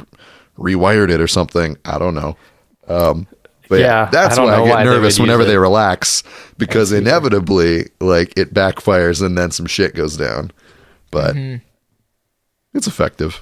[0.57, 1.77] rewired it or something.
[1.85, 2.35] I don't know.
[2.87, 3.27] Um,
[3.69, 6.23] but yeah, Yeah, that's I why I get why nervous would whenever they relax
[6.57, 10.51] because inevitably, like it backfires and then some shit goes down.
[11.11, 11.63] But Mm-hmm.
[12.77, 13.41] it's effective.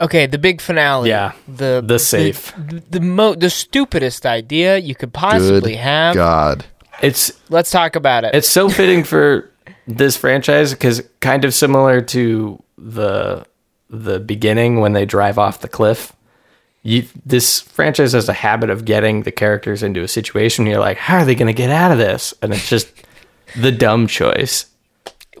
[0.00, 1.08] Okay, the big finale.
[1.08, 2.52] Yeah, the the safe.
[2.56, 6.14] the the, mo- the stupidest idea you could possibly Good have.
[6.14, 6.64] God.
[7.02, 8.34] It's Let's talk about it.
[8.34, 9.50] it's so fitting for
[9.86, 13.46] this franchise because kind of similar to the
[13.88, 16.12] the beginning when they drive off the cliff.
[16.86, 20.64] You, this franchise has a habit of getting the characters into a situation.
[20.64, 22.32] Where you're like, how are they going to get out of this?
[22.42, 22.88] And it's just
[23.60, 24.66] the dumb choice.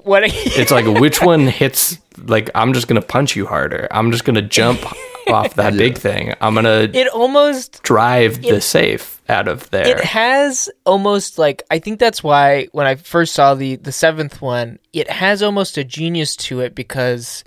[0.02, 0.22] what?
[0.58, 1.98] It's like which one hits?
[2.18, 3.86] Like I'm just going to punch you harder.
[3.90, 4.80] I'm just going to jump
[5.28, 6.34] off that big thing.
[6.40, 9.86] I'm gonna It almost drive the safe out of there.
[9.98, 14.40] it has almost like I think that's why when I first saw the the seventh
[14.40, 17.42] one, it has almost a genius to it because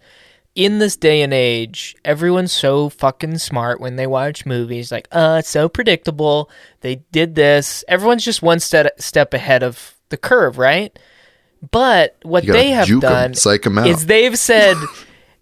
[0.60, 4.91] in this day and age, everyone's so fucking smart when they watch movies.
[4.91, 6.49] Like, uh, it's so predictable.
[6.81, 7.86] They did this.
[7.88, 10.99] Everyone's just one step step ahead of the curve, right?
[11.72, 13.88] But what they have done psych 'em out.
[13.88, 14.76] is they've said,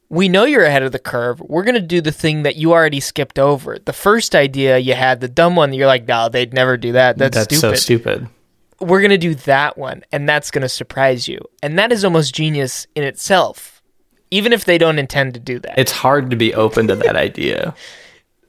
[0.10, 1.40] "We know you're ahead of the curve.
[1.42, 3.80] We're gonna do the thing that you already skipped over.
[3.84, 5.74] The first idea you had, the dumb one.
[5.74, 7.18] You're like, no, they'd never do that.
[7.18, 7.76] That's, That's stupid.
[7.78, 8.28] so stupid.
[8.80, 11.40] We're gonna do that one, and that's gonna surprise you.
[11.64, 13.77] And that is almost genius in itself,
[14.32, 15.78] even if they don't intend to do that.
[15.80, 17.74] It's hard to be open to that idea.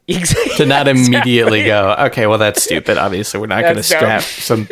[0.06, 0.56] exactly.
[0.56, 2.98] to not immediately go, okay, well, that's stupid.
[2.98, 4.68] Obviously, we're not going to strap some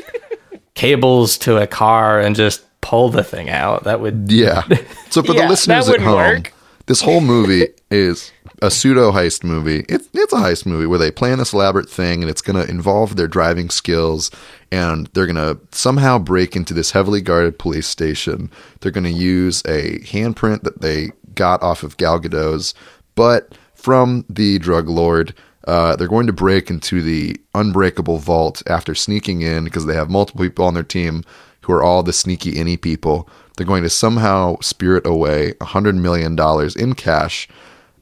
[0.74, 3.85] cables to a car and just pull the thing out.
[3.85, 4.62] That would, Yeah.
[5.11, 6.53] So for Yeah, the listeners at home, work.
[6.87, 8.31] this whole movie is
[8.62, 9.85] a pseudo heist movie.
[9.89, 12.70] It's it's a heist movie where they plan this elaborate thing and it's going to
[12.70, 14.31] involve their driving skills
[14.73, 18.51] and they're going to somehow break into this heavily guarded police station.
[18.81, 22.74] They're going to use a handprint that they got off of Gal Gadot's,
[23.15, 25.35] but from the drug lord.
[25.66, 30.09] Uh, they're going to break into the unbreakable vault after sneaking in because they have
[30.09, 31.24] multiple people on their team
[31.62, 33.28] who are all the sneaky innie people.
[33.57, 36.39] They're going to somehow spirit away $100 million
[36.78, 37.49] in cash.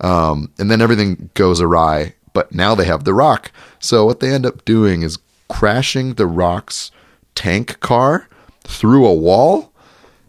[0.00, 2.14] Um, and then everything goes awry.
[2.32, 3.52] But now they have The Rock.
[3.78, 5.18] So what they end up doing is
[5.48, 6.90] crashing The Rock's
[7.34, 8.28] tank car
[8.64, 9.72] through a wall.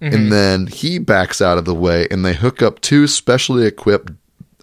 [0.01, 4.11] And then he backs out of the way and they hook up two specially equipped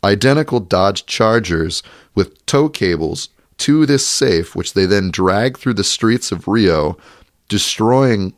[0.05, 1.83] identical Dodge Chargers
[2.15, 6.97] with tow cables to this safe, which they then drag through the streets of Rio,
[7.49, 8.35] destroying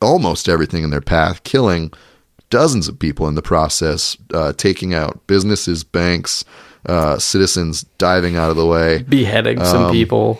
[0.00, 1.92] almost everything in their path, killing
[2.50, 6.44] dozens of people in the process, uh, taking out businesses, banks,
[6.86, 9.02] uh, citizens diving out of the way.
[9.02, 10.38] beheading some people.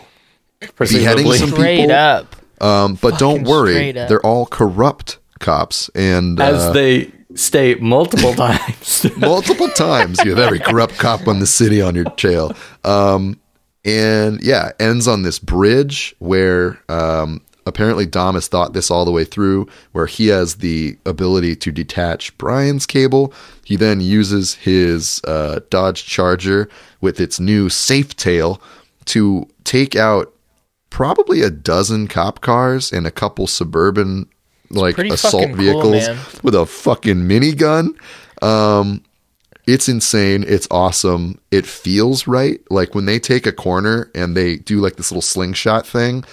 [0.61, 1.37] Um, beheading presumably.
[1.37, 1.95] some Straight people.
[1.95, 2.35] up.
[2.59, 9.05] Um, but don't worry, they're all corrupt cops, and As uh, they state multiple times.
[9.17, 12.51] multiple times you have every corrupt cop on the city on your trail
[12.83, 13.39] um
[13.85, 19.11] and yeah ends on this bridge where um apparently dom has thought this all the
[19.11, 23.33] way through where he has the ability to detach brian's cable
[23.63, 26.69] he then uses his uh, dodge charger
[27.01, 28.61] with its new safe tail
[29.05, 30.33] to take out
[30.89, 34.27] probably a dozen cop cars and a couple suburban
[34.69, 37.95] like assault fucking cool, vehicles with a fucking minigun.
[38.41, 39.03] Um,
[39.65, 40.45] it's insane.
[40.47, 41.39] It's awesome.
[41.51, 42.59] It feels right.
[42.69, 46.23] Like when they take a corner and they do like this little slingshot thing,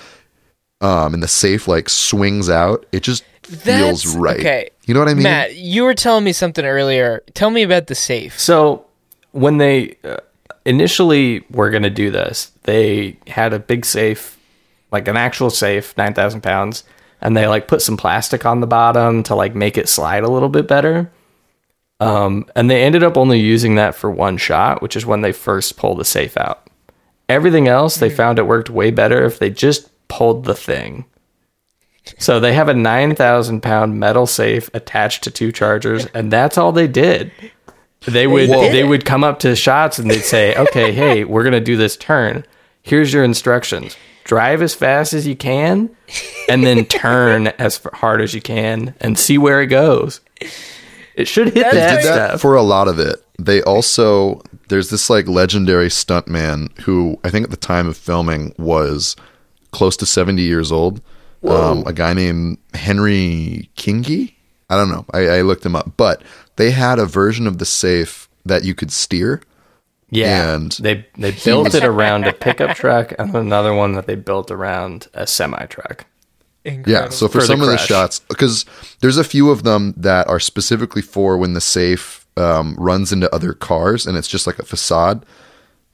[0.84, 2.84] um, and the safe like swings out.
[2.92, 4.38] It just feels right.
[4.38, 4.70] okay.
[4.84, 5.22] You know what I mean?
[5.22, 7.22] Matt, you were telling me something earlier.
[7.32, 8.38] Tell me about the safe.
[8.38, 8.84] So
[9.32, 10.18] when they uh,
[10.66, 14.38] initially were going to do this, they had a big safe,
[14.92, 16.84] like an actual safe, nine thousand pounds,
[17.22, 20.30] and they like put some plastic on the bottom to like make it slide a
[20.30, 21.10] little bit better.
[21.98, 25.32] Um, and they ended up only using that for one shot, which is when they
[25.32, 26.68] first pulled the safe out.
[27.26, 31.04] Everything else, they found it worked way better if they just pulled the thing.
[32.18, 36.70] So they have a 9,000 pound metal safe attached to two chargers, and that's all
[36.72, 37.32] they did.
[38.06, 38.70] They would Whoa.
[38.70, 41.96] they would come up to shots and they'd say, "Okay, hey, we're gonna do this
[41.96, 42.44] turn.
[42.82, 45.88] Here's your instructions: drive as fast as you can,
[46.48, 50.20] and then turn as hard as you can, and see where it goes."
[51.14, 52.40] It should hit That's that, that stuff.
[52.42, 53.24] for a lot of it.
[53.38, 58.54] They also there's this like legendary stuntman who I think at the time of filming
[58.58, 59.16] was
[59.74, 61.02] close to 70 years old.
[61.42, 64.32] Um, a guy named Henry Kingi.
[64.70, 65.04] I don't know.
[65.12, 66.22] I, I looked him up, but
[66.56, 69.42] they had a version of the safe that you could steer.
[70.08, 74.14] yeah, and they they built it around a pickup truck, and another one that they
[74.14, 76.06] built around a semi truck.
[76.64, 77.10] Yeah.
[77.10, 78.64] So for, For the some of the shots, because
[79.00, 83.32] there's a few of them that are specifically for when the safe um, runs into
[83.34, 85.26] other cars and it's just like a facade.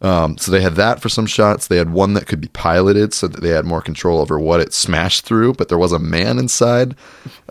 [0.03, 1.67] Um, so they had that for some shots.
[1.67, 4.61] They had one that could be piloted so that they had more control over what
[4.61, 6.97] it smashed through, but there was a man inside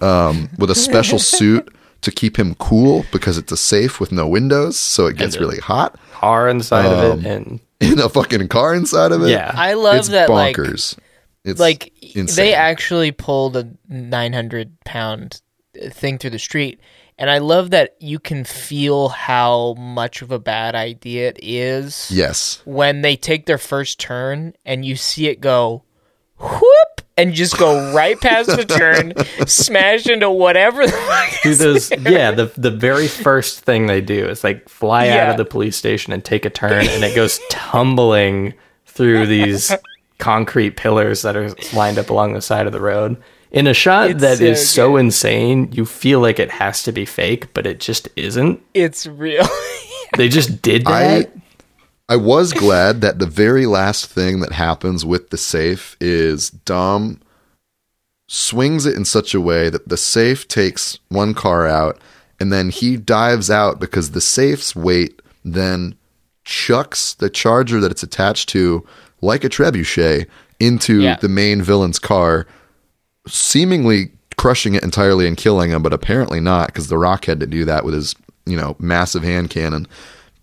[0.02, 1.72] um, with a special suit
[2.02, 5.60] to keep him cool because it's a safe with no windows, so it gets really
[5.60, 6.00] hot.
[6.14, 9.30] Car inside Um, of it, and In a fucking car inside of it.
[9.30, 12.36] yeah, I love it's that like it's like insane.
[12.36, 15.42] they actually pulled a 900 pound
[15.92, 16.80] thing through the street
[17.20, 22.10] and i love that you can feel how much of a bad idea it is
[22.12, 22.62] yes.
[22.66, 25.84] when they take their first turn and you see it go
[26.40, 29.12] whoop and just go right past the turn,
[29.48, 34.02] smash into whatever the fuck do is those yeah the the very first thing they
[34.02, 37.14] do is like fly out of the police station and take a turn and it
[37.14, 38.54] goes tumbling
[38.86, 39.72] through these
[40.18, 43.22] concrete pillars that are lined up along the side of the road
[43.52, 46.92] in a shot It's that is so so insane you feel like it has to
[46.92, 49.48] be fake but it just isn't It's real.
[50.18, 51.32] they just did I that
[52.08, 57.22] I was glad that the very last thing that happens with the safe is Dom
[58.28, 62.00] swings it in such a way that the safe takes one car out
[62.40, 65.96] and then he dives out because the safe's weight then
[66.46, 68.86] chucks the charger that it's attached to
[69.22, 70.28] like a trebuchet
[70.60, 71.18] into Yeah.
[71.18, 72.46] the main villain's car
[73.28, 77.46] seemingly crushing it entirely and killing him but apparently not because the rock had to
[77.46, 78.16] do that with his
[78.46, 79.86] you know massive hand cannon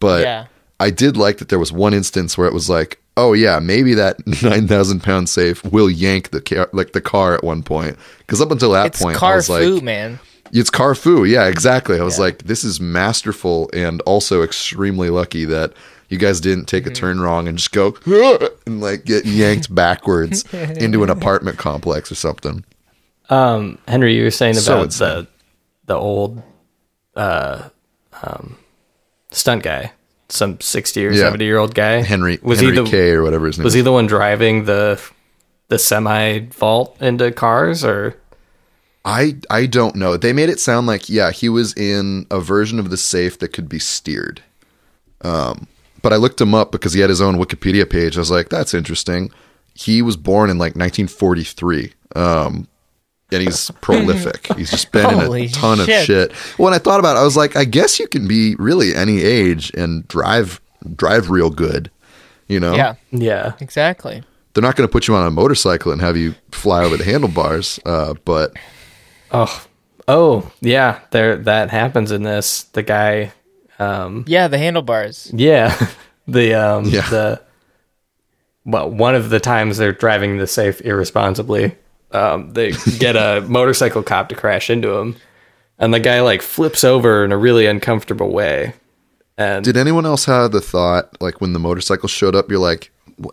[0.01, 0.47] but Yeah.
[0.79, 3.95] I did like that there was one instance where it was like, oh yeah, maybe
[3.95, 7.97] that nine thousand pound safe will yank the car, like the car at one point.
[8.19, 10.19] Because up until that It's point, I was Carfu, like, man.
[10.53, 11.27] it's Carfu.
[11.27, 11.99] Yeah, exactly.
[11.99, 15.73] I was like, this is masterful and also extremely lucky that
[16.09, 17.97] you guys didn't take a turn wrong and just go
[18.67, 22.65] and like get yanked backwards into an apartment complex or something.
[23.31, 25.09] um henry you were saying about insane.
[25.09, 25.27] the
[25.87, 26.43] the old
[27.17, 27.69] uh
[28.23, 28.57] um
[29.31, 29.93] stunt guy
[30.29, 31.21] some 60 or Yeah.
[31.21, 33.75] 70 year old guy Henry was Henry he the K or whatever his name Was
[33.75, 33.79] is.
[33.79, 35.01] he the one driving the
[35.69, 38.17] the semi vault into cars or
[39.05, 40.17] I I don't know.
[40.17, 43.53] They made it sound like yeah, he was in a version of the safe that
[43.53, 44.43] could be steered.
[45.21, 45.69] Um,
[46.07, 48.17] but I looked him up because he had his own Wikipedia page.
[48.17, 49.33] I was like, that's interesting.
[49.75, 51.93] He was born in like 1943.
[52.15, 52.69] Um,
[53.33, 54.47] and he's prolific.
[54.57, 56.07] He's just been in a ton of shit.
[56.07, 56.33] shit.
[56.59, 59.21] When I thought about it, I was like, I guess you can be really any
[59.21, 60.61] age and drive
[60.95, 61.91] drive real good.
[62.47, 64.23] You know, Yeah, yeah exactly.
[64.55, 67.03] they're not going to put you on a motorcycle and have you fly over the
[67.03, 67.81] handlebars.
[67.85, 68.53] Uh, but
[69.33, 69.67] oh
[70.07, 73.33] oh yeah there that happens in this the guy
[73.79, 75.31] um Yeah, the handlebars.
[75.35, 75.77] yeah
[76.29, 77.09] the um Yeah.
[77.11, 77.41] the
[78.65, 81.75] well one of the times they're driving the safe irresponsibly
[82.13, 85.17] um they get a motorcycle cop to crash into him
[85.79, 88.73] and the guy like flips over in a really uncomfortable way
[89.39, 92.91] and Did anyone else have the thought, like when the motorcycle showed up, you're like,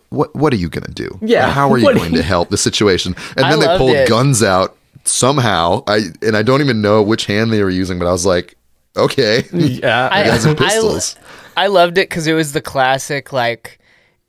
[0.09, 1.17] what What are you gonna do?
[1.21, 3.15] Yeah, how are you what are going you- to help the situation?
[3.37, 4.09] And then they pulled it.
[4.09, 4.75] guns out
[5.05, 5.81] somehow.
[5.87, 8.57] I and I don't even know which hand they were using, but I was like,
[8.95, 11.15] okay, yeah I, guys have I- pistols.
[11.55, 13.79] I loved it because it was the classic like.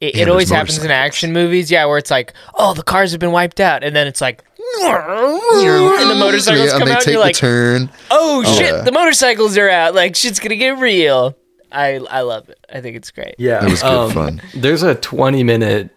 [0.00, 3.20] It, it always happens in action movies, yeah, where it's like, oh, the cars have
[3.20, 4.44] been wiped out, and then it's like,
[4.82, 7.90] and the motorcycles Yeah, and come they out, and you're the like, turn.
[8.10, 8.82] oh shit, yeah.
[8.82, 11.34] the motorcycles are out, like shit's gonna get real.
[11.72, 12.58] I I love it.
[12.70, 13.36] I think it's great.
[13.38, 14.42] Yeah, It was good um, fun.
[14.54, 15.90] There's a 20 minute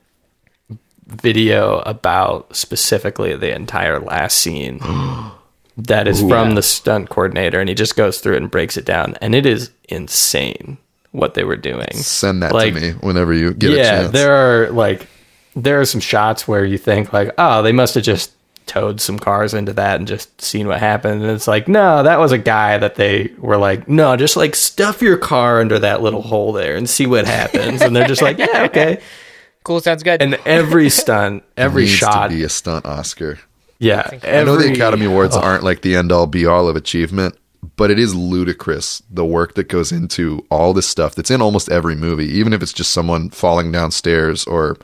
[1.05, 4.79] video about specifically the entire last scene
[5.77, 8.85] that is from the stunt coordinator, and he just goes through it and breaks it
[8.85, 10.77] down, and it is insane
[11.11, 11.91] what they were doing.
[11.93, 14.11] Send that like- to me whenever you get a yeah, chance.
[14.11, 15.07] there are like
[15.55, 18.31] there are some shots where you think like, oh, they must have just
[18.67, 21.23] towed some cars into that and just seen what happened.
[21.23, 24.55] And it's like, no, that was a guy that they were like, no, just like
[24.55, 27.81] stuff your car under that little hole there and see what happens.
[27.81, 29.01] and they're just like, yeah, okay.
[29.63, 30.21] Cool, sounds good.
[30.21, 33.37] And every stunt, every shot, to be a stunt Oscar.
[33.79, 36.75] Yeah, I know the Academy Awards oh, aren't like the end all be all of
[36.75, 37.37] achievement,
[37.75, 41.69] but it is ludicrous the work that goes into all this stuff that's in almost
[41.69, 44.77] every movie, even if it's just someone falling downstairs or,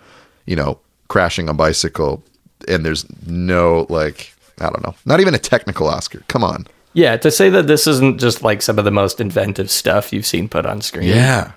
[0.45, 2.23] you know, crashing a bicycle
[2.67, 6.23] and there's no like I don't know, not even a technical Oscar.
[6.27, 6.67] Come on.
[6.93, 10.27] Yeah, to say that this isn't just like some of the most inventive stuff you've
[10.27, 11.09] seen put on screen.
[11.09, 11.53] Yeah.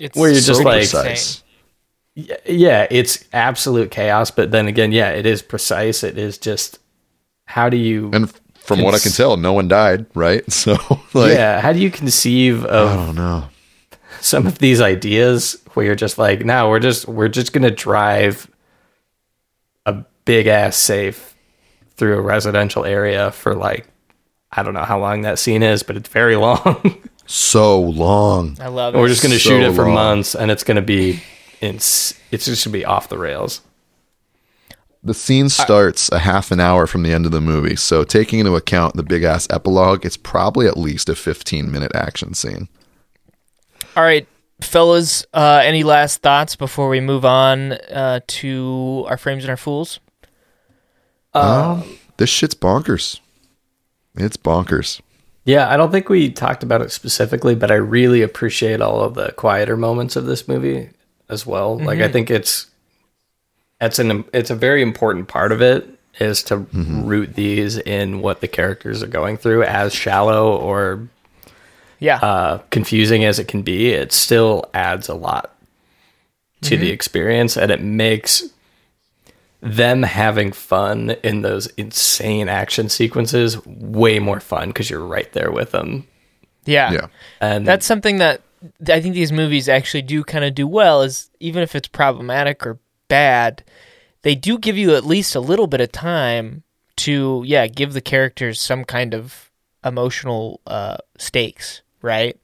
[0.00, 1.42] It's where you're just like- precise.
[2.16, 4.30] Yeah, it's absolute chaos.
[4.30, 6.02] But then again, yeah, it is precise.
[6.02, 6.78] It is just
[7.44, 10.42] how do you And f- from what I can tell, no one died, right?
[10.52, 10.76] So
[11.14, 12.88] like yeah, how do you conceive of?
[12.90, 13.48] I don't know.
[14.20, 18.50] some of these ideas where you're just like, no, we're just we're just gonna drive
[19.84, 21.34] a big ass safe
[21.96, 23.86] through a residential area for like
[24.50, 27.02] I don't know how long that scene is, but it's very long.
[27.26, 28.56] So long.
[28.60, 28.98] I love it.
[28.98, 29.94] we're just gonna So shoot it for long.
[29.94, 31.22] months, and it's gonna be ins-
[31.60, 33.62] it's just gonna be off the rails.
[35.02, 38.40] The scene starts a half an hour from the end of the movie, so taking
[38.40, 42.68] into account the big ass epilogue, it's probably at least a 15 minute action scene.
[43.96, 44.26] All right,
[44.60, 45.24] fellas.
[45.32, 50.00] Uh, any last thoughts before we move on uh, to our frames and our fools?
[51.34, 53.20] Um, this shit's bonkers.
[54.16, 55.00] It's bonkers.
[55.44, 59.14] Yeah, I don't think we talked about it specifically, but I really appreciate all of
[59.14, 60.90] the quieter moments of this movie
[61.28, 61.78] as well.
[61.78, 62.12] Like I mm-hmm.
[62.12, 62.70] think it's
[63.80, 65.88] That's an it's a very important part of it
[66.18, 67.04] is to mm-hmm.
[67.04, 71.08] root these in what the characters are going through as shallow or
[71.98, 72.16] Yeah.
[72.16, 75.54] uh, confusing as it can be, it still adds a lot
[76.62, 76.94] to the mm-hmm.
[76.94, 78.44] experience and it makes
[79.60, 85.50] them having fun in those insane action sequences way more fun because you're right there
[85.50, 86.06] with them.
[86.64, 86.92] yeah.
[86.92, 87.06] Yeah.
[87.40, 88.40] And That's something that
[88.88, 92.66] I think these movies actually do kind of do well is even if it's problematic
[92.66, 92.78] or
[93.08, 93.64] bad,
[94.22, 96.62] they do give you at least a little bit of time
[96.96, 99.50] to yeah, give the characters some kind of
[99.84, 102.36] emotional uh, stakes, right?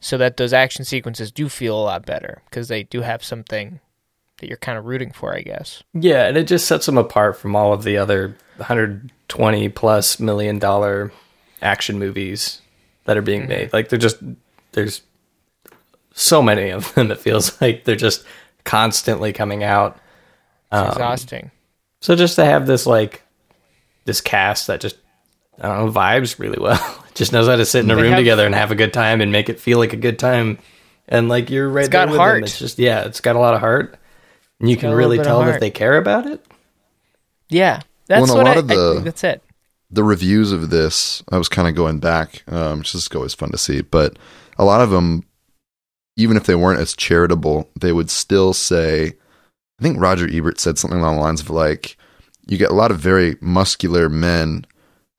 [0.00, 3.80] So that those action sequences do feel a lot better because they do have something
[4.38, 5.82] that you're kind of rooting for, I guess.
[5.92, 10.58] Yeah, and it just sets them apart from all of the other 120 plus million
[10.58, 11.12] dollar
[11.60, 12.62] action movies
[13.04, 13.72] that are being made.
[13.72, 14.18] Like they're just
[14.72, 15.02] there's
[16.14, 17.10] so many of them.
[17.10, 18.24] It feels like they're just
[18.64, 19.98] constantly coming out.
[20.72, 21.50] Um, exhausting.
[22.00, 23.22] So just to have this like
[24.04, 24.96] this cast that just
[25.60, 27.04] I don't know vibes really well.
[27.14, 28.92] just knows how to sit in a They room have- together and have a good
[28.92, 30.58] time and make it feel like a good time.
[31.08, 32.36] And like you're right It's there got with heart.
[32.36, 32.44] them.
[32.44, 33.96] It's just yeah, it's got a lot of heart.
[34.60, 36.44] And you got can really tell that they care about it.
[37.48, 37.80] Yeah.
[38.06, 39.42] That's Well, a what lot I, of I the- think that's it.
[39.90, 43.50] the reviews of this, I was kind of going back, um, which is always fun
[43.50, 43.80] to see.
[43.82, 44.18] But
[44.58, 45.24] a lot of them,
[46.20, 49.06] even if they weren't as charitable, they would still say,
[49.78, 51.96] I think Roger Ebert said something along the lines of like,
[52.46, 54.66] you get a lot of very muscular men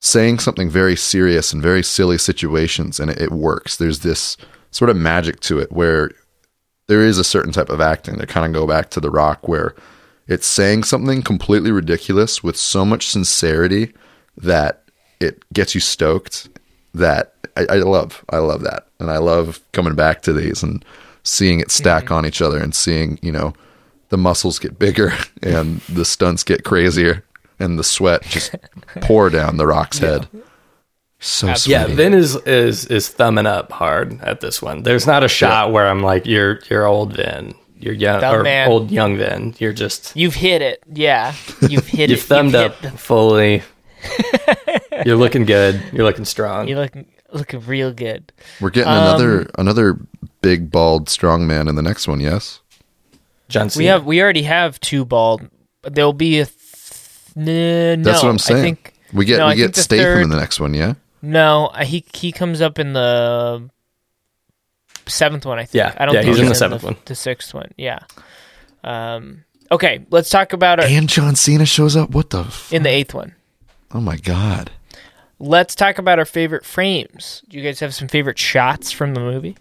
[0.00, 3.76] saying something very serious in very silly situations, and it, it works.
[3.76, 4.36] There's this
[4.70, 6.10] sort of magic to it where
[6.86, 9.48] there is a certain type of acting that kind of go back to The Rock,
[9.48, 9.74] where
[10.28, 13.92] it's saying something completely ridiculous with so much sincerity
[14.36, 14.84] that
[15.20, 16.48] it gets you stoked.
[16.94, 18.24] That I, I love.
[18.30, 20.84] I love that, and I love coming back to these and
[21.22, 22.14] seeing it stack mm-hmm.
[22.14, 23.54] on each other and seeing you know
[24.08, 25.12] the muscles get bigger
[25.42, 27.24] and the stunts get crazier
[27.58, 28.54] and the sweat just
[29.02, 30.28] pour down the rock's head.
[31.18, 31.72] So sweet.
[31.72, 34.82] Yeah, Vin is is is thumbing up hard at this one.
[34.82, 38.42] There's not a shot where I'm like, "You're you're old Vin, you're young Dumb or
[38.42, 38.68] man.
[38.68, 40.82] old young Vin." You're just You've hit it.
[40.92, 41.32] Yeah.
[41.60, 42.22] You've hit you've it.
[42.24, 43.62] thumbed You've thumbed up fully.
[45.06, 45.82] You're looking good.
[45.92, 46.68] You're looking strong.
[46.68, 48.32] You're looking looking real good.
[48.60, 49.98] We're getting Um, another another
[50.42, 52.20] big bald strong man in the next one.
[52.20, 52.60] Yes.
[53.48, 53.78] John Cena.
[53.82, 55.48] We have we already have two bald.
[55.82, 56.46] There'll be a.
[56.46, 56.56] Th-
[57.36, 58.60] n- no, That's what I'm saying.
[58.60, 60.74] I think we get no, I we get Statham third- in the next one.
[60.74, 60.94] Yeah.
[61.22, 61.66] no.
[61.68, 63.68] uh, He he comes up in the
[65.06, 65.58] seventh one.
[65.58, 65.74] I think.
[65.74, 66.96] Yeah, I don't yeah, think he's in the seventh one.
[67.06, 67.70] The sixth one.
[67.76, 68.00] Yeah.
[68.84, 69.44] Um.
[69.70, 72.10] Okay, let's talk about our And John Cena shows up.
[72.10, 72.40] What the?
[72.40, 73.34] F- in the eighth one.
[73.92, 74.70] oh my god.
[75.42, 77.42] Let's talk about our favorite frames.
[77.48, 79.56] Do you guys have some favorite shots from the movie?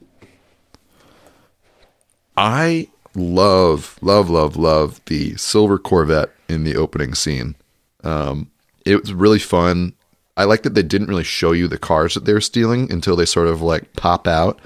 [2.38, 7.56] I love, love, love, love the silver Corvette in the opening scene.
[8.04, 8.52] Um,
[8.86, 9.94] it was really fun.
[10.38, 13.16] I like that they didn't really show you the cars that they were stealing until
[13.16, 14.60] they sort of like pop out.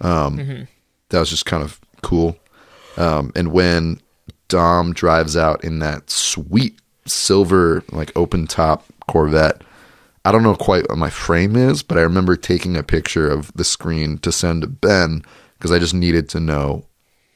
[0.00, 0.68] Um,
[1.08, 2.36] That was just kind of cool.
[2.96, 4.00] Um, and when
[4.46, 9.62] Dom drives out in that sweet silver, like open top Corvette,
[10.24, 13.52] I don't know quite what my frame is, but I remember taking a picture of
[13.54, 15.22] the screen to send to Ben
[15.58, 16.86] because I just needed to know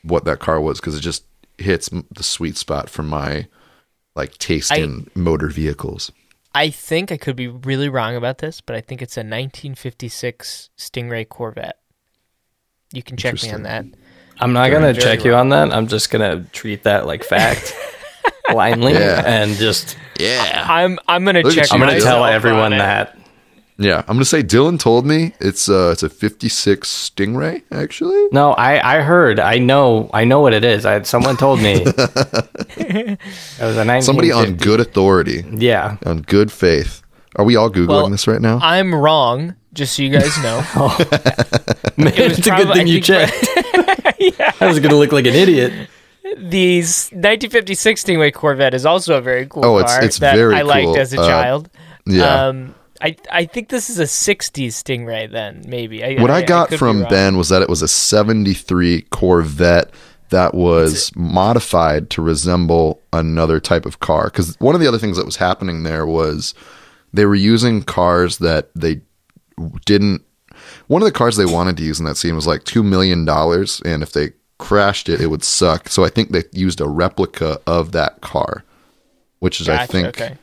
[0.02, 1.24] what that car was because it just
[1.58, 3.46] hits the sweet spot for my
[4.14, 6.10] like taste I- in motor vehicles.
[6.54, 10.70] I think I could be really wrong about this, but I think it's a 1956
[10.78, 11.78] Stingray Corvette.
[12.92, 13.84] You can check me on that.
[14.40, 15.72] I'm not gonna very check you on that.
[15.72, 17.74] I'm just gonna treat that like fact
[18.50, 19.22] blindly Yeah.
[19.24, 20.64] and just Yeah.
[20.68, 21.72] I'm I'm gonna Look check.
[21.72, 23.14] I'm gonna tell everyone that.
[23.80, 28.26] Yeah, I'm gonna say Dylan told me it's uh it's a '56 Stingray actually.
[28.32, 29.38] No, I I heard.
[29.38, 30.10] I know.
[30.12, 30.84] I know what it is.
[30.84, 31.74] I had someone told me.
[31.86, 33.18] it
[33.60, 34.02] was a 1950.
[34.02, 35.96] Somebody on good authority, Yeah.
[36.04, 37.02] on good faith.
[37.36, 38.58] Are we all googling Well, this right now?
[38.62, 40.60] I'm wrong, just so you guys know.
[41.96, 44.60] Man, was it's a good thing I you think- checked.
[44.60, 45.72] I was gonna look like an idiot.
[46.36, 50.54] The 1956 Stingray Corvette is also a very cool Oh, it's- car it's that very
[50.54, 50.96] I liked cool.
[50.98, 51.70] as a Uh, child.
[52.06, 52.46] yeah.
[52.48, 56.02] Um, I I think this is a 60s Stingray then maybe.
[56.04, 57.04] I, what I, got could from.
[57.04, 59.90] Ben was that it was a 73 Corvette
[60.30, 64.24] that was modified to resemble another type of car.
[64.24, 66.54] Because one of the other things that was happening there was
[67.14, 69.00] they were using cars that they
[69.86, 70.22] didn't.
[70.88, 73.26] One of the cars they wanted to use in that scene was like $2 million.
[73.28, 75.88] And if they crashed it, it would suck.
[75.88, 78.64] So I think they used a replica of that car,
[79.38, 80.08] which is, I think.
[80.08, 80.36] okay.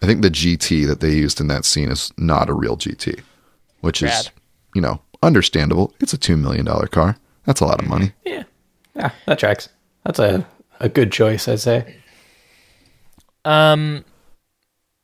[0.00, 3.20] I think the GT that they used in that scene is not a real GT,
[3.80, 4.30] which is,
[4.74, 5.92] you know, understandable.
[5.98, 7.16] It's a $2 million car.
[7.44, 8.12] That's a lot of money.
[8.24, 8.44] Yeah.
[8.98, 9.68] Yeah, that tracks.
[10.04, 10.46] That's a
[10.80, 11.96] a good choice, I'd say.
[13.44, 14.04] Um.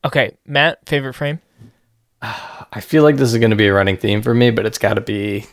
[0.04, 1.40] Okay, Matt, favorite frame.
[2.22, 4.78] I feel like this is going to be a running theme for me, but it's
[4.78, 5.46] got to be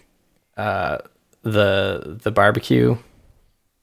[0.57, 0.97] uh,
[1.43, 2.97] the the barbecue.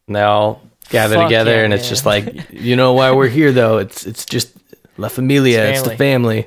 [0.06, 1.88] And they all gather Fuck together, yeah, and it's man.
[1.90, 3.78] just like you know why we're here though.
[3.78, 4.56] It's it's just
[4.96, 5.68] La Familia.
[5.70, 6.46] It's It's, the family,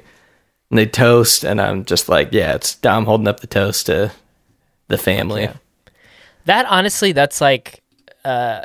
[0.69, 4.11] and they toast, and I'm just like, yeah, it's Dom holding up the toast to
[4.87, 5.43] the family.
[5.43, 5.53] yeah.
[6.45, 7.83] That honestly, that's like
[8.25, 8.61] uh,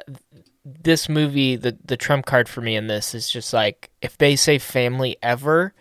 [0.64, 1.56] this movie.
[1.56, 5.18] The the trump card for me in this is just like if they say family
[5.22, 5.74] ever,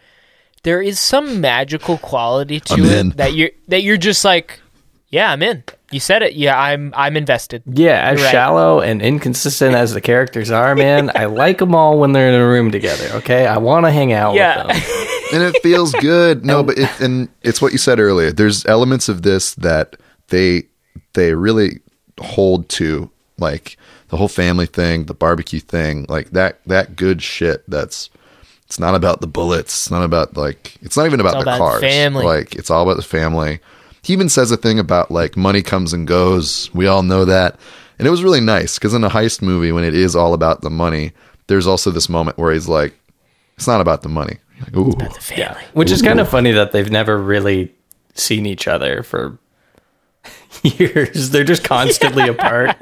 [0.63, 3.09] there is some magical quality to I'm it in.
[3.11, 4.59] that you're that you're just like,
[5.07, 5.63] yeah, I'm in.
[5.95, 6.33] You said it.
[6.33, 7.63] Yeah, I'm I'm invested.
[7.65, 8.29] Yeah, as right.
[8.29, 12.35] shallow and inconsistent as the characters are, man, I like them all when they're in
[12.35, 13.07] a room together.
[13.19, 14.67] Okay, I want to hang out Yeah.
[14.67, 15.07] with them.
[15.33, 16.43] and it feels good.
[16.45, 18.33] No, but it, and it's what you said earlier.
[18.33, 19.95] There's elements of this that
[20.27, 20.63] they
[21.13, 21.79] they really
[22.19, 23.77] hold to, like
[24.09, 27.63] the whole family thing, the barbecue thing, like that that good shit.
[27.69, 28.09] That's
[28.65, 29.73] it's not about the bullets.
[29.73, 31.79] It's not about like it's not even about all the about cars.
[31.79, 32.25] family.
[32.25, 33.61] Like it's all about the family.
[34.05, 36.69] He even says a thing about like money comes and goes.
[36.73, 37.59] We all know that.
[37.97, 40.61] And it was really nice because in a heist movie, when it is all about
[40.61, 41.11] the money,
[41.47, 42.93] there's also this moment where he's like,
[43.57, 45.63] "It's not about the money." You're like, Ooh, The family.
[45.73, 47.73] Which is kind of funny that they've never really
[48.13, 49.37] seen each other for
[50.63, 51.29] years.
[51.31, 52.75] They're just constantly apart,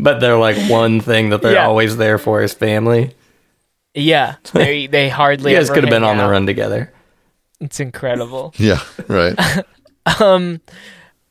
[0.00, 1.66] but they're like one thing that they're Yeah.
[1.66, 3.14] always there for is family.
[3.94, 5.52] Yeah, they they hardly.
[5.52, 6.92] You guys ever could have been hang on the run together.
[7.60, 8.52] It's incredible.
[8.58, 9.34] yeah, right.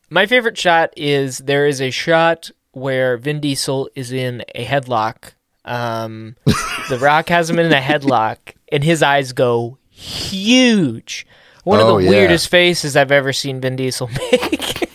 [0.10, 5.31] My favorite shot is there is a shot where Vin Diesel is in a headlock.
[5.64, 6.35] Um,
[6.89, 8.38] the Rock has him in a headlock,
[8.72, 11.26] and his eyes go huge.
[11.64, 12.10] One Oh, of the yeah.
[12.11, 14.89] weirdest faces I've ever seen Vin Diesel make.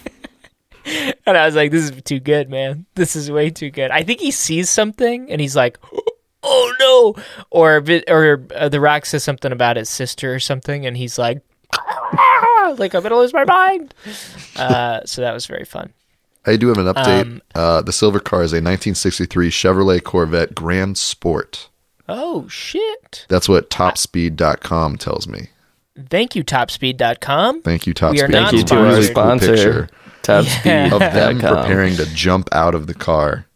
[1.27, 2.87] and I was like, "This is too good, man.
[2.95, 5.79] This is way too good." I think he sees something, and he's like,
[6.45, 10.97] "Oh no!" Or or uh, the Rock says something about his sister or something, and
[10.97, 11.41] he's like,
[12.71, 13.95] "Ah, "Like I'm gonna lose my mind."
[14.57, 15.93] Uh, so that was very fun.
[16.45, 17.23] I do have an update.
[17.23, 21.69] Um, uh, the silver car is a 1963 Chevrolet Corvette Grand Sport.
[22.09, 23.25] Oh shit!
[23.29, 25.49] That's what topspeed.com tells me.
[26.09, 27.63] Thank you, Topspeed.com.
[27.63, 28.13] Thank you, Topspeed.
[28.13, 29.49] We are Thank not you to our Really sponsored.
[29.49, 29.89] cool sponsor, picture
[30.23, 30.93] Topspeed.
[30.93, 33.47] of them preparing to jump out of the car.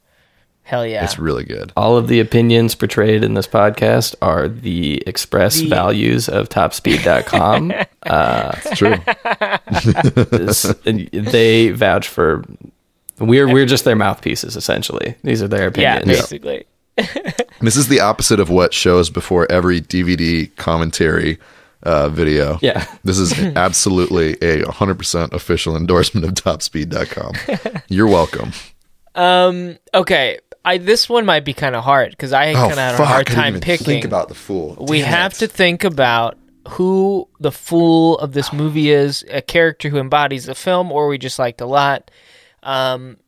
[0.64, 1.04] Hell yeah!
[1.04, 1.72] It's really good.
[1.76, 7.72] All of the opinions portrayed in this podcast are the express The- values of topspeed.com.
[8.06, 8.96] It's true.
[10.36, 12.42] This- and they vouch for
[13.18, 15.16] we're we're just their mouthpieces essentially.
[15.22, 16.06] These are their opinions.
[16.06, 16.20] yeah, opinions.
[16.22, 16.66] basically.
[17.60, 21.38] this is the opposite of what shows before every DVD commentary
[21.82, 22.58] uh, video.
[22.62, 22.86] Yeah.
[23.04, 27.82] This is absolutely a 100% official endorsement of topspeed.com.
[27.88, 28.52] You're welcome.
[29.16, 29.78] Um.
[29.92, 30.38] Okay.
[30.64, 33.04] I this one might be kind of hard because I Oh, kind of had a
[33.04, 33.84] hard time picking.
[33.84, 34.76] think about the fool.
[34.88, 36.38] we Damn have to think about
[36.70, 41.18] who the fool of this movie is, a character who embodies the film, or we
[41.18, 42.10] just liked a lot.
[42.62, 43.18] Um,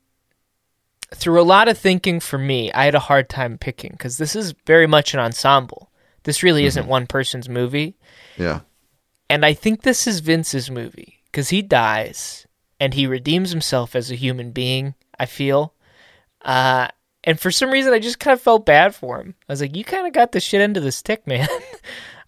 [1.15, 4.35] through a lot of thinking for me, I had a hard time picking because this
[4.35, 5.91] is very much an ensemble.
[6.25, 6.67] This really Mm-hmm.
[6.69, 7.97] isn't one person's movie.
[8.37, 8.61] Yeah.
[9.29, 12.47] And I think this is Vince's movie because he dies
[12.81, 15.75] and he redeems himself as a human being, I feel.
[16.43, 16.89] Uh,
[17.27, 19.35] and for some reason, I just kind of felt bad for him.
[19.49, 21.49] I was like, you kind of got the shit end of the stick, man.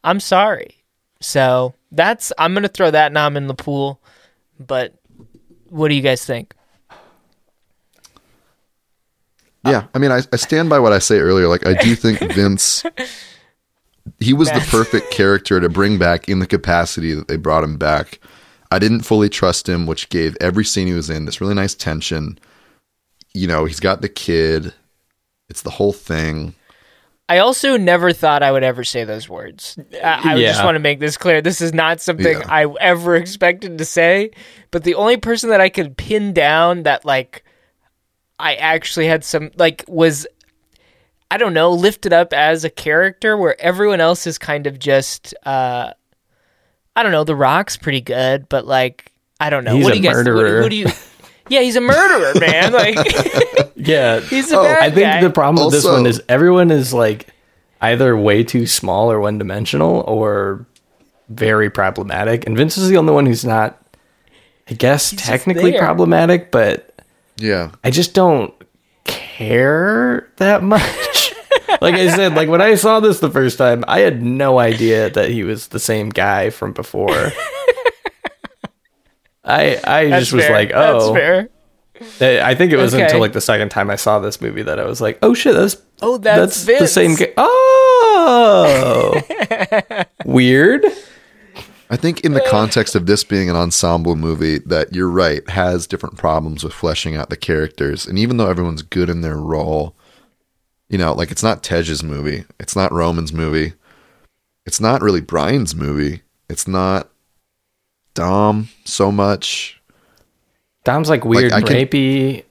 [0.05, 0.75] I'm sorry.
[1.20, 4.01] So that's, I'm going to throw that nom in the pool.
[4.59, 4.95] But
[5.69, 6.55] what do you guys think?
[9.65, 11.49] Yeah, I mean, I, I stand by what I say earlier.
[11.49, 12.85] Like, I do think Vince,
[14.19, 17.77] he was the perfect character to bring back in the capacity that they brought him
[17.77, 18.20] back.
[18.70, 21.75] I didn't fully trust him, which gave every scene he was in this really nice
[21.75, 22.39] tension.
[23.35, 24.73] You know, he's got the kid.
[25.49, 26.55] It's the whole thing.
[27.31, 29.79] I also never thought I would ever say those words.
[30.03, 31.43] I, I just want to make this clear.
[31.43, 32.47] This is not something Yeah.
[32.49, 34.31] I ever expected to say.
[34.70, 37.45] But the only person that I could pin down that like
[38.39, 40.27] I actually had some like was
[41.31, 45.35] I don't know lifted up as a character where everyone else is kind of just
[45.45, 45.93] uh
[46.97, 47.25] I don't know.
[47.25, 49.75] The Rock's pretty good, but like I don't know.
[49.77, 50.16] He's what a do you guys?
[50.16, 50.62] What, murderer.
[50.62, 50.87] what do you?
[51.49, 52.73] Yeah, he's a murderer, man.
[52.73, 52.97] Like
[53.77, 54.20] Yeah.
[54.20, 55.20] he's a Oh, bad I think guy.
[55.23, 57.29] the problem with this one is everyone is like
[57.81, 60.66] either way too small or one dimensional or
[61.29, 62.47] very problematic.
[62.47, 63.81] And Vince is the only one who's not
[64.70, 66.95] I guess just technically problematic, but
[67.39, 67.70] Yeah.
[67.85, 68.53] I just don't
[69.05, 71.35] care that much.
[71.81, 75.11] like I said, like when I saw this the first time, I had no idea
[75.11, 77.33] that he was the same guy from before.
[79.49, 80.53] I I That's just was fair.
[80.55, 81.49] like, That's oh, fair.
[82.20, 83.03] I I think it was Okay.
[83.05, 85.55] until like the second time I saw this movie that I was like, "Oh shit,
[85.55, 86.93] that's Oh, that's, the Vince.
[86.93, 89.20] same game." Oh,
[90.25, 90.85] weird.
[91.91, 92.51] I think in the uh.
[92.51, 97.16] context of this being an ensemble movie, that you're right has different problems with fleshing
[97.16, 99.97] out the characters, and even though everyone's good in their role,
[100.89, 103.73] you know, like it's not Tej's movie, it's not Roman's movie,
[104.66, 107.09] it's not really Brian's movie, it's not
[108.14, 109.80] Dom so much.
[110.85, 112.44] Dom's like weird I and can- rapey.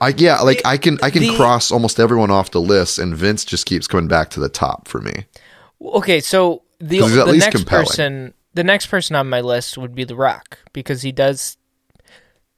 [0.00, 3.14] I yeah, like I can I can The- cross almost everyone off the list, and
[3.16, 5.24] Vince just keeps coming back to the top for me.
[5.82, 7.86] Okay, so the 'Cause he's at the least next compelling.
[7.86, 11.56] person, the next person on my list would be The Rock because he does.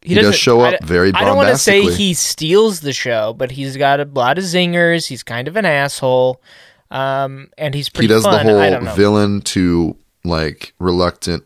[0.00, 2.92] He does doesn't- show up I- very I don't want to say he steals the
[2.92, 5.06] show, but he's got a lot of zingers.
[5.06, 6.42] He's kind of an asshole,
[6.90, 8.06] um, and he's pretty.
[8.08, 8.44] he does fun.
[8.46, 11.44] the whole villain to like reluctant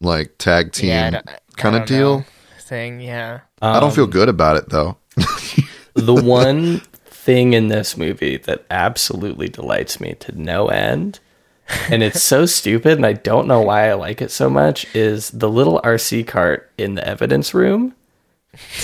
[0.00, 2.18] like tag team Yeah, I don't- I kind of deal.
[2.18, 2.24] know.
[2.60, 3.00] thing.
[3.00, 4.96] Yeah, um, I don't feel good about it though.
[5.94, 11.18] the one thing in this movie that absolutely delights me to no end
[11.90, 15.30] and it's so stupid and i don't know why i like it so much is
[15.30, 17.92] the little rc cart in the evidence room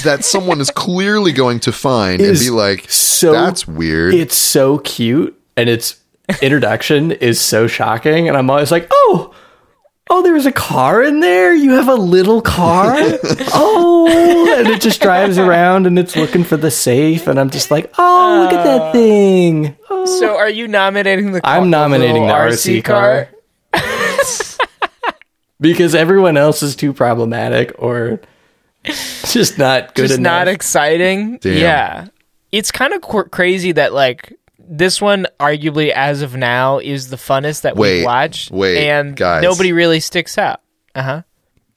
[0.02, 4.78] that someone is clearly going to find and be like, so "That's weird." it's so
[4.78, 6.00] cute and its
[6.42, 9.32] introduction is so shocking and i'm always like oh
[10.12, 12.94] oh there's a car in there you have a little car
[13.54, 17.70] oh and it just drives around and it's looking for the safe and i'm just
[17.70, 18.92] like oh look at that oh.
[18.92, 20.02] thing oh.
[20.06, 21.40] So, are you nominating the?
[21.44, 23.28] I'm nominating the little RC car.
[25.60, 28.20] because everyone else is too problematic or
[28.84, 30.30] just not good Just enough.
[30.30, 31.38] not exciting.
[31.38, 31.56] Damn.
[31.56, 32.06] Yeah,
[32.50, 34.36] it's kind of qu- crazy that like
[34.76, 38.50] this one, arguably as of now, is the funnest that Wait, we watched.
[38.50, 39.42] wait, and guys.
[39.42, 40.60] nobody really sticks out.
[40.94, 41.22] Uh huh.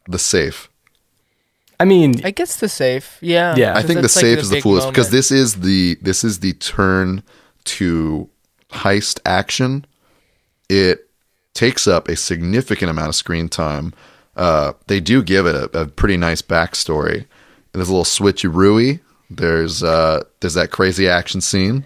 [0.07, 0.69] the safe.
[1.79, 3.17] I mean, I guess the safe.
[3.21, 3.55] Yeah.
[3.57, 3.71] Yeah.
[3.71, 5.97] I 'cause think the that's, like, safe is the big foolish because this is the
[6.01, 7.21] this is the turn
[7.65, 8.29] to
[8.71, 9.85] heist action.
[10.69, 11.09] It
[11.53, 13.93] takes up a significant amount of screen time.
[14.37, 17.15] Uh, they do give it a, a pretty nice backstory.
[17.73, 18.99] And there's a little switcheroo.
[19.29, 21.85] There's uh, there's that crazy action scene.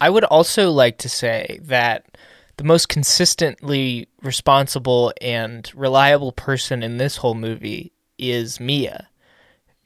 [0.00, 2.16] I would also like to say that
[2.56, 9.08] the most consistently responsible and reliable person in this whole movie is Mia.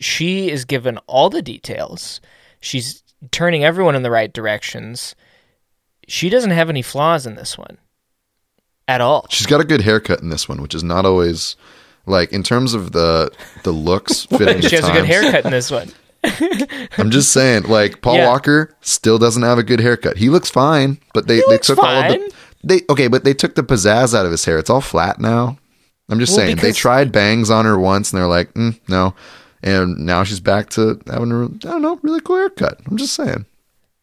[0.00, 2.20] She is given all the details.
[2.60, 5.14] She's turning everyone in the right directions.
[6.08, 7.78] She doesn't have any flaws in this one
[8.88, 9.26] at all.
[9.30, 11.56] She's got a good haircut in this one, which is not always
[12.06, 13.30] like in terms of the
[13.62, 15.90] the looks fitting She has a good haircut in this one.
[16.98, 18.28] I'm just saying, like Paul Yeah.
[18.28, 20.16] Walker still doesn't have a good haircut.
[20.18, 22.32] He looks fine, but they, they looks took all of the
[22.64, 24.58] they okay, but they took the pizzazz out of his hair.
[24.58, 25.58] It's all flat now.
[26.08, 29.14] I'm just Well, saying they tried bangs on her once, and they're like, mm, no,
[29.62, 32.78] and now she's back to having a I don't know really cool haircut.
[32.86, 33.46] I'm just saying.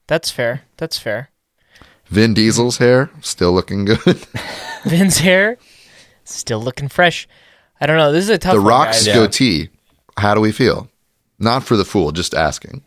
[0.07, 0.63] That's fair.
[0.77, 1.29] That's fair.
[2.07, 3.99] Vin Diesel's hair still looking good.
[4.83, 5.57] Vin's hair
[6.23, 7.27] still looking fresh.
[7.79, 8.11] I don't know.
[8.11, 9.15] This is a tough the one, Rock's guys.
[9.15, 9.69] goatee.
[10.17, 10.89] How do we feel?
[11.40, 12.84] Not for the fool, just asking.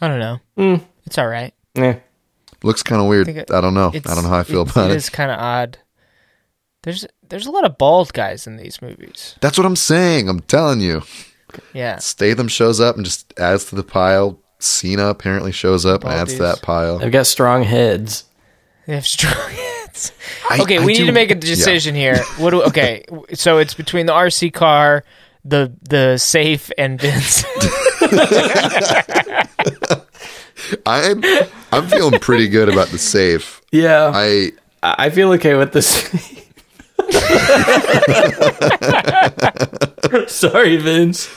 [0.00, 0.40] I don't know.
[0.58, 0.82] Mm.
[1.06, 1.54] It's all right.
[1.74, 1.98] Yeah.
[2.62, 3.26] Looks kind of weird.
[3.26, 3.88] think it- I don't know.
[3.94, 4.96] I don't know how I feel it's- about It it.
[4.96, 5.78] is kind of odd.
[6.82, 9.34] There's there's a lot of bald guys in these movies.
[9.40, 10.28] That's what I'm saying.
[10.28, 11.02] I'm telling you.
[11.72, 11.98] Yeah.
[11.98, 14.38] Statham shows up and just adds to the pile.
[14.58, 17.00] Cena apparently shows up and adds to that pile.
[17.02, 18.24] I've got strong heads.
[18.86, 20.12] They have strong heads.
[20.50, 21.64] I- Okay, I we need to make a decision.
[21.64, 22.22] decision here.
[22.38, 23.04] What do okay,
[23.34, 25.04] so it's between the RC car,
[25.46, 27.44] the the safe and Vince.
[30.86, 31.22] I'm
[31.72, 33.62] I'm feeling pretty good about the safe.
[33.70, 34.52] Yeah, I
[34.82, 36.10] I, I feel okay with this.
[40.26, 41.28] Sorry, Vince.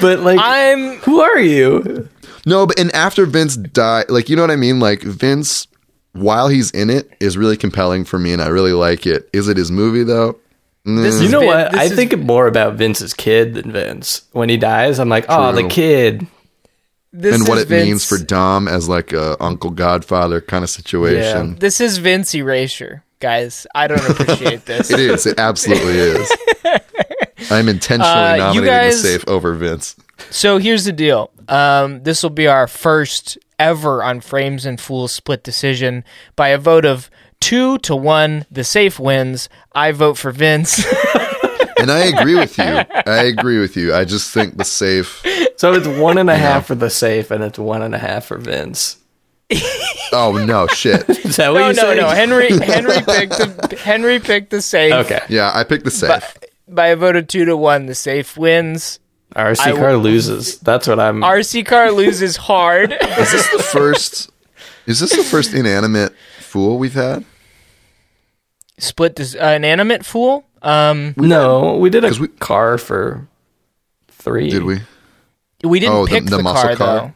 [0.00, 2.08] But like, I'm who are you?
[2.46, 4.80] no, but and after Vince died, like you know what I mean.
[4.80, 5.68] Like Vince,
[6.12, 9.30] while he's in it, is really compelling for me, and I really like it.
[9.32, 10.36] Is it his movie though?
[10.84, 11.74] This You is know Vin- what?
[11.74, 14.22] I is- think more about Vince's kid than Vince.
[14.32, 16.26] When he dies, I'm like, oh, the kid.
[17.12, 20.70] this and what it Vince, means for Dom as like a Uncle Godfather kind of
[20.70, 21.56] situation.
[21.58, 23.66] This is Vince erasure, guys.
[23.74, 24.90] I don't appreciate this.
[24.90, 25.24] It is.
[25.26, 26.32] It absolutely is.
[27.50, 29.96] I'm intentionally Uh, nominating guys- the safe over Vince.
[30.30, 31.30] So here's the deal.
[31.48, 36.04] Um, this will be our first ever on Frames and Fools split decision
[36.36, 37.10] by a vote of
[37.44, 38.46] two to one.
[38.50, 39.48] The safe wins.
[39.74, 40.84] I vote for Vince.
[41.76, 42.64] And I agree with you.
[42.64, 43.94] I agree with you.
[43.94, 45.22] I just think the safe.
[45.58, 48.26] So it's one and a half for the safe, and it's one and a half
[48.26, 48.96] for Vince.
[50.12, 51.08] Oh no, shit.
[51.24, 51.96] Is that what no, you no, saying?
[52.00, 52.08] no.
[52.08, 54.92] Henry Henry picked the Henry picked the safe.
[54.94, 55.20] Okay.
[55.28, 56.36] Yeah, I picked the safe.
[56.68, 59.00] By a vote of two to one, the safe wins.
[59.34, 60.58] RC I car will- loses.
[60.60, 61.20] That's what I'm.
[61.20, 62.92] RC car loses hard.
[62.92, 64.30] Is this the first?
[64.86, 67.24] Is this the first inanimate fool we've had?
[68.78, 70.44] Split this uh, inanimate fool.
[70.62, 73.28] Um, no, we did a 'Cause we- car for
[74.08, 74.50] three.
[74.50, 74.80] Did we?
[75.62, 76.98] we didn't Oh, the- pick the the, muscle car, car?
[77.00, 77.12] though.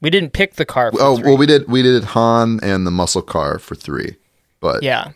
[0.00, 0.92] We didn't pick the car.
[0.92, 1.26] For Oh three.
[1.28, 1.68] well, we did.
[1.68, 4.16] We did Han and the muscle car for three,
[4.60, 5.10] but yeah.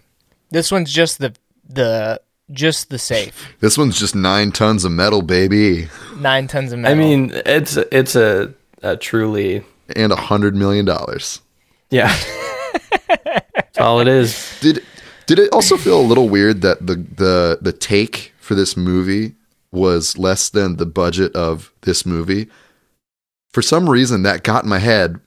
[0.51, 1.33] This one's just the
[1.69, 2.21] the
[2.51, 3.55] just the safe.
[3.61, 5.89] this one's just nine tons of metal, baby,
[6.19, 6.99] Nine tons of metal.
[6.99, 9.65] I mean, it's it's a, a truly
[9.97, 11.41] and a hundred million dollars.
[11.91, 12.15] yeah.
[13.55, 14.59] That's all it is.
[14.61, 14.85] Did
[15.35, 19.35] did it also feel a little weird that the the the take for this movie
[19.71, 22.49] was less than the budget of this movie?
[23.53, 25.19] For some reason, that got in my head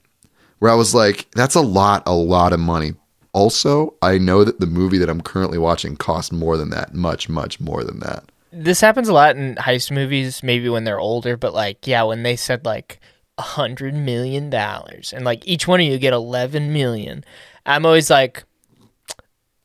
[0.59, 2.93] where I was like, "That's a lot, a lot of money."
[3.33, 7.27] Also, I know that the movie that I'm currently watching cost more than that, much,
[7.27, 8.25] much more than that.
[8.51, 12.23] this happens a lot in heist movies, maybe when they're older, but like, yeah, when
[12.23, 12.99] they said like
[13.37, 17.25] a hundred million dollars and like each one of you get eleven million,
[17.65, 18.45] I'm always like,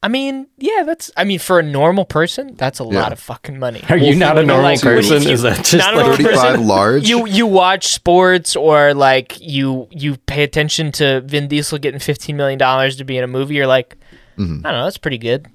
[0.02, 3.02] I mean, yeah, that's, I mean, for a normal person, that's a Yeah.
[3.02, 3.84] lot of fucking money.
[3.90, 5.28] Are you not a normal like, person?
[5.28, 6.40] Is that just not a like normal person.
[6.40, 7.08] 35 large.
[7.08, 12.38] You you watch sports or like you you pay attention to Vin Diesel getting fifteen
[12.38, 13.56] million dollars to be in a movie.
[13.56, 13.96] You're like,
[14.38, 15.46] I don't know, that's pretty good.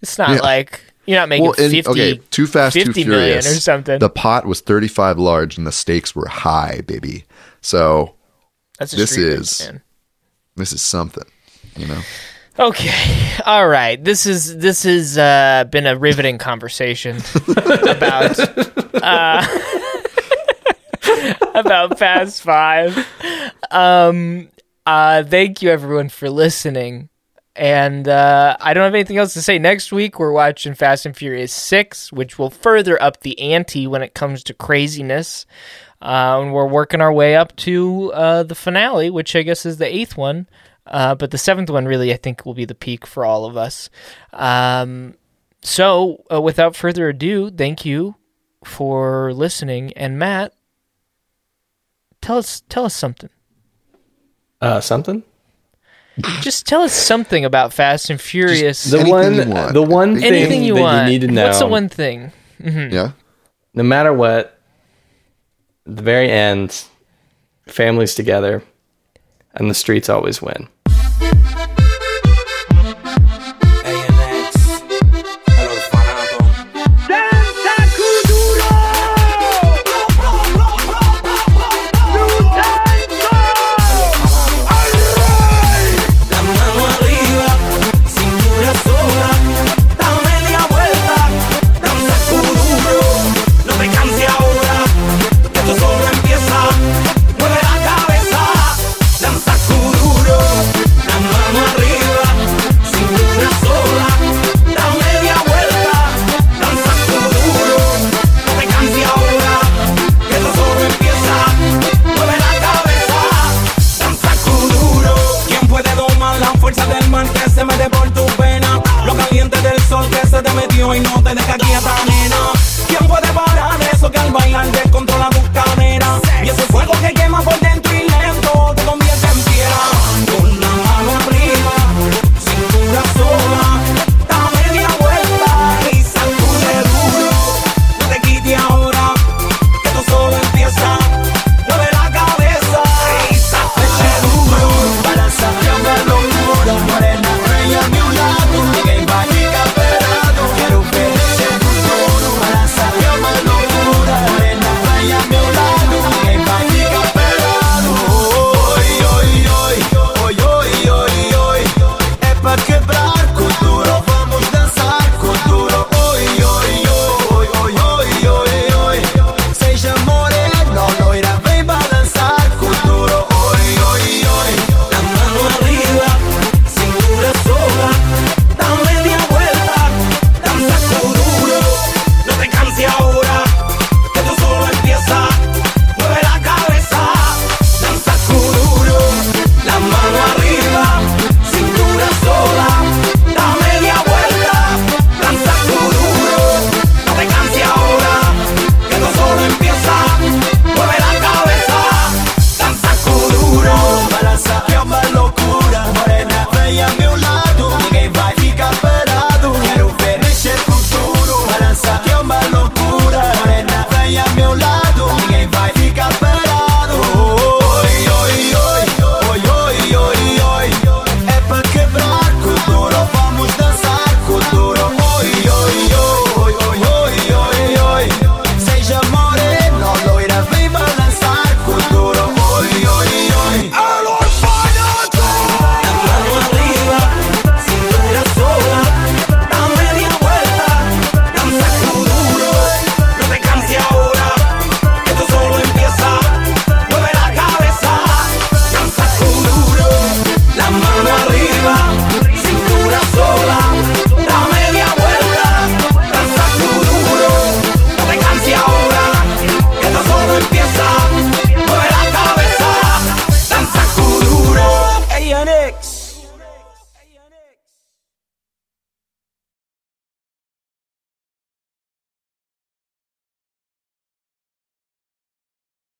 [0.00, 0.36] It's not Mm-hmm.
[0.36, 0.40] Yeah.
[0.42, 1.90] like you're not making well, and, fifty.
[1.90, 3.98] okay, Too Fast, Too 50 million Furious or something.
[3.98, 7.24] The pot was 35 large and the stakes were high, baby.
[7.60, 8.14] So
[8.78, 9.82] That's a this street is- man.
[10.56, 11.24] this is something,
[11.76, 12.00] you know.
[12.58, 13.38] Okay.
[13.46, 14.02] All right.
[14.02, 17.16] This is this has uh, been a riveting conversation
[17.48, 18.38] about
[19.02, 19.46] uh,
[21.54, 23.06] about Fast Five.
[23.70, 24.48] Um,
[24.86, 27.08] uh, thank you everyone for listening.
[27.56, 29.60] And uh, I don't have anything else to say.
[29.60, 34.02] Next week we're watching Fast and Furious Six, which will further up the ante when
[34.02, 35.46] it comes to craziness.
[36.02, 39.78] Uh, and we're working our way up to uh, the finale, which I guess is
[39.78, 40.48] the eighth one.
[40.86, 43.56] Uh, but the seventh one really, I think, will be the peak for all of
[43.56, 43.88] us.
[44.32, 45.14] Um,
[45.62, 48.16] so, uh, without further ado, thank you
[48.64, 49.92] for listening.
[49.94, 50.52] And Matt,
[52.20, 53.30] tell us tell us something.
[54.60, 55.22] uh, something?
[56.42, 58.84] Just tell us something about Fast and Furious.
[58.84, 59.72] The Anything one, you want.
[59.74, 61.06] the one thing Anything you that want.
[61.06, 61.46] you need to know.
[61.46, 62.30] What's the one thing?
[62.62, 63.12] Yeah.
[63.74, 64.58] no matter what,
[65.86, 66.84] the very end,
[67.66, 68.62] families together,
[69.54, 70.68] and the streets always win.
[71.20, 71.63] Thank you.